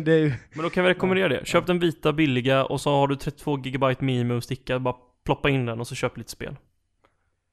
det, 0.01 0.12
är 0.12 0.18
ju... 0.18 0.34
Men 0.53 0.64
då 0.64 0.70
kan 0.70 0.84
vi 0.84 0.89
rekommendera 0.89 1.28
det. 1.28 1.47
Köp 1.47 1.68
den 1.68 1.80
vita 1.80 2.14
billiga 2.14 2.66
och 2.66 2.82
så 2.82 2.89
har 2.89 3.08
du 3.08 3.16
32 3.16 3.55
GB 3.55 3.95
minimum 3.99 4.41
sticka, 4.41 4.80
bara 4.80 4.95
ploppa 5.26 5.49
in 5.49 5.66
den 5.66 5.80
och 5.80 5.88
så 5.88 5.95
köp 5.95 6.18
lite 6.18 6.32
spel. 6.32 6.55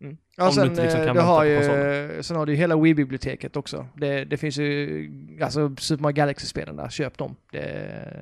Mm. 0.05 0.17
Ja, 0.37 0.47
du 0.47 0.53
sen, 0.53 0.69
liksom 0.69 1.01
eh, 1.01 1.15
du 1.15 1.21
har 1.21 1.45
ju, 1.45 2.23
sen 2.23 2.37
har 2.37 2.47
du 2.47 2.53
ju 2.53 2.59
hela 2.59 2.77
Wii-biblioteket 2.77 3.57
också. 3.57 3.87
Det, 3.97 4.25
det 4.25 4.37
finns 4.37 4.59
ju, 4.59 5.39
alltså 5.43 5.77
Super 5.79 6.03
Mario 6.03 6.15
Galaxy-spelen 6.15 6.77
där, 6.77 6.89
köp 6.89 7.19
dem. 7.19 7.37
Det, 7.53 7.61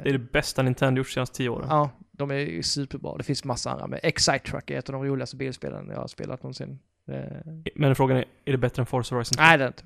Det 0.02 0.08
är 0.08 0.12
det 0.12 0.32
bästa 0.32 0.62
Nintendo 0.62 0.98
gjort 0.98 1.06
de 1.06 1.12
senaste 1.12 1.36
10 1.36 1.48
åren. 1.48 1.66
Ja, 1.70 1.90
de 2.12 2.30
är 2.30 2.34
ju 2.34 2.62
superbra. 2.62 3.16
Det 3.16 3.24
finns 3.24 3.44
massa 3.44 3.70
andra 3.70 3.86
med. 3.86 4.00
Excite 4.02 4.38
Truck 4.38 4.70
är 4.70 4.78
ett 4.78 4.88
av 4.88 4.92
de 4.92 5.04
roligaste 5.04 5.36
bilspelen 5.36 5.88
jag 5.88 5.96
har 5.96 6.06
spelat 6.06 6.42
någonsin. 6.42 6.78
Det... 7.06 7.42
Men 7.74 7.94
frågan 7.94 8.16
är, 8.16 8.24
är 8.44 8.52
det 8.52 8.58
bättre 8.58 8.82
än 8.82 8.86
Forza 8.86 9.14
Horizon 9.14 9.36
2? 9.36 9.42
Nej, 9.42 9.58
det 9.58 9.64
är 9.64 9.68
inte. 9.68 9.84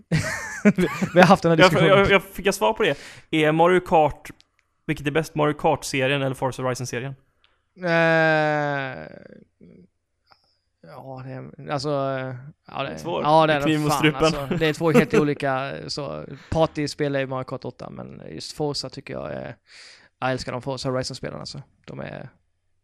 vi, 1.15 1.21
har 1.21 1.27
haft 1.27 1.43
den 1.43 1.51
här 1.51 1.59
jag, 1.59 1.71
diskussionen. 1.71 1.99
jag, 1.99 2.11
jag 2.11 2.23
fick 2.23 2.47
jag 2.47 2.55
svar 2.55 2.73
på 2.73 2.83
det? 2.83 2.99
Är 3.31 3.53
Mario 3.53 3.81
Kart, 3.81 4.31
vilket 4.87 5.07
är 5.07 5.11
bäst, 5.11 5.35
Mario 5.35 5.55
Kart-serien 5.55 6.23
eller 6.23 6.35
Forza 6.35 6.63
Horizon-serien? 6.63 7.15
Eh, 7.77 9.07
ja, 10.87 11.23
det 11.27 11.33
är, 11.33 11.71
alltså... 11.71 11.89
eh, 11.89 12.35
Ja, 12.67 12.83
det, 12.83 12.99
svårt. 12.99 13.23
Ja, 13.25 13.47
det 13.47 13.53
är 13.53 13.61
kniv 13.63 13.81
mot 13.81 13.91
fan, 13.91 13.99
strupen. 13.99 14.25
alltså, 14.25 14.47
Det 14.47 14.67
är 14.67 14.73
två 14.73 14.91
helt 14.93 15.15
olika, 15.21 15.75
så 15.87 16.25
partyspel 16.51 17.17
är 17.17 17.21
ju 17.21 17.27
Mario 17.27 17.45
Kart 17.45 17.65
8, 17.65 17.91
men 17.91 18.23
just 18.31 18.53
Forza 18.53 18.91
tycker 18.91 19.15
jag 19.15 19.33
är... 19.33 19.57
Jag 20.19 20.31
älskar 20.31 20.53
de 20.53 20.63
Forza 20.63 20.89
Horizon-spelen 20.91 21.41
alltså. 21.41 21.63
De 21.85 22.01
är... 22.01 22.29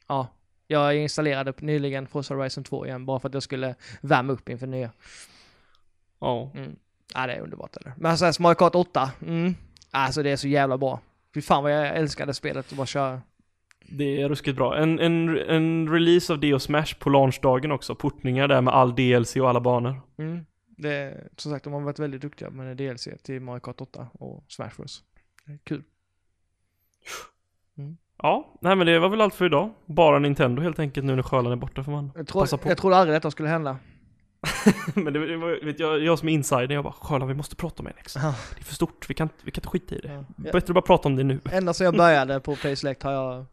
Ja. 0.06 0.28
Jag 0.66 0.96
installerade 0.96 1.52
nyligen 1.58 2.06
Forza 2.06 2.34
Horizon 2.34 2.64
2 2.64 2.86
igen, 2.86 3.06
bara 3.06 3.20
för 3.20 3.28
att 3.28 3.34
jag 3.34 3.42
skulle 3.42 3.74
värma 4.00 4.32
upp 4.32 4.48
inför 4.48 4.66
nya. 4.66 4.90
Ja. 6.20 6.50
Mm. 6.54 6.76
Ja, 7.14 7.26
det 7.26 7.32
är 7.32 7.40
underbart. 7.40 7.76
Eller? 7.76 7.92
Men 7.96 8.10
alltså, 8.10 8.42
Mario 8.42 8.54
Kart 8.54 8.74
8, 8.74 9.10
mm. 9.22 9.54
Alltså 9.90 10.22
det 10.22 10.30
är 10.30 10.36
så 10.36 10.48
jävla 10.48 10.78
bra. 10.78 11.00
Fy 11.34 11.42
fan 11.42 11.62
vad 11.62 11.72
jag 11.72 11.96
älskade 11.96 12.34
spelet 12.34 12.66
att 12.72 12.76
bara 12.76 12.86
köra. 12.86 13.22
Det 13.94 14.22
är 14.22 14.28
ruskigt 14.28 14.56
bra. 14.56 14.76
En, 14.76 14.98
en, 14.98 15.38
en 15.38 15.88
release 15.92 16.32
av 16.32 16.40
det 16.40 16.54
och 16.54 16.62
Smash 16.62 16.94
på 16.98 17.10
launchdagen 17.10 17.72
också. 17.72 17.94
Portningar 17.94 18.48
där 18.48 18.60
med 18.60 18.74
all 18.74 18.94
DLC 18.94 19.36
och 19.36 19.48
alla 19.48 19.60
banor. 19.60 20.00
Mm. 20.18 20.46
Det, 20.76 21.28
som 21.36 21.52
sagt, 21.52 21.64
de 21.64 21.72
har 21.72 21.80
varit 21.80 21.98
väldigt 21.98 22.20
duktiga 22.22 22.50
med 22.50 22.76
DLC 22.76 23.08
till 23.22 23.40
Mario 23.40 23.60
Kart 23.60 23.80
8 23.80 24.06
och 24.12 24.44
Smash 24.48 24.70
Bros. 24.76 25.02
Kul. 25.64 25.82
Ja, 28.22 28.58
nej 28.60 28.76
men 28.76 28.86
det 28.86 28.98
var 28.98 29.08
väl 29.08 29.20
allt 29.20 29.34
för 29.34 29.44
idag. 29.46 29.70
Bara 29.86 30.18
Nintendo 30.18 30.62
helt 30.62 30.78
enkelt 30.78 31.06
nu 31.06 31.16
när 31.16 31.22
skölan 31.22 31.52
är 31.52 31.56
borta 31.56 31.84
får 31.84 31.92
man 31.92 32.10
Jag, 32.14 32.28
tror, 32.28 32.40
passa 32.40 32.56
på. 32.58 32.68
jag 32.68 32.78
trodde 32.78 32.96
aldrig 32.96 33.16
detta 33.16 33.30
skulle 33.30 33.48
hända. 33.48 33.76
Men 34.94 35.12
det, 35.12 35.26
det 35.26 35.36
var, 35.36 35.64
vet 35.64 35.80
jag, 35.80 36.00
jag 36.00 36.18
som 36.18 36.28
är 36.28 36.32
insider, 36.32 36.74
jag 36.74 36.84
bara 36.84 36.92
Sjöland 36.92 37.28
vi 37.28 37.34
måste 37.34 37.56
prata 37.56 37.82
om 37.82 37.88
NX. 37.88 38.16
Ja. 38.16 38.34
Det 38.54 38.60
är 38.60 38.64
för 38.64 38.74
stort, 38.74 39.10
vi 39.10 39.14
kan, 39.14 39.28
vi 39.44 39.50
kan 39.50 39.60
inte 39.60 39.68
skita 39.68 39.94
i 39.94 39.98
det. 39.98 40.12
Ja. 40.12 40.24
Bättre 40.36 40.58
att 40.58 40.68
bara 40.68 40.82
prata 40.82 41.08
om 41.08 41.16
det 41.16 41.24
nu. 41.24 41.40
Ända 41.52 41.74
sedan 41.74 41.84
jag 41.84 41.96
började 41.96 42.40
på 42.40 42.56
Play 42.56 42.76
Select 42.76 43.02
har 43.02 43.12
jag 43.12 43.46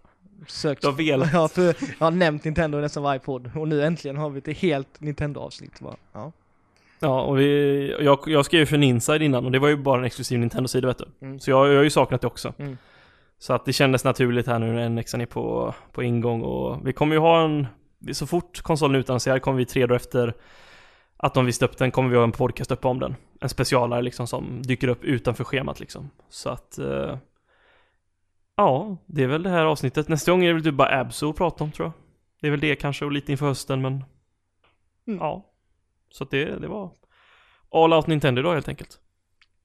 sökt... 0.48 0.82
Du 0.82 0.88
har 0.88 0.94
velat. 0.94 1.30
Ja, 1.34 1.48
för 1.48 1.64
jag 1.64 1.74
har 2.00 2.12
nämnt 2.12 2.44
Nintendo 2.44 2.78
i 2.78 2.82
nästan 2.82 3.04
varje 3.04 3.20
podd. 3.20 3.52
Och 3.56 3.68
nu 3.68 3.84
äntligen 3.84 4.18
har 4.18 4.30
vi 4.30 4.38
ett 4.38 4.58
helt 4.58 5.02
Nintendo-avsnitt. 5.02 5.80
Bara, 5.80 5.96
Ja. 6.14 6.32
Ja, 7.00 7.22
och 7.22 7.40
vi, 7.40 7.96
jag, 8.00 8.20
jag 8.26 8.46
skrev 8.46 8.66
för 8.66 8.76
en 8.76 8.84
inside 8.84 9.22
innan 9.22 9.46
och 9.46 9.52
det 9.52 9.60
var 9.60 9.68
ju 9.68 9.78
bara 9.78 10.00
en 10.00 10.06
exklusiv 10.06 10.40
Nintendo-sida 10.40 10.88
vet 10.88 10.98
du. 10.98 11.06
Mm. 11.22 11.40
Så 11.40 11.52
jag, 11.52 11.68
jag 11.68 11.76
har 11.76 11.84
ju 11.84 11.90
saknat 11.90 12.22
det 12.22 12.28
också. 12.28 12.54
Mm. 12.58 12.78
Så 13.40 13.54
att 13.54 13.66
det 13.66 13.74
kändes 13.74 14.04
naturligt 14.04 14.48
här 14.48 14.60
nu 14.60 14.74
när 14.74 14.90
NX 14.90 15.14
är 15.14 15.26
på, 15.26 15.74
på 15.92 16.04
ingång 16.04 16.42
och 16.42 16.88
vi 16.88 16.94
kommer 16.94 17.16
ju 17.16 17.20
ha 17.20 17.44
en, 17.44 17.68
så 18.12 18.28
fort 18.28 18.62
konsolen 18.62 19.00
utannonserad 19.00 19.42
kommer 19.42 19.58
vi 19.58 19.66
tre 19.66 19.86
dagar 19.86 19.96
efter 19.96 20.34
att 21.18 21.34
de 21.34 21.46
visste 21.46 21.66
upp 21.66 21.78
den 21.78 21.92
kommer 21.92 22.10
vi 22.10 22.16
ha 22.16 22.24
en 22.24 22.32
podcast 22.32 22.72
uppe 22.72 22.88
om 22.88 23.00
den. 23.00 23.16
En 23.42 23.50
specialare 23.50 24.02
liksom 24.02 24.28
som 24.28 24.62
dyker 24.62 24.88
upp 24.88 25.04
utanför 25.04 25.44
schemat 25.44 25.80
liksom. 25.80 26.10
Så 26.30 26.50
att 26.50 26.78
eh, 26.78 27.18
Ja, 28.60 28.98
det 29.06 29.24
är 29.24 29.28
väl 29.28 29.44
det 29.44 29.50
här 29.50 29.66
avsnittet. 29.66 30.08
Nästa 30.08 30.32
gång 30.32 30.44
är 30.44 30.48
det 30.48 30.54
väl 30.54 30.64
typ 30.64 30.74
bara 30.76 31.00
Abso 31.02 31.30
att 31.30 31.36
prata 31.36 31.64
om 31.64 31.72
tror 31.72 31.86
jag. 31.86 31.92
Det 32.42 32.48
är 32.48 32.52
väl 32.52 32.60
det 32.60 32.76
kanske 32.76 33.06
och 33.06 33.12
lite 33.12 33.32
inför 33.32 33.46
hösten 33.48 33.82
men 33.82 34.04
Mm. 35.08 35.20
Ja. 35.20 35.46
Så 36.12 36.24
att 36.24 36.32
det, 36.32 36.46
det 36.60 36.68
var 36.68 36.92
All 37.72 37.94
Out 37.94 38.08
Nintendo 38.08 38.42
idag 38.42 38.54
helt 38.54 38.68
enkelt. 38.68 39.00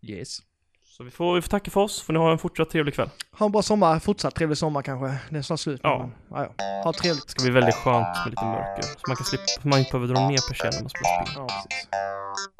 Yes. 0.02 0.38
Så 0.84 1.04
vi 1.04 1.10
får, 1.10 1.34
vi 1.34 1.42
får 1.42 1.48
tacka 1.48 1.70
för 1.70 1.80
oss, 1.80 2.02
för 2.02 2.12
ni 2.12 2.18
har 2.18 2.32
en 2.32 2.38
fortsatt 2.38 2.70
trevlig 2.70 2.94
kväll. 2.94 3.08
Ha 3.38 3.46
en 3.46 3.52
bra 3.52 3.62
sommar, 3.62 3.98
fortsatt 3.98 4.34
trevlig 4.34 4.58
sommar 4.58 4.82
kanske. 4.82 5.18
Det 5.30 5.38
är 5.38 5.42
snart 5.42 5.60
slut. 5.60 5.80
Ja. 5.82 5.98
men- 5.98 6.12
ja, 6.30 6.48
ja. 6.58 6.64
Ha 6.84 6.92
trevligt. 6.92 7.24
Det 7.26 7.30
ska 7.30 7.42
bli 7.42 7.50
väldigt 7.52 7.74
skönt 7.74 8.06
med 8.24 8.30
lite 8.30 8.44
mörker. 8.44 8.82
Så 8.82 8.98
man 9.08 9.16
kan 9.16 9.24
slippa, 9.26 9.68
man 9.68 9.78
inte 9.78 9.90
behöver 9.92 10.14
dra 10.14 10.28
ner 10.28 10.48
persiennerna 10.48 10.80
man 10.82 10.90
spelar 10.90 11.24
spel. 11.24 11.34
Ja, 11.36 11.46
precis. 11.46 11.88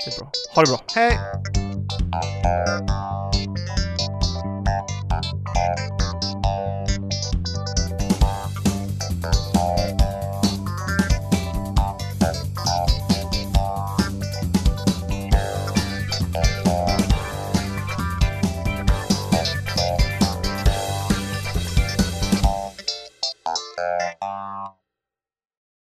Det 0.04 0.14
är 0.14 0.20
bra. 0.20 0.30
Ha 0.54 0.62
det 0.62 0.70
bra. 0.70 0.80
Hej! 0.94 1.18